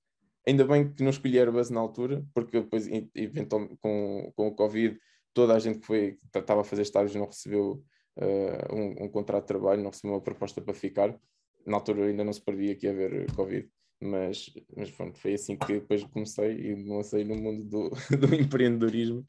Ainda 0.47 0.65
bem 0.65 0.93
que 0.93 1.03
não 1.03 1.09
escolhi 1.09 1.39
Airbus 1.39 1.69
na 1.69 1.79
altura, 1.79 2.25
porque 2.33 2.59
depois, 2.59 2.87
eventualmente, 3.15 3.77
com, 3.81 4.31
com 4.35 4.47
o 4.47 4.55
Covid, 4.55 4.97
toda 5.33 5.55
a 5.55 5.59
gente 5.59 5.79
que 5.79 5.85
foi 5.85 6.19
estava 6.35 6.61
a 6.61 6.65
fazer 6.65 6.81
estágios 6.81 7.15
não 7.15 7.25
recebeu 7.25 7.83
uh, 8.17 8.75
um, 8.75 9.05
um, 9.05 9.09
contrato 9.09 9.43
de 9.43 9.47
trabalho, 9.47 9.83
não 9.83 9.89
recebeu 9.89 10.15
uma 10.15 10.21
proposta 10.21 10.61
para 10.61 10.73
ficar. 10.73 11.17
Na 11.65 11.77
altura 11.77 12.05
ainda 12.05 12.23
não 12.23 12.33
se 12.33 12.41
previa 12.41 12.75
que 12.75 12.85
ia 12.85 12.91
haver 12.91 13.31
Covid, 13.33 13.69
mas, 14.01 14.53
mas 14.75 14.91
pronto, 14.91 15.17
foi 15.17 15.33
assim 15.33 15.55
que 15.55 15.73
depois 15.73 16.03
comecei 16.05 16.71
e 16.71 16.75
me 16.75 16.89
lancei 16.89 17.23
no 17.23 17.35
mundo 17.35 17.63
do, 17.63 17.89
do 18.17 18.35
empreendedorismo 18.35 19.25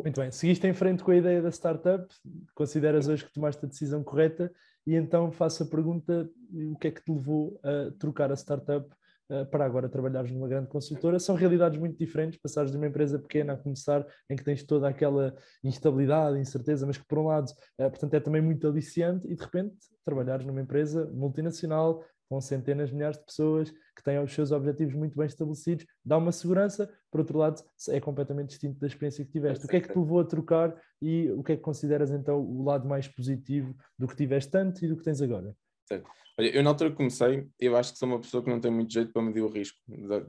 Muito 0.00 0.20
bem, 0.20 0.30
seguiste 0.30 0.66
em 0.66 0.72
frente 0.72 1.04
com 1.04 1.10
a 1.10 1.16
ideia 1.16 1.42
da 1.42 1.50
startup, 1.50 2.06
consideras 2.54 3.08
hoje 3.08 3.26
que 3.26 3.32
tomaste 3.32 3.64
a 3.64 3.68
decisão 3.68 4.02
correta 4.02 4.50
e 4.86 4.94
então 4.94 5.30
faço 5.30 5.62
a 5.62 5.66
pergunta: 5.66 6.28
o 6.50 6.78
que 6.78 6.88
é 6.88 6.90
que 6.90 7.04
te 7.04 7.12
levou 7.12 7.60
a 7.62 7.90
trocar 7.98 8.32
a 8.32 8.36
startup 8.36 8.88
uh, 9.30 9.46
para 9.46 9.66
agora 9.66 9.90
trabalhares 9.90 10.32
numa 10.32 10.48
grande 10.48 10.68
consultora? 10.68 11.18
São 11.18 11.34
realidades 11.34 11.78
muito 11.78 11.98
diferentes, 11.98 12.40
passares 12.40 12.70
de 12.70 12.78
uma 12.78 12.86
empresa 12.86 13.18
pequena 13.18 13.52
a 13.52 13.56
começar, 13.56 14.04
em 14.30 14.34
que 14.34 14.42
tens 14.42 14.64
toda 14.64 14.88
aquela 14.88 15.36
instabilidade, 15.62 16.38
incerteza, 16.38 16.86
mas 16.86 16.96
que 16.96 17.04
por 17.04 17.18
um 17.18 17.26
lado, 17.26 17.50
uh, 17.50 17.90
portanto, 17.90 18.14
é 18.14 18.20
também 18.20 18.40
muito 18.40 18.66
aliciante 18.66 19.30
e 19.30 19.36
de 19.36 19.42
repente 19.42 19.76
trabalhares 20.04 20.46
numa 20.46 20.62
empresa 20.62 21.04
multinacional 21.12 22.02
com 22.32 22.40
centenas 22.40 22.88
de 22.88 22.94
milhares 22.94 23.18
de 23.18 23.26
pessoas 23.26 23.70
que 23.70 24.02
têm 24.02 24.18
os 24.18 24.32
seus 24.32 24.52
objetivos 24.52 24.94
muito 24.94 25.18
bem 25.18 25.26
estabelecidos, 25.26 25.84
dá 26.02 26.16
uma 26.16 26.32
segurança, 26.32 26.90
por 27.10 27.20
outro 27.20 27.36
lado, 27.36 27.62
é 27.90 28.00
completamente 28.00 28.48
distinto 28.48 28.80
da 28.80 28.86
experiência 28.86 29.22
que 29.22 29.30
tiveste. 29.30 29.66
O 29.66 29.68
que 29.68 29.76
é 29.76 29.80
que 29.82 29.92
te 29.92 29.98
levou 29.98 30.18
a 30.18 30.24
trocar 30.24 30.74
e 31.02 31.30
o 31.32 31.44
que 31.44 31.52
é 31.52 31.56
que 31.56 31.60
consideras 31.60 32.10
então 32.10 32.40
o 32.40 32.64
lado 32.64 32.88
mais 32.88 33.06
positivo 33.06 33.76
do 33.98 34.08
que 34.08 34.16
tiveste 34.16 34.56
antes 34.56 34.80
e 34.80 34.88
do 34.88 34.96
que 34.96 35.02
tens 35.02 35.20
agora? 35.20 35.54
Certo. 35.92 36.10
Olha, 36.38 36.56
eu 36.56 36.62
na 36.62 36.70
altura 36.70 36.90
que 36.90 36.96
comecei, 36.96 37.46
eu 37.60 37.76
acho 37.76 37.92
que 37.92 37.98
sou 37.98 38.08
uma 38.08 38.18
pessoa 38.18 38.42
que 38.42 38.48
não 38.48 38.58
tem 38.58 38.70
muito 38.70 38.90
jeito 38.90 39.12
para 39.12 39.20
medir 39.20 39.42
o 39.42 39.48
risco 39.48 39.78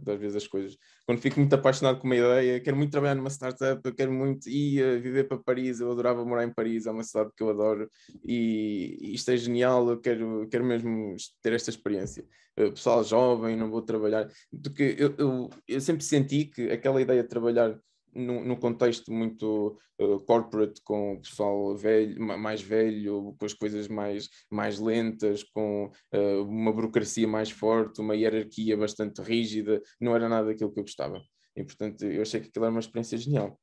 das 0.02 0.20
vezes 0.20 0.36
as 0.36 0.48
coisas. 0.48 0.78
Quando 1.06 1.22
fico 1.22 1.40
muito 1.40 1.54
apaixonado 1.54 2.00
com 2.00 2.06
uma 2.06 2.16
ideia, 2.18 2.60
quero 2.60 2.76
muito 2.76 2.92
trabalhar 2.92 3.16
numa 3.16 3.30
startup, 3.30 3.82
eu 3.86 3.96
quero 3.96 4.12
muito 4.12 4.50
ir 4.50 5.00
viver 5.00 5.30
para 5.30 5.38
Paris, 5.38 5.80
eu 5.80 5.90
adorava 5.90 6.26
morar 6.26 6.44
em 6.44 6.54
Paris, 6.54 6.86
é 6.86 6.92
uma 6.92 7.04
cidade 7.04 7.32
que 7.38 7.42
eu 7.42 7.50
adoro 7.50 7.90
e, 8.22 8.98
e 9.00 9.14
isto 9.14 9.32
é 9.32 9.38
genial, 9.38 9.90
eu 9.90 10.00
quero, 10.02 10.46
quero 10.50 10.66
mesmo 10.66 11.16
ter 11.42 11.54
esta 11.54 11.70
experiência. 11.70 12.26
Pessoal 12.54 13.02
jovem, 13.04 13.56
não 13.56 13.72
vou 13.72 13.82
trabalhar, 13.82 14.30
porque 14.62 14.96
eu, 15.00 15.16
eu, 15.18 15.50
eu 15.66 15.82
sempre 15.82 16.04
senti 16.04 16.46
que 16.46 16.70
aquela 16.70 17.02
ideia 17.02 17.24
de 17.24 17.30
trabalhar 17.30 17.80
num, 18.16 18.56
contexto 18.56 19.12
muito 19.12 19.78
uh, 20.00 20.20
corporate, 20.26 20.82
com 20.84 21.14
o 21.14 21.22
pessoal 21.22 21.76
velho, 21.76 22.20
mais 22.22 22.62
velho, 22.62 23.36
com 23.38 23.46
as 23.46 23.54
coisas 23.54 23.88
mais, 23.88 24.30
mais 24.50 24.80
lentas, 24.80 25.44
com 25.44 25.92
uh, 26.14 26.44
uma 26.44 26.72
burocracia 26.72 27.28
mais 27.28 27.50
forte, 27.50 28.02
uma 28.02 28.16
hierarquia 28.16 28.78
bastante 28.78 29.22
rígida, 29.22 29.82
não 30.00 30.16
era 30.16 30.30
nada 30.30 30.48
daquilo 30.48 30.72
que 30.72 30.80
eu 30.80 30.84
gostava. 30.84 31.22
E, 31.56 31.64
portanto, 31.64 32.04
eu 32.06 32.22
achei 32.22 32.40
que 32.40 32.48
aquilo 32.48 32.66
era 32.66 32.72
uma 32.72 32.80
experiência 32.80 33.18
genial. 33.18 33.60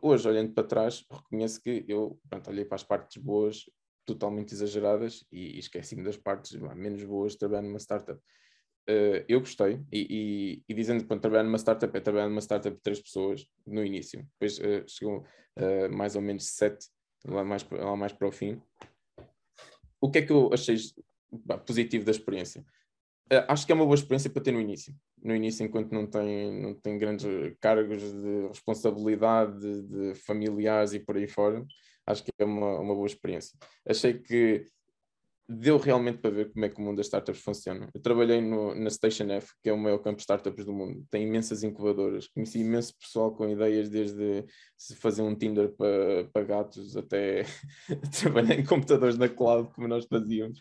Hoje, 0.00 0.28
olhando 0.28 0.52
para 0.54 0.66
trás, 0.66 1.04
reconheço 1.10 1.60
que 1.60 1.84
eu 1.86 2.18
pronto, 2.28 2.48
olhei 2.48 2.64
para 2.64 2.76
as 2.76 2.84
partes 2.84 3.22
boas, 3.22 3.64
totalmente 4.06 4.52
exageradas, 4.52 5.24
e, 5.30 5.56
e 5.56 5.58
esqueci-me 5.58 6.02
das 6.02 6.16
partes 6.16 6.52
menos 6.74 7.02
boas 7.04 7.32
de 7.32 7.38
trabalhar 7.38 7.62
numa 7.62 7.78
startup 7.78 8.20
uh, 8.88 9.24
eu 9.28 9.40
gostei, 9.40 9.80
e, 9.92 10.06
e, 10.10 10.62
e 10.68 10.74
dizendo 10.74 11.04
que 11.04 11.18
trabalhar 11.18 11.44
numa 11.44 11.58
startup 11.58 11.96
é 11.96 12.00
trabalhar 12.00 12.28
numa 12.28 12.40
startup 12.40 12.74
de 12.74 12.82
três 12.82 13.00
pessoas 13.00 13.46
no 13.66 13.84
início, 13.84 14.26
depois 14.32 14.58
uh, 14.58 14.84
chegou 14.86 15.24
uh, 15.58 15.94
mais 15.94 16.16
ou 16.16 16.22
menos 16.22 16.44
sete, 16.44 16.88
lá 17.26 17.44
mais, 17.44 17.66
lá 17.70 17.96
mais 17.96 18.12
para 18.12 18.28
o 18.28 18.32
fim. 18.32 18.60
O 20.00 20.10
que 20.10 20.18
é 20.18 20.22
que 20.22 20.32
eu 20.32 20.50
achei 20.52 20.76
bah, 21.30 21.58
positivo 21.58 22.04
da 22.04 22.10
experiência? 22.10 22.64
acho 23.48 23.66
que 23.66 23.72
é 23.72 23.74
uma 23.74 23.84
boa 23.84 23.96
experiência 23.96 24.30
para 24.30 24.40
ter 24.40 24.52
no 24.52 24.60
início. 24.60 24.94
No 25.20 25.34
início, 25.34 25.64
enquanto 25.64 25.90
não 25.90 26.06
tem, 26.06 26.62
não 26.62 26.74
tem 26.74 26.96
grandes 26.96 27.26
cargos 27.60 28.00
de 28.00 28.46
responsabilidade, 28.46 29.58
de, 29.58 29.82
de 29.82 30.14
familiares 30.14 30.92
e 30.92 31.00
por 31.00 31.16
aí 31.16 31.26
fora, 31.26 31.66
acho 32.06 32.22
que 32.22 32.30
é 32.38 32.44
uma, 32.44 32.78
uma 32.78 32.94
boa 32.94 33.06
experiência. 33.06 33.58
Achei 33.84 34.14
que 34.14 34.64
deu 35.48 35.78
realmente 35.78 36.18
para 36.18 36.30
ver 36.30 36.52
como 36.52 36.64
é 36.64 36.68
que 36.68 36.80
o 36.80 36.82
mundo 36.82 36.96
das 36.96 37.06
startups 37.06 37.40
funciona. 37.40 37.88
Eu 37.94 38.00
trabalhei 38.00 38.40
no, 38.40 38.74
na 38.74 38.90
Station 38.90 39.30
F, 39.30 39.52
que 39.62 39.68
é 39.68 39.72
o 39.72 39.78
maior 39.78 39.98
campo 39.98 40.16
de 40.16 40.22
startups 40.22 40.64
do 40.64 40.72
mundo. 40.72 41.06
Tem 41.10 41.22
imensas 41.22 41.62
incubadoras. 41.62 42.26
Conheci 42.28 42.60
imenso 42.60 42.96
pessoal 42.98 43.34
com 43.34 43.48
ideias 43.48 43.88
desde 43.88 44.44
fazer 44.96 45.22
um 45.22 45.36
Tinder 45.36 45.72
para, 45.76 46.24
para 46.32 46.44
gatos 46.44 46.96
até 46.96 47.44
trabalhar 48.20 48.58
em 48.58 48.64
computadores 48.64 49.16
na 49.16 49.28
cloud, 49.28 49.72
como 49.72 49.86
nós 49.86 50.04
fazíamos. 50.06 50.60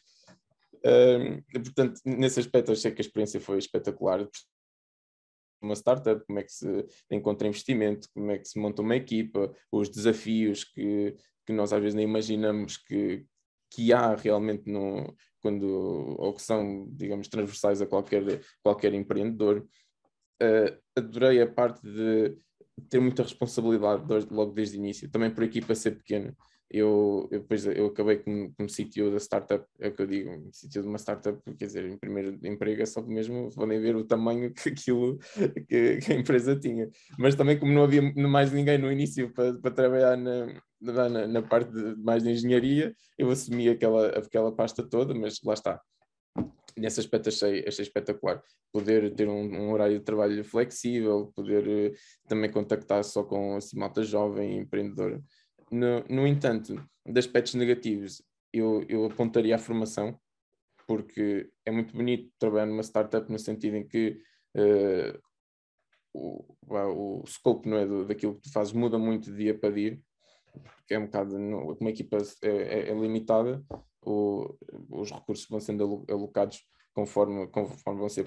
Um, 0.85 1.41
portanto, 1.63 1.99
nesse 2.05 2.39
aspecto, 2.39 2.71
achei 2.71 2.91
que 2.91 3.01
a 3.01 3.05
experiência 3.05 3.41
foi 3.41 3.57
espetacular. 3.57 4.27
Uma 5.59 5.73
startup, 5.73 6.23
como 6.27 6.37
é 6.37 6.43
que 6.43 6.51
se 6.51 6.85
encontra 7.09 7.47
investimento, 7.47 8.07
como 8.13 8.29
é 8.29 8.37
que 8.37 8.47
se 8.47 8.59
monta 8.59 8.83
uma 8.83 8.95
equipa, 8.95 9.51
os 9.71 9.89
desafios 9.89 10.63
que, 10.63 11.15
que 11.43 11.53
nós 11.53 11.73
às 11.73 11.81
vezes 11.81 11.95
nem 11.95 12.05
imaginamos 12.05 12.77
que, 12.77 13.25
que 13.75 13.91
há 13.91 14.15
realmente 14.15 14.69
no, 14.69 15.13
quando, 15.41 15.65
ou 16.17 16.33
que 16.33 16.41
são, 16.41 16.87
digamos, 16.91 17.27
transversais 17.27 17.81
a 17.81 17.85
qualquer, 17.85 18.41
qualquer 18.63 18.93
empreendedor. 18.93 19.67
Uh, 20.41 20.79
adorei 20.95 21.41
a 21.41 21.47
parte 21.47 21.81
de 21.81 22.37
ter 22.89 22.99
muita 22.99 23.23
responsabilidade 23.23 24.05
logo 24.31 24.53
desde 24.53 24.77
o 24.77 24.79
início, 24.79 25.09
também 25.09 25.31
por 25.33 25.43
a 25.43 25.45
equipa 25.45 25.75
ser 25.75 25.91
pequena 25.91 26.35
eu, 26.69 27.27
eu 27.31 27.39
depois 27.41 27.65
eu 27.65 27.87
acabei 27.87 28.17
como, 28.17 28.53
como 28.55 28.69
CTO 28.69 29.11
da 29.11 29.17
startup, 29.17 29.65
é 29.79 29.87
o 29.87 29.93
que 29.93 30.01
eu 30.01 30.07
digo, 30.07 30.31
CTO 30.51 30.81
de 30.81 30.87
uma 30.87 30.97
startup, 30.97 31.39
quer 31.57 31.65
dizer, 31.65 31.85
em 31.85 31.97
primeiro 31.97 32.39
emprego 32.43 32.81
é 32.81 32.85
só 32.85 33.01
mesmo 33.01 33.49
podem 33.55 33.79
ver 33.79 33.95
o 33.95 34.03
tamanho 34.03 34.51
que 34.53 34.69
aquilo 34.69 35.17
que, 35.69 35.97
que, 35.97 36.13
a 36.13 36.15
empresa 36.15 36.55
tinha. 36.55 36.89
Mas 37.17 37.35
também 37.35 37.57
como 37.57 37.71
não 37.71 37.83
havia 37.83 38.01
mais 38.01 38.51
ninguém 38.51 38.77
no 38.77 38.91
início 38.91 39.31
para, 39.33 39.53
para 39.59 39.71
trabalhar 39.71 40.17
na, 40.17 40.61
na, 40.91 41.27
na 41.27 41.41
parte 41.41 41.71
de, 41.71 41.95
mais 41.97 42.23
de 42.23 42.31
engenharia, 42.31 42.95
eu 43.17 43.29
assumi 43.29 43.69
aquela, 43.69 44.07
aquela 44.09 44.51
pasta 44.51 44.83
toda, 44.87 45.13
mas 45.13 45.39
lá 45.43 45.53
está. 45.53 45.81
Nesse 46.77 46.99
aspecto 46.99 47.29
achei, 47.29 47.65
achei 47.67 47.83
espetacular. 47.83 48.41
Poder 48.71 49.13
ter 49.15 49.29
um, 49.29 49.43
um 49.43 49.71
horário 49.71 49.97
de 49.97 50.03
trabalho 50.03 50.43
flexível, 50.43 51.31
poder 51.35 51.91
uh, 51.91 51.95
também 52.27 52.51
contactar 52.51 53.03
só 53.03 53.23
com 53.23 53.55
assim, 53.55 53.77
malta 53.77 54.03
jovem, 54.03 54.57
empreendedora. 54.57 55.21
No, 55.71 56.03
no 56.09 56.27
entanto, 56.27 56.75
de 57.05 57.19
aspectos 57.19 57.55
negativos, 57.55 58.21
eu, 58.51 58.85
eu 58.89 59.05
apontaria 59.05 59.55
a 59.55 59.59
formação, 59.59 60.19
porque 60.87 61.49
é 61.65 61.71
muito 61.71 61.95
bonito 61.95 62.31
trabalhar 62.37 62.65
numa 62.65 62.83
startup 62.83 63.31
no 63.31 63.39
sentido 63.39 63.77
em 63.77 63.87
que 63.87 64.19
uh, 64.55 65.19
o, 66.13 66.55
o 66.67 67.23
scope 67.27 67.67
não 67.67 67.77
é 67.77 67.85
do, 67.85 68.05
daquilo 68.05 68.35
que 68.35 68.41
tu 68.41 68.51
fazes 68.51 68.73
muda 68.73 68.97
muito 68.97 69.31
de 69.31 69.37
dia 69.37 69.57
para 69.57 69.73
dia, 69.73 69.99
porque 70.63 70.93
é 70.93 70.99
um 70.99 71.05
bocado, 71.05 71.35
uma 71.35 71.89
equipa 71.89 72.17
é, 72.41 72.47
é, 72.47 72.89
é 72.89 72.93
limitada, 72.93 73.63
o, 74.05 74.55
os 74.89 75.11
recursos 75.11 75.47
vão 75.49 75.59
sendo 75.59 76.05
alocados 76.09 76.61
conforme, 76.93 77.47
conforme 77.47 77.99
vão 77.99 78.09
ser 78.09 78.25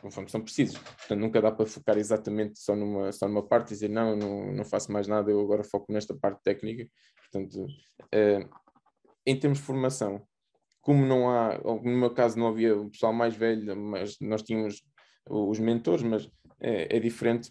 conforme 0.00 0.30
são 0.30 0.40
precisos. 0.40 0.78
Portanto, 0.78 1.18
nunca 1.18 1.42
dá 1.42 1.50
para 1.50 1.66
focar 1.66 1.98
exatamente 1.98 2.58
só 2.58 2.76
numa, 2.76 3.10
só 3.12 3.26
numa 3.26 3.42
parte 3.42 3.70
e 3.70 3.74
dizer 3.74 3.88
não, 3.88 4.14
não, 4.14 4.52
não 4.52 4.64
faço 4.64 4.92
mais 4.92 5.08
nada, 5.08 5.30
eu 5.30 5.40
agora 5.40 5.64
foco 5.64 5.92
nesta 5.92 6.14
parte 6.14 6.40
técnica. 6.42 6.88
Portanto, 7.18 7.66
eh, 8.12 8.48
em 9.26 9.38
termos 9.38 9.58
de 9.58 9.64
formação, 9.64 10.24
como 10.80 11.04
não 11.04 11.28
há, 11.28 11.58
no 11.58 11.98
meu 11.98 12.14
caso 12.14 12.38
não 12.38 12.46
havia 12.46 12.76
o 12.78 12.88
pessoal 12.88 13.12
mais 13.12 13.34
velho, 13.34 13.76
mas 13.76 14.16
nós 14.20 14.42
tínhamos 14.42 14.82
os 15.28 15.58
mentores, 15.58 16.04
mas 16.04 16.30
é, 16.60 16.96
é 16.96 17.00
diferente 17.00 17.50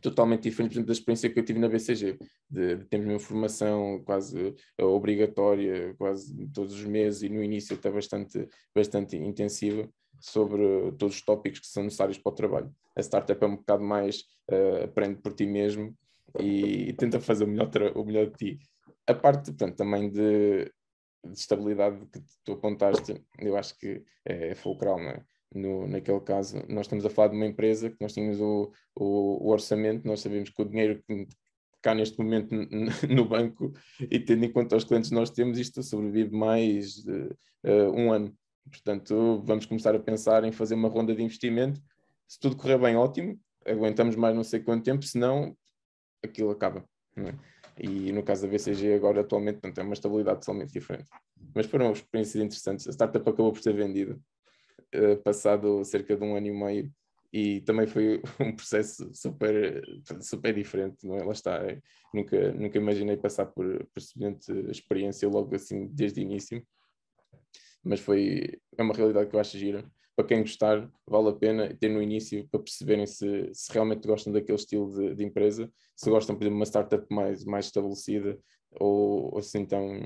totalmente 0.00 0.42
diferente 0.42 0.72
exemplo, 0.72 0.86
da 0.86 0.92
experiência 0.92 1.30
que 1.30 1.38
eu 1.38 1.44
tive 1.44 1.58
na 1.58 1.68
BCG, 1.68 2.18
de, 2.50 2.76
de 2.76 2.84
termos 2.86 3.08
uma 3.08 3.18
formação 3.18 4.02
quase 4.04 4.54
uh, 4.80 4.84
obrigatória, 4.84 5.94
quase 5.98 6.46
todos 6.48 6.74
os 6.74 6.84
meses 6.84 7.22
e 7.22 7.28
no 7.28 7.42
início 7.42 7.76
até 7.76 7.90
bastante, 7.90 8.48
bastante 8.74 9.16
intensiva 9.16 9.88
sobre 10.20 10.92
todos 10.98 11.16
os 11.16 11.22
tópicos 11.22 11.60
que 11.60 11.66
são 11.66 11.84
necessários 11.84 12.18
para 12.18 12.32
o 12.32 12.34
trabalho. 12.34 12.74
A 12.96 13.00
startup 13.00 13.42
é 13.42 13.46
um 13.46 13.56
bocado 13.56 13.84
mais 13.84 14.20
uh, 14.50 14.84
aprende 14.84 15.20
por 15.20 15.32
ti 15.32 15.46
mesmo 15.46 15.94
e, 16.40 16.88
e 16.88 16.92
tenta 16.92 17.20
fazer 17.20 17.44
o 17.44 17.48
melhor, 17.48 17.70
o 17.94 18.04
melhor 18.04 18.26
de 18.26 18.36
ti. 18.36 18.58
A 19.06 19.14
parte, 19.14 19.52
portanto, 19.52 19.76
também 19.76 20.10
de, 20.10 20.64
de 21.24 21.38
estabilidade 21.38 22.04
que 22.06 22.20
tu 22.44 22.52
apontaste, 22.52 23.22
eu 23.38 23.56
acho 23.56 23.78
que 23.78 24.02
é 24.24 24.54
fulcral, 24.54 24.98
não 24.98 25.10
é? 25.10 25.24
No, 25.54 25.86
naquele 25.88 26.20
caso, 26.20 26.62
nós 26.68 26.86
estamos 26.86 27.04
a 27.06 27.10
falar 27.10 27.28
de 27.28 27.36
uma 27.36 27.46
empresa 27.46 27.90
que 27.90 27.96
nós 28.00 28.12
tínhamos 28.12 28.40
o, 28.40 28.70
o, 28.94 29.46
o 29.46 29.50
orçamento, 29.50 30.06
nós 30.06 30.20
sabemos 30.20 30.50
que 30.50 30.60
o 30.60 30.64
dinheiro 30.64 31.02
que 31.06 31.26
cá 31.80 31.94
neste 31.94 32.18
momento 32.18 32.54
no 33.08 33.24
banco 33.24 33.72
e 34.00 34.18
tendo 34.18 34.44
em 34.44 34.52
conta 34.52 34.76
os 34.76 34.84
clientes 34.84 35.10
que 35.10 35.14
nós 35.14 35.30
temos, 35.30 35.58
isto 35.58 35.82
sobrevive 35.82 36.34
mais 36.34 36.98
uh, 37.06 37.90
um 37.94 38.12
ano. 38.12 38.34
Portanto, 38.70 39.42
vamos 39.46 39.64
começar 39.64 39.94
a 39.94 39.98
pensar 39.98 40.44
em 40.44 40.52
fazer 40.52 40.74
uma 40.74 40.88
ronda 40.88 41.14
de 41.14 41.22
investimento. 41.22 41.80
Se 42.26 42.38
tudo 42.38 42.56
correr 42.56 42.78
bem, 42.78 42.96
ótimo, 42.96 43.40
aguentamos 43.64 44.16
mais 44.16 44.34
não 44.34 44.44
sei 44.44 44.60
quanto 44.60 44.84
tempo, 44.84 45.04
senão 45.04 45.56
aquilo 46.22 46.50
acaba. 46.50 46.84
É? 47.16 47.34
E 47.80 48.12
no 48.12 48.22
caso 48.22 48.42
da 48.42 48.48
BCG, 48.48 48.92
agora 48.94 49.22
atualmente, 49.22 49.60
portanto, 49.60 49.78
é 49.78 49.82
uma 49.82 49.94
estabilidade 49.94 50.40
totalmente 50.40 50.72
diferente. 50.72 51.08
Mas 51.54 51.66
foram 51.66 51.92
experiências 51.92 52.44
interessantes. 52.44 52.86
A 52.86 52.92
startup 52.92 53.26
acabou 53.30 53.52
por 53.52 53.62
ser 53.62 53.72
vendida 53.72 54.18
uh, 54.94 55.16
passado 55.22 55.84
cerca 55.84 56.16
de 56.16 56.24
um 56.24 56.36
ano 56.36 56.46
e 56.46 56.52
meio 56.52 56.92
e 57.32 57.60
também 57.60 57.86
foi 57.86 58.22
um 58.40 58.54
processo 58.54 59.10
super, 59.12 59.82
super 60.20 60.54
diferente, 60.54 61.06
não 61.06 61.16
é? 61.16 61.24
Lá 61.24 61.32
está, 61.32 61.56
é, 61.56 61.80
nunca, 62.12 62.52
nunca 62.52 62.78
imaginei 62.78 63.16
passar 63.16 63.46
por, 63.46 63.86
por 63.86 64.00
semelhante 64.00 64.50
experiência 64.70 65.28
logo 65.28 65.54
assim 65.54 65.86
desde 65.88 66.20
o 66.20 66.22
início, 66.22 66.66
mas 67.84 68.00
foi, 68.00 68.58
é 68.76 68.82
uma 68.82 68.94
realidade 68.94 69.28
que 69.28 69.36
eu 69.36 69.40
acho 69.40 69.58
gira. 69.58 69.84
para 70.16 70.26
quem 70.26 70.40
gostar, 70.40 70.90
vale 71.06 71.28
a 71.28 71.32
pena 71.32 71.74
ter 71.74 71.88
no 71.88 72.02
início 72.02 72.48
para 72.48 72.60
perceberem 72.60 73.06
se, 73.06 73.50
se 73.52 73.72
realmente 73.72 74.06
gostam 74.06 74.32
daquele 74.32 74.58
estilo 74.58 74.92
de, 74.92 75.14
de 75.14 75.24
empresa, 75.24 75.70
se 75.94 76.10
gostam, 76.10 76.34
por 76.34 76.42
exemplo, 76.42 76.56
de 76.56 76.60
uma 76.60 76.66
startup 76.66 77.06
mais, 77.14 77.44
mais 77.44 77.66
estabelecida 77.66 78.38
ou, 78.72 79.34
ou 79.34 79.42
se 79.42 79.58
então 79.58 80.00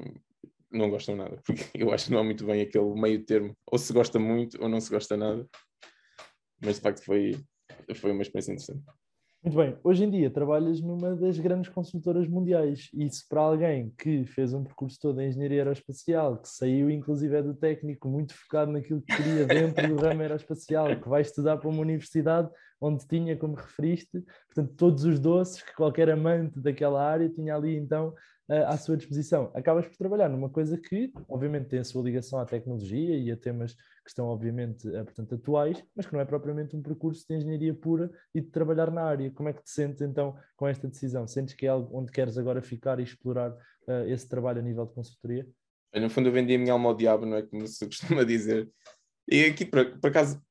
não 0.73 0.91
gostam 0.91 1.17
nada, 1.17 1.41
porque 1.45 1.63
eu 1.75 1.93
acho 1.93 2.07
que 2.07 2.13
não 2.13 2.21
há 2.21 2.25
muito 2.25 2.45
bem 2.45 2.63
aquele 2.63 3.01
meio 3.01 3.25
termo, 3.25 3.55
ou 3.71 3.79
se 3.79 3.93
gosta 3.93 4.19
muito 4.19 4.61
ou 4.63 4.69
não 4.69 4.81
se 4.81 4.91
gosta 4.91 5.17
nada, 5.17 5.47
mas 6.61 6.77
de 6.77 6.81
facto 6.81 7.05
foi, 7.05 7.37
foi 7.95 8.13
uma 8.13 8.23
experiência 8.23 8.53
interessante. 8.53 8.83
Muito 9.45 9.57
bem, 9.57 9.77
hoje 9.83 10.05
em 10.05 10.11
dia 10.11 10.31
trabalhas 10.31 10.81
numa 10.81 11.17
das 11.17 11.37
grandes 11.37 11.69
consultoras 11.69 12.29
mundiais. 12.29 12.89
Isso 12.95 13.25
para 13.29 13.41
alguém 13.41 13.93
que 13.99 14.25
fez 14.25 14.55
um 14.55 14.63
percurso 14.63 14.97
todo 15.01 15.21
em 15.21 15.29
engenharia 15.29 15.63
aeroespacial, 15.63 16.41
que 16.41 16.49
saiu 16.49 16.89
inclusive 16.89 17.35
é 17.35 17.43
do 17.43 17.53
técnico, 17.53 18.09
muito 18.09 18.35
focado 18.35 18.71
naquilo 18.71 19.03
que 19.03 19.17
queria 19.17 19.45
dentro 19.45 19.89
do 19.89 19.97
ramo 19.97 20.21
aeroespacial, 20.21 20.95
que 20.95 21.09
vai 21.09 21.23
estudar 21.23 21.57
para 21.57 21.69
uma 21.69 21.81
universidade 21.81 22.49
onde 22.81 23.05
tinha, 23.09 23.37
como 23.37 23.55
referiste, 23.55 24.23
portanto, 24.47 24.75
todos 24.77 25.05
os 25.05 25.19
doces 25.19 25.61
que 25.61 25.75
qualquer 25.75 26.11
amante 26.11 26.61
daquela 26.61 27.03
área 27.05 27.29
tinha 27.29 27.57
ali 27.57 27.77
então 27.77 28.15
à 28.59 28.77
sua 28.77 28.97
disposição. 28.97 29.51
Acabas 29.55 29.87
por 29.87 29.97
trabalhar 29.97 30.29
numa 30.29 30.49
coisa 30.49 30.77
que, 30.77 31.13
obviamente, 31.29 31.69
tem 31.69 31.79
a 31.79 31.85
sua 31.85 32.03
ligação 32.03 32.39
à 32.39 32.45
tecnologia 32.45 33.17
e 33.17 33.31
a 33.31 33.37
temas 33.37 33.75
que 33.75 34.09
estão, 34.09 34.27
obviamente, 34.27 34.89
uh, 34.89 35.05
portanto, 35.05 35.35
atuais, 35.35 35.83
mas 35.95 36.07
que 36.07 36.13
não 36.13 36.21
é 36.21 36.25
propriamente 36.25 36.77
um 36.77 36.83
percurso 36.83 37.25
de 37.29 37.37
engenharia 37.37 37.73
pura 37.73 38.11
e 38.35 38.41
de 38.41 38.49
trabalhar 38.49 38.91
na 38.91 39.03
área. 39.03 39.31
Como 39.31 39.49
é 39.49 39.53
que 39.53 39.63
te 39.63 39.71
sentes, 39.71 40.03
então, 40.03 40.37
com 40.57 40.67
esta 40.67 40.89
decisão? 40.89 41.27
Sentes 41.27 41.55
que 41.55 41.67
é 41.67 41.69
algo 41.69 41.97
onde 41.97 42.11
queres 42.11 42.37
agora 42.37 42.61
ficar 42.61 42.99
e 42.99 43.05
explorar 43.05 43.51
uh, 43.53 44.07
esse 44.07 44.29
trabalho 44.29 44.59
a 44.59 44.63
nível 44.63 44.87
de 44.87 44.95
consultoria? 44.95 45.47
No 45.95 46.11
fundo, 46.11 46.29
eu 46.29 46.33
vendi 46.33 46.55
a 46.55 46.59
minha 46.59 46.73
alma 46.73 46.89
ao 46.89 46.97
diabo, 46.97 47.27
não 47.27 47.37
é 47.37 47.43
como 47.43 47.67
se 47.67 47.85
costuma 47.87 48.25
dizer. 48.25 48.69
E 49.31 49.45
aqui, 49.45 49.65
por, 49.65 49.99
por 49.99 50.11
acaso, 50.11 50.43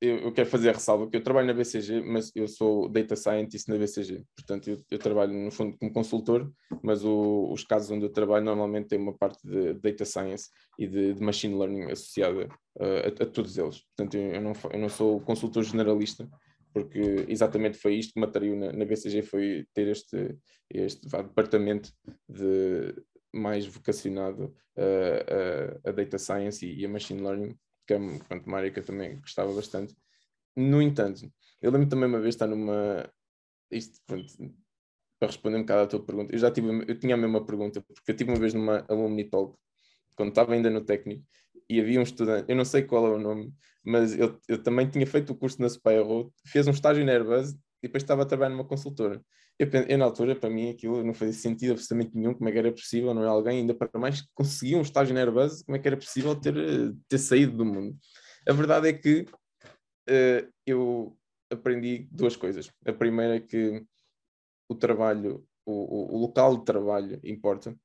eu, 0.00 0.18
eu, 0.18 0.32
quero 0.32 0.48
fazer 0.48 0.70
a 0.70 0.72
ressalva 0.72 1.08
que 1.08 1.16
eu 1.16 1.22
trabalho 1.22 1.46
na 1.46 1.54
BCG, 1.54 2.02
mas 2.02 2.30
eu 2.34 2.46
sou 2.46 2.88
data 2.88 3.16
scientist 3.16 3.68
na 3.68 3.78
BCG, 3.78 4.24
portanto 4.36 4.68
eu, 4.68 4.84
eu 4.90 4.98
trabalho 4.98 5.32
no 5.32 5.50
fundo 5.50 5.76
como 5.78 5.92
consultor, 5.92 6.52
mas 6.82 7.04
o, 7.04 7.50
os 7.52 7.64
casos 7.64 7.90
onde 7.90 8.04
eu 8.04 8.10
trabalho 8.10 8.44
normalmente 8.44 8.88
têm 8.88 8.98
uma 8.98 9.16
parte 9.16 9.38
de 9.46 9.74
data 9.74 10.04
science 10.04 10.50
e 10.78 10.86
de, 10.86 11.14
de 11.14 11.22
machine 11.22 11.54
learning 11.54 11.90
associada 11.90 12.46
uh, 12.76 13.20
a, 13.20 13.22
a, 13.22 13.26
todos 13.26 13.56
eles. 13.56 13.82
Portanto 13.96 14.14
eu, 14.16 14.34
eu, 14.34 14.40
não, 14.40 14.52
eu 14.72 14.78
não 14.78 14.88
sou 14.88 15.20
consultor 15.20 15.62
generalista, 15.62 16.28
porque 16.72 17.24
exatamente 17.28 17.78
foi 17.78 17.94
isto 17.94 18.14
que 18.14 18.20
me 18.20 18.26
atraiu 18.26 18.56
na, 18.56 18.72
na 18.72 18.84
BCG, 18.84 19.22
foi 19.22 19.64
ter 19.72 19.88
este, 19.88 20.36
este 20.70 21.08
vá, 21.08 21.22
departamento 21.22 21.90
de, 22.28 22.94
mais 23.32 23.66
vocacionado 23.66 24.54
uh, 24.76 25.84
a, 25.84 25.90
a 25.90 25.92
data 25.92 26.18
science 26.18 26.64
e, 26.64 26.80
e 26.80 26.84
a 26.84 26.88
machine 26.88 27.22
learning 27.22 27.56
que 27.86 27.94
é 27.94 27.98
pronto, 28.28 28.46
uma 28.46 28.58
área 28.58 28.70
que 28.70 28.78
eu 28.78 28.84
também 28.84 29.18
gostava 29.20 29.52
bastante. 29.54 29.96
No 30.56 30.80
entanto, 30.82 31.30
eu 31.60 31.70
lembro 31.70 31.88
também 31.88 32.08
uma 32.08 32.20
vez 32.20 32.34
estar 32.34 32.46
numa. 32.46 33.08
Isto, 33.70 34.00
pronto, 34.06 34.32
para 35.18 35.28
responder 35.28 35.56
um 35.58 35.62
bocado 35.62 35.82
à 35.82 35.86
tua 35.86 36.04
pergunta, 36.04 36.34
eu 36.34 36.38
já 36.38 36.50
tive, 36.50 36.68
eu 36.88 36.98
tinha 36.98 37.14
a 37.14 37.18
mesma 37.18 37.44
pergunta, 37.44 37.80
porque 37.82 38.12
eu 38.12 38.16
tive 38.16 38.30
uma 38.30 38.38
vez 38.38 38.54
numa 38.54 38.84
Alumni 38.88 39.24
Talk, 39.24 39.56
quando 40.16 40.30
estava 40.30 40.54
ainda 40.54 40.70
no 40.70 40.84
técnico, 40.84 41.24
e 41.68 41.80
havia 41.80 41.98
um 41.98 42.02
estudante, 42.02 42.46
eu 42.48 42.56
não 42.56 42.64
sei 42.64 42.82
qual 42.82 43.06
é 43.06 43.10
o 43.10 43.18
nome, 43.18 43.52
mas 43.82 44.16
eu, 44.18 44.38
eu 44.48 44.62
também 44.62 44.88
tinha 44.88 45.06
feito 45.06 45.30
o 45.32 45.36
curso 45.36 45.60
na 45.60 45.68
Spyro, 45.68 46.32
fez 46.46 46.66
um 46.68 46.72
estágio 46.72 47.04
na 47.04 47.12
Airbus 47.12 47.54
e 47.84 47.86
depois 47.86 48.02
estava 48.02 48.22
a 48.22 48.26
trabalhar 48.26 48.50
numa 48.50 48.64
consultora. 48.64 49.22
Eu, 49.58 49.68
eu, 49.68 49.98
na 49.98 50.06
altura, 50.06 50.34
para 50.34 50.48
mim, 50.48 50.70
aquilo 50.70 51.04
não 51.04 51.12
fazia 51.12 51.34
sentido 51.34 51.72
absolutamente 51.72 52.16
nenhum, 52.16 52.32
como 52.32 52.48
é 52.48 52.52
que 52.52 52.58
era 52.58 52.72
possível, 52.72 53.12
não 53.12 53.22
é 53.22 53.26
alguém, 53.26 53.58
ainda 53.58 53.74
para 53.74 54.00
mais 54.00 54.22
que 54.22 54.28
conseguia 54.34 54.78
um 54.78 54.82
estágio 54.82 55.14
na 55.14 55.20
Airbus, 55.20 55.62
como 55.62 55.76
é 55.76 55.78
que 55.78 55.86
era 55.86 55.96
possível 55.96 56.34
ter, 56.34 56.54
ter 57.06 57.18
saído 57.18 57.58
do 57.58 57.64
mundo. 57.64 57.94
A 58.48 58.52
verdade 58.54 58.88
é 58.88 58.92
que 58.94 59.26
uh, 60.08 60.52
eu 60.66 61.14
aprendi 61.50 62.08
duas 62.10 62.36
coisas. 62.36 62.72
A 62.86 62.92
primeira 62.92 63.36
é 63.36 63.40
que 63.40 63.84
o 64.66 64.74
trabalho, 64.74 65.46
o, 65.66 66.16
o, 66.16 66.18
local 66.18 66.56
de 66.56 66.64
trabalho 66.64 67.20
importa. 67.22 67.76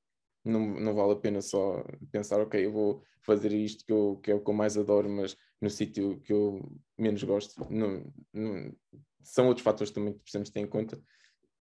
Não, 0.46 0.80
não 0.80 0.96
vale 0.96 1.12
a 1.12 1.18
pena 1.18 1.42
só 1.42 1.84
pensar, 2.10 2.40
ok, 2.40 2.66
eu 2.66 2.72
vou 2.72 3.04
fazer 3.22 3.52
isto 3.52 3.86
que, 3.86 3.92
eu, 3.92 4.18
que 4.24 4.32
é 4.32 4.34
o 4.34 4.40
que 4.42 4.50
eu 4.50 4.54
mais 4.54 4.78
adoro, 4.78 5.10
mas 5.10 5.36
no 5.62 5.70
sítio 5.70 6.22
que 6.22 6.32
eu 6.32 6.72
menos 6.98 7.22
gosto. 7.22 7.62
Não, 7.70 8.12
não, 8.34 8.74
são 9.22 9.48
outros 9.48 9.64
fatores 9.64 9.92
também 9.92 10.14
que 10.14 10.20
precisamos 10.20 10.50
ter 10.50 10.60
em 10.60 10.68
conta 10.68 11.02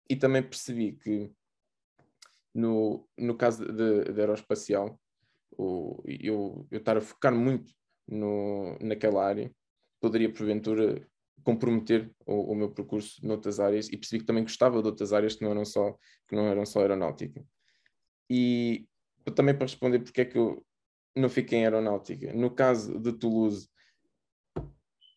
e 0.09 0.17
também 0.17 0.43
percebi 0.43 0.93
que 0.93 1.31
no, 2.55 3.07
no 3.17 3.37
caso 3.37 3.65
de 3.73 4.21
aeroespacial, 4.21 4.99
eu, 5.57 6.67
eu 6.71 6.79
estar 6.79 6.97
a 6.97 7.01
focar 7.01 7.35
muito 7.35 7.73
no, 8.07 8.77
naquela 8.81 9.25
área 9.25 9.53
poderia 10.01 10.33
porventura 10.33 11.07
comprometer 11.45 12.11
o, 12.27 12.53
o, 12.53 12.55
meu 12.55 12.71
percurso 12.71 13.25
noutras 13.25 13.61
áreas 13.61 13.89
e 13.89 13.97
percebi 13.97 14.21
que 14.21 14.27
também 14.27 14.43
gostava 14.43 14.81
de 14.81 14.89
outras 14.89 15.13
áreas 15.13 15.37
que 15.37 15.45
não 15.45 15.51
eram 15.51 15.65
só, 15.65 15.97
que 16.27 16.35
não 16.35 16.47
eram 16.47 16.67
só 16.67 16.81
aeronáutica. 16.81 17.45
E 18.29 18.87
também 19.35 19.55
para 19.55 19.67
responder 19.67 20.01
porque 20.01 20.21
é 20.21 20.25
que 20.25 20.39
eu 20.39 20.65
não 21.15 21.29
fiquei 21.29 21.59
em 21.59 21.65
aeronáutica. 21.65 22.33
No 22.33 22.51
caso 22.51 22.99
de 22.99 23.13
Toulouse, 23.13 23.69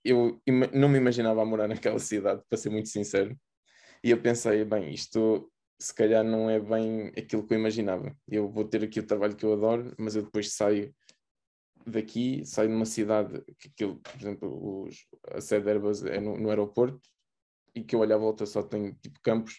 eu 0.04 0.42
não 0.74 0.90
me 0.90 0.98
imaginava 0.98 1.42
a 1.42 1.46
morar 1.46 1.68
naquela 1.68 2.00
cidade, 2.00 2.42
para 2.50 2.58
ser 2.58 2.70
muito 2.70 2.90
sincero. 2.90 3.38
E 4.04 4.10
eu 4.12 4.22
pensei, 4.22 4.66
bem, 4.66 4.94
isto 4.94 5.52
se 5.80 5.94
calhar 5.94 6.24
não 6.24 6.50
é 6.50 6.60
bem 6.60 7.08
aquilo 7.18 7.46
que 7.46 7.54
eu 7.54 7.60
imaginava. 7.60 8.16
Eu 8.28 8.50
vou 8.50 8.66
ter 8.66 8.84
aqui 8.84 9.00
o 9.00 9.06
trabalho 9.06 9.36
que 9.36 9.46
eu 9.46 9.54
adoro, 9.54 9.94
mas 9.98 10.16
eu 10.16 10.24
depois 10.24 10.54
saio 10.54 10.94
daqui, 11.86 12.46
saio 12.46 12.70
numa 12.70 12.86
cidade 12.86 13.42
que 13.58 13.68
aquilo, 13.70 14.00
por 14.00 14.16
exemplo, 14.16 14.84
os, 14.84 15.08
a 15.32 15.42
sede 15.42 15.70
Airbus 15.70 16.04
é 16.04 16.20
no, 16.20 16.38
no 16.38 16.50
aeroporto 16.50 17.02
e 17.74 17.84
que 17.84 17.96
eu 17.96 18.00
olho 18.00 18.14
à 18.14 18.18
volta 18.18 18.46
só 18.46 18.62
tem 18.62 18.94
tipo 18.94 19.20
campos 19.22 19.58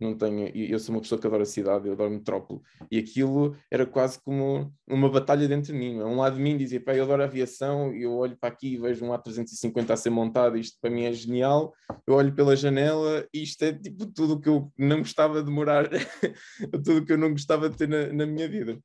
não 0.00 0.16
tenho, 0.16 0.48
eu 0.54 0.78
sou 0.78 0.94
uma 0.94 1.00
pessoa 1.00 1.20
que 1.20 1.26
adora 1.26 1.42
a 1.42 1.46
cidade, 1.46 1.86
eu 1.86 1.92
adoro 1.92 2.10
metrópole, 2.10 2.60
e 2.90 2.98
aquilo 2.98 3.56
era 3.70 3.84
quase 3.84 4.20
como 4.20 4.72
uma 4.86 5.10
batalha 5.10 5.48
dentro 5.48 5.72
de 5.72 5.78
mim. 5.78 6.00
Um 6.00 6.16
lado 6.16 6.36
de 6.36 6.42
mim 6.42 6.56
dizia, 6.56 6.80
pá, 6.80 6.94
eu 6.94 7.04
adoro 7.04 7.22
a 7.22 7.26
aviação, 7.26 7.92
eu 7.92 8.12
olho 8.14 8.36
para 8.36 8.48
aqui 8.50 8.74
e 8.74 8.78
vejo 8.78 9.04
um 9.04 9.08
A350 9.08 9.90
a 9.90 9.96
ser 9.96 10.10
montado, 10.10 10.56
isto 10.56 10.78
para 10.80 10.90
mim 10.90 11.04
é 11.04 11.12
genial. 11.12 11.74
Eu 12.06 12.14
olho 12.14 12.34
pela 12.34 12.54
janela 12.54 13.26
e 13.34 13.42
isto 13.42 13.62
é 13.64 13.72
tipo 13.72 14.06
tudo 14.06 14.34
o 14.34 14.40
que 14.40 14.48
eu 14.48 14.72
não 14.78 14.98
gostava 14.98 15.42
de 15.42 15.50
morar, 15.50 15.88
tudo 16.72 16.98
o 16.98 17.04
que 17.04 17.12
eu 17.12 17.18
não 17.18 17.32
gostava 17.32 17.68
de 17.68 17.76
ter 17.76 17.88
na, 17.88 18.12
na 18.12 18.26
minha 18.26 18.48
vida. 18.48 18.78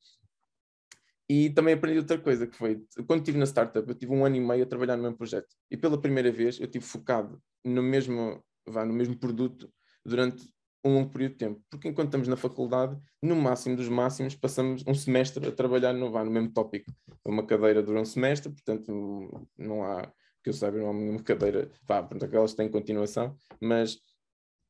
E 1.29 1.49
também 1.51 1.73
aprendi 1.73 1.99
outra 1.99 2.17
coisa, 2.17 2.45
que 2.45 2.55
foi, 2.55 2.83
quando 3.07 3.19
estive 3.19 3.37
na 3.37 3.45
startup, 3.45 3.87
eu 3.87 3.95
tive 3.95 4.11
um 4.11 4.25
ano 4.25 4.35
e 4.35 4.41
meio 4.41 4.63
a 4.63 4.67
trabalhar 4.67 4.97
no 4.97 5.03
mesmo 5.03 5.17
projeto. 5.17 5.47
E 5.71 5.77
pela 5.77 5.99
primeira 5.99 6.31
vez 6.31 6.59
eu 6.59 6.65
estive 6.65 6.83
focado 6.83 7.41
no 7.63 7.81
mesmo, 7.81 8.43
vá, 8.67 8.85
no 8.85 8.93
mesmo 8.93 9.17
produto 9.17 9.71
durante 10.05 10.52
um 10.83 10.93
longo 10.93 11.09
período 11.09 11.33
de 11.33 11.37
tempo. 11.37 11.61
Porque 11.69 11.87
enquanto 11.87 12.07
estamos 12.07 12.27
na 12.27 12.35
faculdade, 12.35 12.97
no 13.21 13.35
máximo 13.35 13.75
dos 13.75 13.87
máximos, 13.87 14.35
passamos 14.35 14.83
um 14.85 14.93
semestre 14.93 15.47
a 15.47 15.51
trabalhar 15.51 15.93
no, 15.93 16.09
no 16.09 16.31
mesmo 16.31 16.51
tópico. 16.51 16.91
Uma 17.25 17.45
cadeira 17.45 17.81
dura 17.81 18.01
um 18.01 18.05
semestre, 18.05 18.51
portanto, 18.51 19.47
não 19.57 19.83
há, 19.83 20.11
que 20.43 20.49
eu 20.49 20.53
saiba, 20.53 20.77
não 20.77 20.89
há 20.89 20.93
nenhuma 20.93 21.23
cadeira, 21.23 21.71
vá, 21.87 22.01
portanto, 22.01 22.25
aquelas 22.25 22.53
têm 22.53 22.69
continuação, 22.69 23.35
mas 23.61 23.97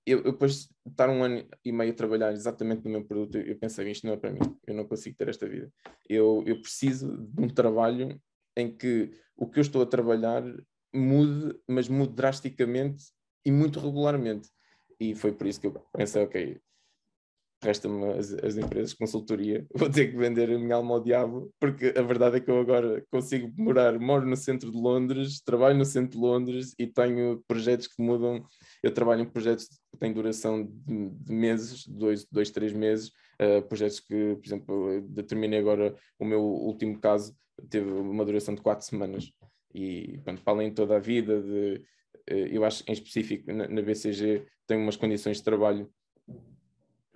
eu, 0.06 0.20
eu, 0.20 0.32
depois 0.34 0.68
de 0.86 0.92
estar 0.92 1.10
um 1.10 1.24
ano 1.24 1.48
e 1.64 1.72
meio 1.72 1.92
a 1.92 1.96
trabalhar 1.96 2.34
exatamente 2.34 2.84
no 2.84 2.92
mesmo 2.92 3.08
produto, 3.08 3.38
eu 3.38 3.58
pensei, 3.58 3.90
isto 3.90 4.06
não 4.06 4.14
é 4.14 4.18
para 4.18 4.32
mim, 4.32 4.40
eu 4.68 4.74
não 4.74 4.86
consigo 4.86 5.16
ter 5.18 5.30
esta 5.30 5.48
vida. 5.48 5.72
Eu, 6.08 6.44
eu 6.46 6.62
preciso 6.62 7.18
de 7.18 7.42
um 7.42 7.48
trabalho 7.48 8.20
em 8.56 8.76
que 8.76 9.12
o 9.36 9.48
que 9.48 9.60
eu 9.60 9.62
estou 9.62 9.82
a 9.82 9.86
trabalhar 9.86 10.44
mude, 10.94 11.58
mas 11.68 11.88
mude 11.88 12.14
drasticamente 12.14 13.06
e 13.46 13.52
muito 13.52 13.80
regularmente. 13.80 14.50
E 15.04 15.14
foi 15.16 15.34
por 15.34 15.46
isso 15.46 15.60
que 15.60 15.68
eu 15.68 15.74
pensei, 15.92 16.24
ok, 16.24 16.58
resta-me 17.62 18.06
as, 18.14 18.32
as, 18.32 18.56
empresas 18.56 18.92
de 18.92 18.98
consultoria, 18.98 19.68
vou 19.76 19.90
ter 19.90 20.10
que 20.10 20.16
vender 20.16 20.50
a 20.50 20.58
minha 20.58 20.76
alma 20.76 20.96
ao 20.96 21.04
diabo, 21.04 21.52
porque 21.60 21.94
a 21.98 22.02
verdade 22.02 22.38
é 22.38 22.40
que 22.40 22.50
eu 22.50 22.58
agora 22.58 23.06
consigo 23.12 23.52
morar, 23.58 24.00
moro 24.00 24.26
no 24.26 24.38
centro 24.38 24.72
de 24.72 24.78
Londres, 24.78 25.42
trabalho 25.42 25.78
no 25.78 25.84
centro 25.84 26.18
de 26.18 26.26
Londres 26.26 26.74
e 26.80 26.88
tenho 26.88 27.44
projetos 27.46 27.88
que 27.88 28.02
mudam. 28.02 28.46
Eu 28.82 28.94
trabalho 28.94 29.24
em 29.24 29.30
projetos 29.30 29.68
que 29.92 29.98
têm 30.00 30.14
duração 30.14 30.64
de, 30.64 31.10
de 31.10 31.34
meses, 31.34 31.86
dois, 31.86 32.26
dois, 32.32 32.50
três 32.50 32.72
meses, 32.72 33.12
uh, 33.42 33.62
projetos 33.68 34.00
que, 34.00 34.38
por 34.38 34.46
exemplo, 34.46 35.02
determinei 35.10 35.60
agora 35.60 35.94
o 36.18 36.24
meu 36.24 36.42
último 36.42 36.98
caso, 36.98 37.36
teve 37.70 37.92
uma 37.92 38.24
duração 38.24 38.56
de 38.56 38.62
quatro 38.62 38.86
semanas. 38.86 39.30
E, 39.76 40.18
pronto, 40.24 40.42
para 40.44 40.54
além 40.54 40.70
de 40.70 40.76
toda 40.76 40.96
a 40.96 41.00
vida, 41.00 41.42
de, 41.42 41.84
eu 42.28 42.64
acho 42.64 42.84
em 42.88 42.94
específico 42.94 43.52
na, 43.52 43.68
na 43.68 43.82
BCG 43.82 44.46
tem 44.66 44.78
umas 44.78 44.96
condições 44.96 45.38
de 45.38 45.44
trabalho 45.44 45.92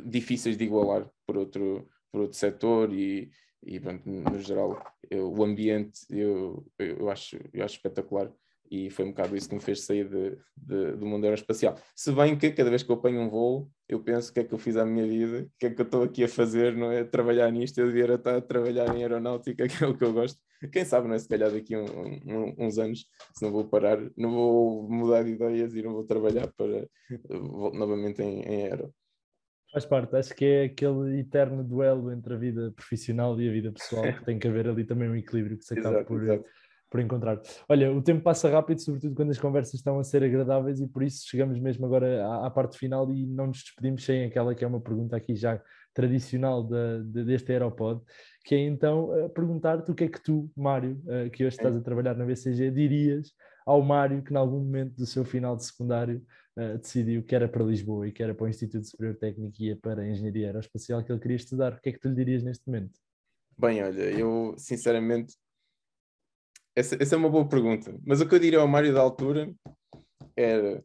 difíceis 0.03 0.57
de 0.57 0.63
igualar 0.63 1.09
por 1.25 1.37
outro, 1.37 1.89
por 2.11 2.21
outro 2.21 2.37
setor 2.37 2.93
e, 2.93 3.29
e 3.63 3.79
pronto, 3.79 4.07
no 4.07 4.39
geral 4.39 4.81
eu, 5.09 5.31
o 5.31 5.43
ambiente 5.43 6.01
eu, 6.09 6.65
eu, 6.77 7.09
acho, 7.09 7.37
eu 7.53 7.63
acho 7.63 7.75
espetacular 7.75 8.31
e 8.69 8.89
foi 8.89 9.05
um 9.05 9.09
bocado 9.09 9.35
isso 9.35 9.49
que 9.49 9.55
me 9.55 9.61
fez 9.61 9.81
sair 9.81 10.07
de, 10.07 10.37
de, 10.55 10.97
do 10.97 11.05
mundo 11.05 11.23
aeroespacial. 11.23 11.77
Se 11.95 12.11
bem 12.11 12.37
que 12.37 12.51
cada 12.51 12.69
vez 12.69 12.83
que 12.83 12.91
eu 12.91 12.95
apanho 12.95 13.21
um 13.21 13.29
voo, 13.29 13.71
eu 13.87 14.01
penso 14.01 14.29
o 14.29 14.33
que 14.33 14.41
é 14.41 14.43
que 14.43 14.53
eu 14.53 14.57
fiz 14.57 14.75
à 14.75 14.85
minha 14.85 15.07
vida, 15.07 15.43
o 15.43 15.51
que 15.57 15.67
é 15.67 15.69
que 15.69 15.81
eu 15.81 15.85
estou 15.85 16.03
aqui 16.03 16.23
a 16.23 16.27
fazer, 16.27 16.75
não 16.75 16.91
é? 16.91 17.03
Trabalhar 17.03 17.49
nisto, 17.51 17.79
eu 17.79 17.87
devia 17.87 18.15
estar 18.15 18.35
a 18.35 18.41
trabalhar 18.41 18.93
em 18.95 19.01
aeronáutica, 19.01 19.67
que 19.69 19.83
é 19.83 19.87
o 19.87 19.97
que 19.97 20.03
eu 20.03 20.13
gosto. 20.13 20.39
Quem 20.71 20.85
sabe, 20.85 21.07
não 21.07 21.15
é? 21.15 21.19
Se 21.19 21.27
calhar 21.27 21.51
daqui 21.51 21.75
um, 21.75 21.85
um, 21.85 22.55
uns 22.57 22.77
anos, 22.77 23.05
se 23.33 23.43
não 23.43 23.51
vou 23.51 23.67
parar, 23.67 23.99
não 24.15 24.31
vou 24.31 24.89
mudar 24.89 25.23
de 25.23 25.31
ideias 25.31 25.75
e 25.75 25.81
não 25.81 25.93
vou 25.93 26.03
trabalhar 26.03 26.47
para 26.55 26.87
novamente 27.73 28.21
em, 28.21 28.41
em 28.41 28.63
aero. 28.63 28.93
Faz 29.71 29.85
parte, 29.85 30.15
acho 30.15 30.33
que 30.33 30.45
é 30.45 30.63
aquele 30.63 31.19
eterno 31.19 31.63
duelo 31.63 32.11
entre 32.11 32.33
a 32.33 32.37
vida 32.37 32.71
profissional 32.71 33.39
e 33.39 33.49
a 33.49 33.51
vida 33.51 33.71
pessoal, 33.71 34.03
que 34.13 34.25
tem 34.25 34.39
que 34.39 34.47
haver 34.47 34.67
ali 34.67 34.85
também 34.85 35.09
um 35.09 35.15
equilíbrio 35.15 35.57
que 35.57 35.65
se 35.65 35.73
acaba 35.73 35.97
exato, 35.97 36.07
por, 36.07 36.23
exato 36.23 36.45
por 36.89 36.99
encontrar. 36.99 37.41
Olha, 37.67 37.91
o 37.91 38.01
tempo 38.01 38.21
passa 38.23 38.49
rápido, 38.49 38.81
sobretudo 38.81 39.15
quando 39.15 39.31
as 39.31 39.37
conversas 39.37 39.75
estão 39.75 39.99
a 39.99 40.03
ser 40.03 40.23
agradáveis, 40.23 40.79
e 40.79 40.87
por 40.87 41.03
isso 41.03 41.27
chegamos 41.27 41.59
mesmo 41.59 41.85
agora 41.85 42.25
à, 42.25 42.47
à 42.47 42.49
parte 42.49 42.77
final 42.77 43.11
e 43.11 43.25
não 43.25 43.47
nos 43.47 43.61
despedimos 43.63 44.03
sem 44.03 44.25
aquela 44.25 44.55
que 44.55 44.63
é 44.63 44.67
uma 44.67 44.81
pergunta 44.81 45.15
aqui 45.15 45.35
já 45.35 45.61
tradicional 45.93 46.63
de, 46.63 47.03
de, 47.05 47.23
deste 47.25 47.51
Aeropod, 47.51 48.01
que 48.47 48.55
é 48.55 48.59
então 48.59 49.09
uh, 49.09 49.29
perguntar-te 49.29 49.91
o 49.91 49.93
que 49.93 50.05
é 50.05 50.07
que 50.07 50.21
tu, 50.21 50.49
Mário, 50.55 51.01
uh, 51.03 51.29
que 51.29 51.45
hoje 51.45 51.57
estás 51.57 51.75
a 51.75 51.81
trabalhar 51.81 52.15
na 52.15 52.23
BCG, 52.23 52.71
dirias 52.71 53.33
ao 53.65 53.81
Mário 53.81 54.23
que, 54.23 54.31
em 54.31 54.37
algum 54.37 54.59
momento 54.59 54.95
do 54.95 55.05
seu 55.05 55.25
final 55.25 55.57
de 55.57 55.65
secundário, 55.65 56.25
uh, 56.57 56.77
decidiu 56.77 57.21
que 57.23 57.35
era 57.35 57.49
para 57.49 57.61
Lisboa 57.65 58.07
e 58.07 58.11
que 58.13 58.23
era 58.23 58.33
para 58.33 58.45
o 58.45 58.47
Instituto 58.47 58.87
Superior 58.87 59.17
Técnico 59.17 59.53
e 59.59 59.65
ia 59.65 59.75
para 59.75 60.01
a 60.01 60.07
Engenharia 60.07 60.47
Aeroespacial 60.47 61.03
que 61.03 61.11
ele 61.11 61.19
queria 61.19 61.35
estudar. 61.35 61.73
O 61.73 61.81
que 61.81 61.89
é 61.89 61.91
que 61.91 61.99
tu 61.99 62.07
lhe 62.07 62.15
dirias 62.15 62.41
neste 62.41 62.65
momento? 62.67 62.97
Bem, 63.59 63.83
olha, 63.83 64.03
eu 64.17 64.55
sinceramente 64.57 65.35
essa, 66.73 66.95
essa 67.03 67.15
é 67.15 67.17
uma 67.17 67.29
boa 67.29 67.49
pergunta. 67.49 67.99
Mas 68.05 68.21
o 68.21 68.29
que 68.29 68.33
eu 68.33 68.39
diria 68.39 68.59
ao 68.59 68.67
Mário 68.67 68.93
da 68.93 69.01
altura 69.01 69.53
era: 70.37 70.81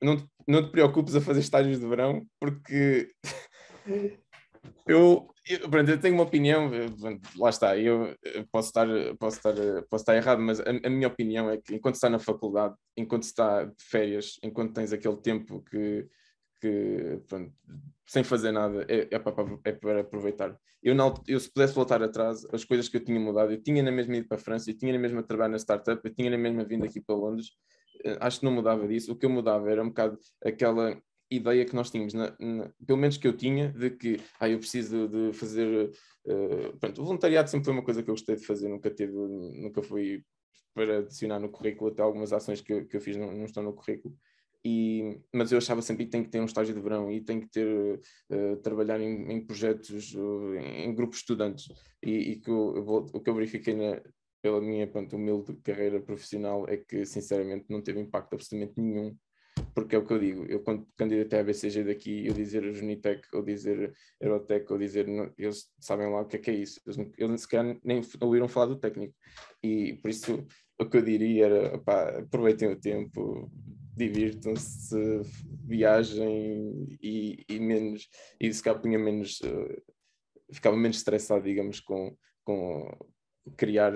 não, 0.00 0.16
não 0.46 0.62
te 0.62 0.70
preocupes 0.70 1.16
a 1.16 1.20
fazer 1.20 1.40
estágios 1.40 1.80
de 1.80 1.88
verão, 1.88 2.24
porque 2.38 3.10
eu, 4.86 5.28
eu, 5.46 5.68
pronto, 5.70 5.90
eu 5.90 6.00
tenho 6.00 6.14
uma 6.14 6.24
opinião, 6.24 6.70
lá 7.36 7.50
está, 7.50 7.76
eu 7.78 8.16
posso 8.50 8.68
estar, 8.68 8.86
posso 9.18 9.36
estar, 9.36 9.54
posso 9.88 10.02
estar 10.02 10.16
errado, 10.16 10.40
mas 10.40 10.60
a, 10.60 10.64
a, 10.84 10.90
minha 10.90 11.08
opinião 11.08 11.50
é 11.50 11.58
que 11.58 11.74
enquanto 11.74 11.94
está 11.94 12.08
na 12.08 12.18
faculdade, 12.18 12.74
enquanto 12.96 13.22
está 13.24 13.64
de 13.64 13.82
férias, 13.82 14.38
enquanto 14.42 14.74
tens 14.74 14.92
aquele 14.92 15.16
tempo 15.16 15.62
que, 15.62 16.06
que 16.60 17.20
pronto, 17.28 17.52
sem 18.06 18.24
fazer 18.24 18.52
nada, 18.52 18.84
é, 18.88 19.08
é, 19.10 19.18
para, 19.18 19.58
é 19.64 19.72
para 19.72 20.00
aproveitar. 20.00 20.58
Eu, 20.82 20.94
não, 20.94 21.14
eu, 21.26 21.38
se 21.40 21.52
pudesse 21.52 21.74
voltar 21.74 22.02
atrás, 22.02 22.46
as 22.52 22.64
coisas 22.64 22.88
que 22.88 22.96
eu 22.96 23.04
tinha 23.04 23.18
mudado, 23.18 23.52
eu 23.52 23.62
tinha 23.62 23.82
na 23.82 23.90
mesma 23.90 24.16
ido 24.16 24.28
para 24.28 24.36
a 24.36 24.40
França, 24.40 24.70
eu 24.70 24.78
tinha 24.78 24.92
na 24.92 24.98
mesma 24.98 25.22
trabalho 25.22 25.52
na 25.52 25.58
startup, 25.58 26.00
eu 26.02 26.14
tinha 26.14 26.30
na 26.30 26.38
mesma 26.38 26.64
vindo 26.64 26.84
aqui 26.84 27.00
para 27.00 27.16
Londres, 27.16 27.48
eh, 28.04 28.16
acho 28.20 28.40
que 28.40 28.44
não 28.44 28.52
mudava 28.52 28.86
disso. 28.86 29.12
O 29.12 29.16
que 29.16 29.26
eu 29.26 29.30
mudava 29.30 29.70
era 29.70 29.82
um 29.82 29.88
bocado 29.88 30.18
aquela 30.44 31.00
ideia 31.30 31.64
que 31.64 31.74
nós 31.74 31.90
tínhamos, 31.90 32.14
na, 32.14 32.34
na, 32.38 32.70
pelo 32.86 32.98
menos 32.98 33.16
que 33.16 33.26
eu 33.26 33.36
tinha, 33.36 33.70
de 33.72 33.90
que 33.90 34.20
ah, 34.40 34.48
eu 34.48 34.58
preciso 34.58 35.08
de 35.08 35.32
fazer. 35.32 35.90
Uh, 36.24 36.76
pronto, 36.78 37.00
o 37.00 37.04
voluntariado 37.04 37.50
sempre 37.50 37.64
foi 37.64 37.74
uma 37.74 37.84
coisa 37.84 38.02
que 38.02 38.10
eu 38.10 38.14
gostei 38.14 38.36
de 38.36 38.46
fazer, 38.46 38.68
nunca 38.68 38.90
teve, 38.90 39.12
nunca 39.12 39.82
fui 39.82 40.22
para 40.74 40.98
adicionar 40.98 41.38
no 41.38 41.50
currículo, 41.50 41.90
até 41.90 42.02
algumas 42.02 42.32
ações 42.32 42.60
que 42.60 42.84
que 42.84 42.96
eu 42.96 43.00
fiz 43.00 43.16
não, 43.16 43.32
não 43.32 43.44
estão 43.44 43.62
no 43.62 43.72
currículo. 43.72 44.16
E, 44.64 45.20
mas 45.32 45.52
eu 45.52 45.58
achava 45.58 45.80
sempre 45.80 46.04
que 46.04 46.10
tem 46.10 46.22
que 46.22 46.30
ter 46.30 46.40
um 46.40 46.44
estágio 46.44 46.74
de 46.74 46.80
verão 46.80 47.10
e 47.10 47.20
tem 47.20 47.40
que 47.40 47.48
ter 47.48 48.00
uh, 48.30 48.56
trabalhar 48.56 49.00
em, 49.00 49.30
em 49.32 49.46
projetos, 49.46 50.14
uh, 50.14 50.54
em 50.56 50.92
grupos 50.94 51.18
de 51.18 51.22
estudantes 51.22 51.68
e, 52.02 52.32
e 52.32 52.40
que 52.40 52.50
eu, 52.50 52.76
eu 52.76 52.84
vou, 52.84 53.06
o 53.12 53.20
que 53.20 53.30
eu 53.30 53.34
verifiquei 53.34 53.74
na, 53.74 54.02
pela 54.42 54.60
minha 54.60 54.86
pronto, 54.86 55.14
humilde 55.16 55.56
carreira 55.62 56.00
profissional 56.00 56.68
é 56.68 56.76
que 56.76 57.04
sinceramente 57.06 57.66
não 57.68 57.80
teve 57.80 58.00
impacto 58.00 58.34
absolutamente 58.34 58.80
nenhum 58.80 59.16
porque 59.78 59.94
é 59.94 59.98
o 59.98 60.04
que 60.04 60.12
eu 60.12 60.18
digo, 60.18 60.44
eu 60.46 60.60
quando 60.60 60.84
candidatei 60.96 61.38
à 61.38 61.44
BCG 61.44 61.84
daqui, 61.84 62.26
eu 62.26 62.34
dizer 62.34 62.74
Junitec, 62.74 63.22
ou 63.32 63.44
dizer 63.44 63.94
Aerotec, 64.20 64.72
ou 64.72 64.76
dizer, 64.76 65.06
eles 65.38 65.70
sabem 65.78 66.10
lá 66.10 66.22
o 66.22 66.26
que 66.26 66.36
é 66.36 66.38
que 66.40 66.50
é 66.50 66.54
isso, 66.54 66.80
eles, 66.84 66.98
eles 67.16 67.40
sequer 67.42 67.78
nem 67.84 68.02
ouviram 68.20 68.48
falar 68.48 68.66
do 68.66 68.80
técnico, 68.80 69.14
e 69.62 69.94
por 70.02 70.10
isso 70.10 70.44
o 70.80 70.84
que 70.84 70.96
eu 70.96 71.02
diria 71.02 71.46
era, 71.46 71.78
pá, 71.78 72.18
aproveitem 72.18 72.72
o 72.72 72.80
tempo, 72.80 73.48
divirtam-se, 73.96 74.96
viajem 75.64 76.98
e, 77.00 77.44
e, 77.48 77.60
menos, 77.60 78.08
e 78.40 78.52
se 78.52 78.62
calhar 78.62 78.80
punha 78.80 78.98
menos, 78.98 79.40
uh, 79.40 79.82
ficava 80.52 80.76
menos 80.76 80.96
estressado, 80.96 81.44
digamos, 81.44 81.78
com, 81.78 82.16
com 82.44 82.90
criar 83.56 83.92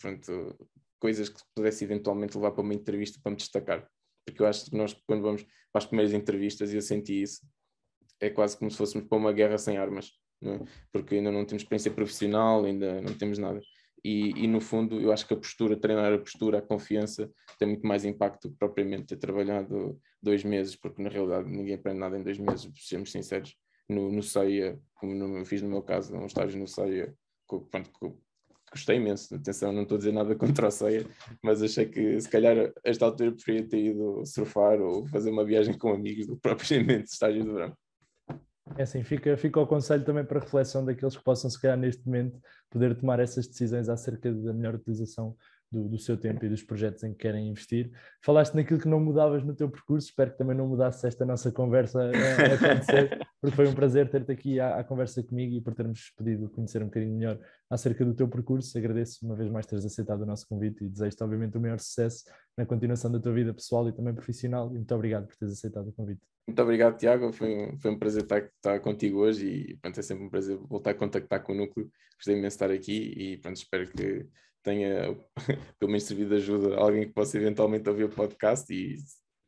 pronto, 0.00 0.58
coisas 0.98 1.28
que 1.28 1.40
pudesse 1.54 1.84
eventualmente 1.84 2.36
levar 2.36 2.50
para 2.50 2.62
uma 2.62 2.74
entrevista 2.74 3.20
para 3.22 3.30
me 3.30 3.36
destacar. 3.36 3.88
Porque 4.24 4.42
eu 4.42 4.46
acho 4.46 4.70
que 4.70 4.76
nós, 4.76 4.94
quando 5.06 5.22
vamos 5.22 5.42
para 5.42 5.78
as 5.78 5.86
primeiras 5.86 6.14
entrevistas, 6.14 6.72
e 6.72 6.76
eu 6.76 6.82
senti 6.82 7.22
isso, 7.22 7.40
é 8.20 8.30
quase 8.30 8.56
como 8.56 8.70
se 8.70 8.76
fôssemos 8.76 9.06
para 9.08 9.18
uma 9.18 9.32
guerra 9.32 9.58
sem 9.58 9.76
armas, 9.76 10.12
é? 10.42 10.60
porque 10.92 11.16
ainda 11.16 11.30
não 11.30 11.44
temos 11.44 11.62
experiência 11.62 11.90
profissional, 11.90 12.64
ainda 12.64 13.00
não 13.00 13.14
temos 13.14 13.38
nada. 13.38 13.60
E, 14.04 14.44
e, 14.44 14.46
no 14.46 14.60
fundo 14.60 15.00
eu 15.00 15.10
acho 15.10 15.26
que 15.26 15.32
a 15.32 15.36
postura, 15.36 15.76
treinar 15.76 16.12
a 16.12 16.18
postura, 16.18 16.58
a 16.58 16.62
confiança 16.62 17.32
tem 17.58 17.68
muito 17.68 17.86
mais 17.86 18.04
impacto 18.04 18.50
que 18.50 18.56
propriamente 18.56 19.06
ter 19.06 19.16
trabalhado 19.16 19.98
dois 20.22 20.44
meses, 20.44 20.76
porque 20.76 21.02
na 21.02 21.08
realidade 21.08 21.48
ninguém 21.48 21.74
aprende 21.74 22.00
nada 22.00 22.18
em 22.18 22.22
dois 22.22 22.38
meses, 22.38 22.70
sejamos 22.76 23.10
sinceros. 23.10 23.56
No, 23.88 24.10
no 24.10 24.22
CEIA, 24.22 24.78
como 24.94 25.14
no, 25.14 25.44
fiz 25.44 25.62
no 25.62 25.68
meu 25.68 25.82
caso, 25.82 26.14
um 26.14 26.26
estágio 26.26 26.58
no 26.58 26.66
CEIA, 26.66 27.14
pronto, 27.46 28.18
gostei 28.74 28.96
imenso. 28.96 29.34
Atenção, 29.34 29.72
não 29.72 29.82
estou 29.82 29.96
a 29.96 29.98
dizer 29.98 30.12
nada 30.12 30.34
contra 30.36 30.68
a 30.68 30.70
CEIA, 30.70 31.06
mas 31.42 31.62
achei 31.62 31.86
que 31.86 32.20
se 32.20 32.28
calhar 32.28 32.72
esta 32.84 33.06
altura 33.06 33.32
preferia 33.32 33.68
ter 33.68 33.78
ido 33.78 34.24
surfar 34.26 34.80
ou 34.80 35.06
fazer 35.06 35.30
uma 35.30 35.44
viagem 35.44 35.78
com 35.78 35.92
amigos 35.92 36.26
do 36.26 36.34
que 36.34 36.42
propriamente 36.42 37.10
estágio 37.10 37.42
de 37.42 37.50
verão. 37.50 37.76
É 38.76 38.82
assim, 38.82 39.02
fica, 39.02 39.36
fica 39.36 39.60
o 39.60 39.66
conselho 39.66 40.04
também 40.04 40.24
para 40.24 40.40
reflexão 40.40 40.84
daqueles 40.84 41.16
que 41.16 41.22
possam, 41.22 41.50
se 41.50 41.60
calhar, 41.60 41.76
neste 41.76 42.04
momento, 42.06 42.40
poder 42.70 42.96
tomar 42.96 43.20
essas 43.20 43.46
decisões 43.46 43.88
acerca 43.88 44.32
da 44.32 44.52
melhor 44.52 44.74
utilização 44.74 45.36
do, 45.74 45.88
do, 45.88 45.98
seu 45.98 46.16
tempo 46.16 46.44
e 46.44 46.48
dos 46.48 46.62
projetos 46.62 47.02
em 47.02 47.12
que 47.12 47.18
querem 47.18 47.48
investir. 47.48 47.90
Falaste 48.22 48.54
naquilo 48.54 48.78
que 48.78 48.88
não 48.88 49.00
mudavas 49.00 49.42
no 49.42 49.54
teu 49.54 49.68
percurso, 49.68 50.08
espero 50.08 50.30
que 50.30 50.38
também 50.38 50.56
não 50.56 50.68
mudasses 50.68 51.02
esta 51.04 51.26
nossa 51.26 51.50
conversa 51.50 52.00
a, 52.00 52.06
a 52.06 52.54
acontecer, 52.54 53.18
porque 53.40 53.56
foi 53.56 53.66
um 53.66 53.74
prazer 53.74 54.08
ter-te 54.08 54.30
aqui 54.30 54.60
à, 54.60 54.78
à, 54.78 54.84
conversa 54.84 55.22
comigo 55.22 55.54
e 55.54 55.60
por 55.60 55.74
termos 55.74 56.12
podido 56.16 56.48
conhecer 56.48 56.80
um 56.82 56.86
bocadinho 56.86 57.16
melhor 57.16 57.38
acerca 57.68 58.04
do 58.04 58.14
teu 58.14 58.28
percurso. 58.28 58.78
Agradeço 58.78 59.24
uma 59.26 59.34
vez 59.34 59.50
mais 59.50 59.66
teres 59.66 59.84
aceitado 59.84 60.22
o 60.22 60.26
nosso 60.26 60.46
convite 60.48 60.84
e 60.84 60.88
desejo-te, 60.88 61.22
obviamente, 61.24 61.58
o 61.58 61.60
maior 61.60 61.80
sucesso 61.80 62.24
na 62.56 62.64
continuação 62.64 63.10
da 63.10 63.18
tua 63.18 63.32
vida 63.32 63.52
pessoal 63.52 63.88
e 63.88 63.92
também 63.92 64.14
profissional. 64.14 64.68
E 64.70 64.76
muito 64.76 64.94
obrigado 64.94 65.26
por 65.26 65.36
teres 65.36 65.54
aceitado 65.54 65.88
o 65.88 65.92
convite. 65.92 66.22
Muito 66.46 66.60
obrigado, 66.60 66.98
Tiago. 66.98 67.32
Foi 67.32 67.48
um, 67.48 67.78
foi 67.78 67.90
um 67.90 67.98
prazer 67.98 68.22
estar, 68.22 68.42
estar 68.42 68.80
contigo 68.80 69.18
hoje 69.18 69.46
e 69.48 69.76
pronto, 69.78 69.98
é 69.98 70.02
sempre 70.02 70.24
um 70.24 70.30
prazer 70.30 70.56
voltar 70.58 70.90
a 70.90 70.94
contactar 70.94 71.42
com 71.42 71.52
o 71.52 71.56
núcleo. 71.56 71.90
Gostei 72.16 72.36
imenso 72.36 72.58
de 72.58 72.64
estar 72.64 72.70
aqui 72.70 73.14
e 73.16 73.38
pronto, 73.38 73.56
espero 73.56 73.90
que 73.90 74.26
tenha 74.64 75.14
pelo 75.78 75.92
menos 75.92 76.04
servido 76.04 76.30
de 76.30 76.36
ajuda 76.36 76.76
a 76.76 76.80
alguém 76.80 77.06
que 77.06 77.12
possa 77.12 77.36
eventualmente 77.36 77.88
ouvir 77.88 78.04
o 78.04 78.08
podcast 78.08 78.72
e 78.72 78.96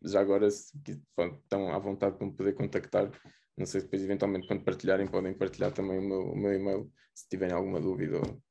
já 0.04 0.20
agora 0.20 0.48
se, 0.50 0.72
pronto, 1.16 1.40
estão 1.42 1.72
à 1.72 1.78
vontade 1.78 2.16
para 2.16 2.26
me 2.26 2.32
poder 2.32 2.52
contactar. 2.52 3.10
Não 3.56 3.64
sei 3.66 3.80
se 3.80 3.86
depois 3.86 4.04
eventualmente 4.04 4.46
quando 4.46 4.62
partilharem 4.62 5.06
podem 5.06 5.34
partilhar 5.34 5.72
também 5.72 5.98
o 5.98 6.02
meu, 6.02 6.20
o 6.20 6.36
meu 6.36 6.52
e-mail 6.52 6.92
se 7.14 7.28
tiverem 7.28 7.54
alguma 7.54 7.80
dúvida 7.80 8.18
ou, 8.18 8.42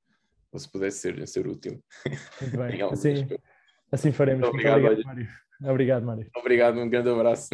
ou 0.51 0.59
se 0.59 0.69
pudesse 0.69 0.97
ser, 0.97 1.27
ser 1.27 1.47
útil. 1.47 1.81
Muito 2.41 2.57
bem, 2.57 2.81
assim, 2.91 3.27
assim 3.91 4.11
faremos. 4.11 4.41
Muito 4.41 4.55
obrigado, 4.55 4.83
obrigado, 4.83 5.05
Mário. 5.05 5.27
Obrigado, 5.63 6.05
Mário. 6.05 6.29
Obrigado, 6.35 6.79
um 6.79 6.89
grande 6.89 7.09
abraço. 7.09 7.49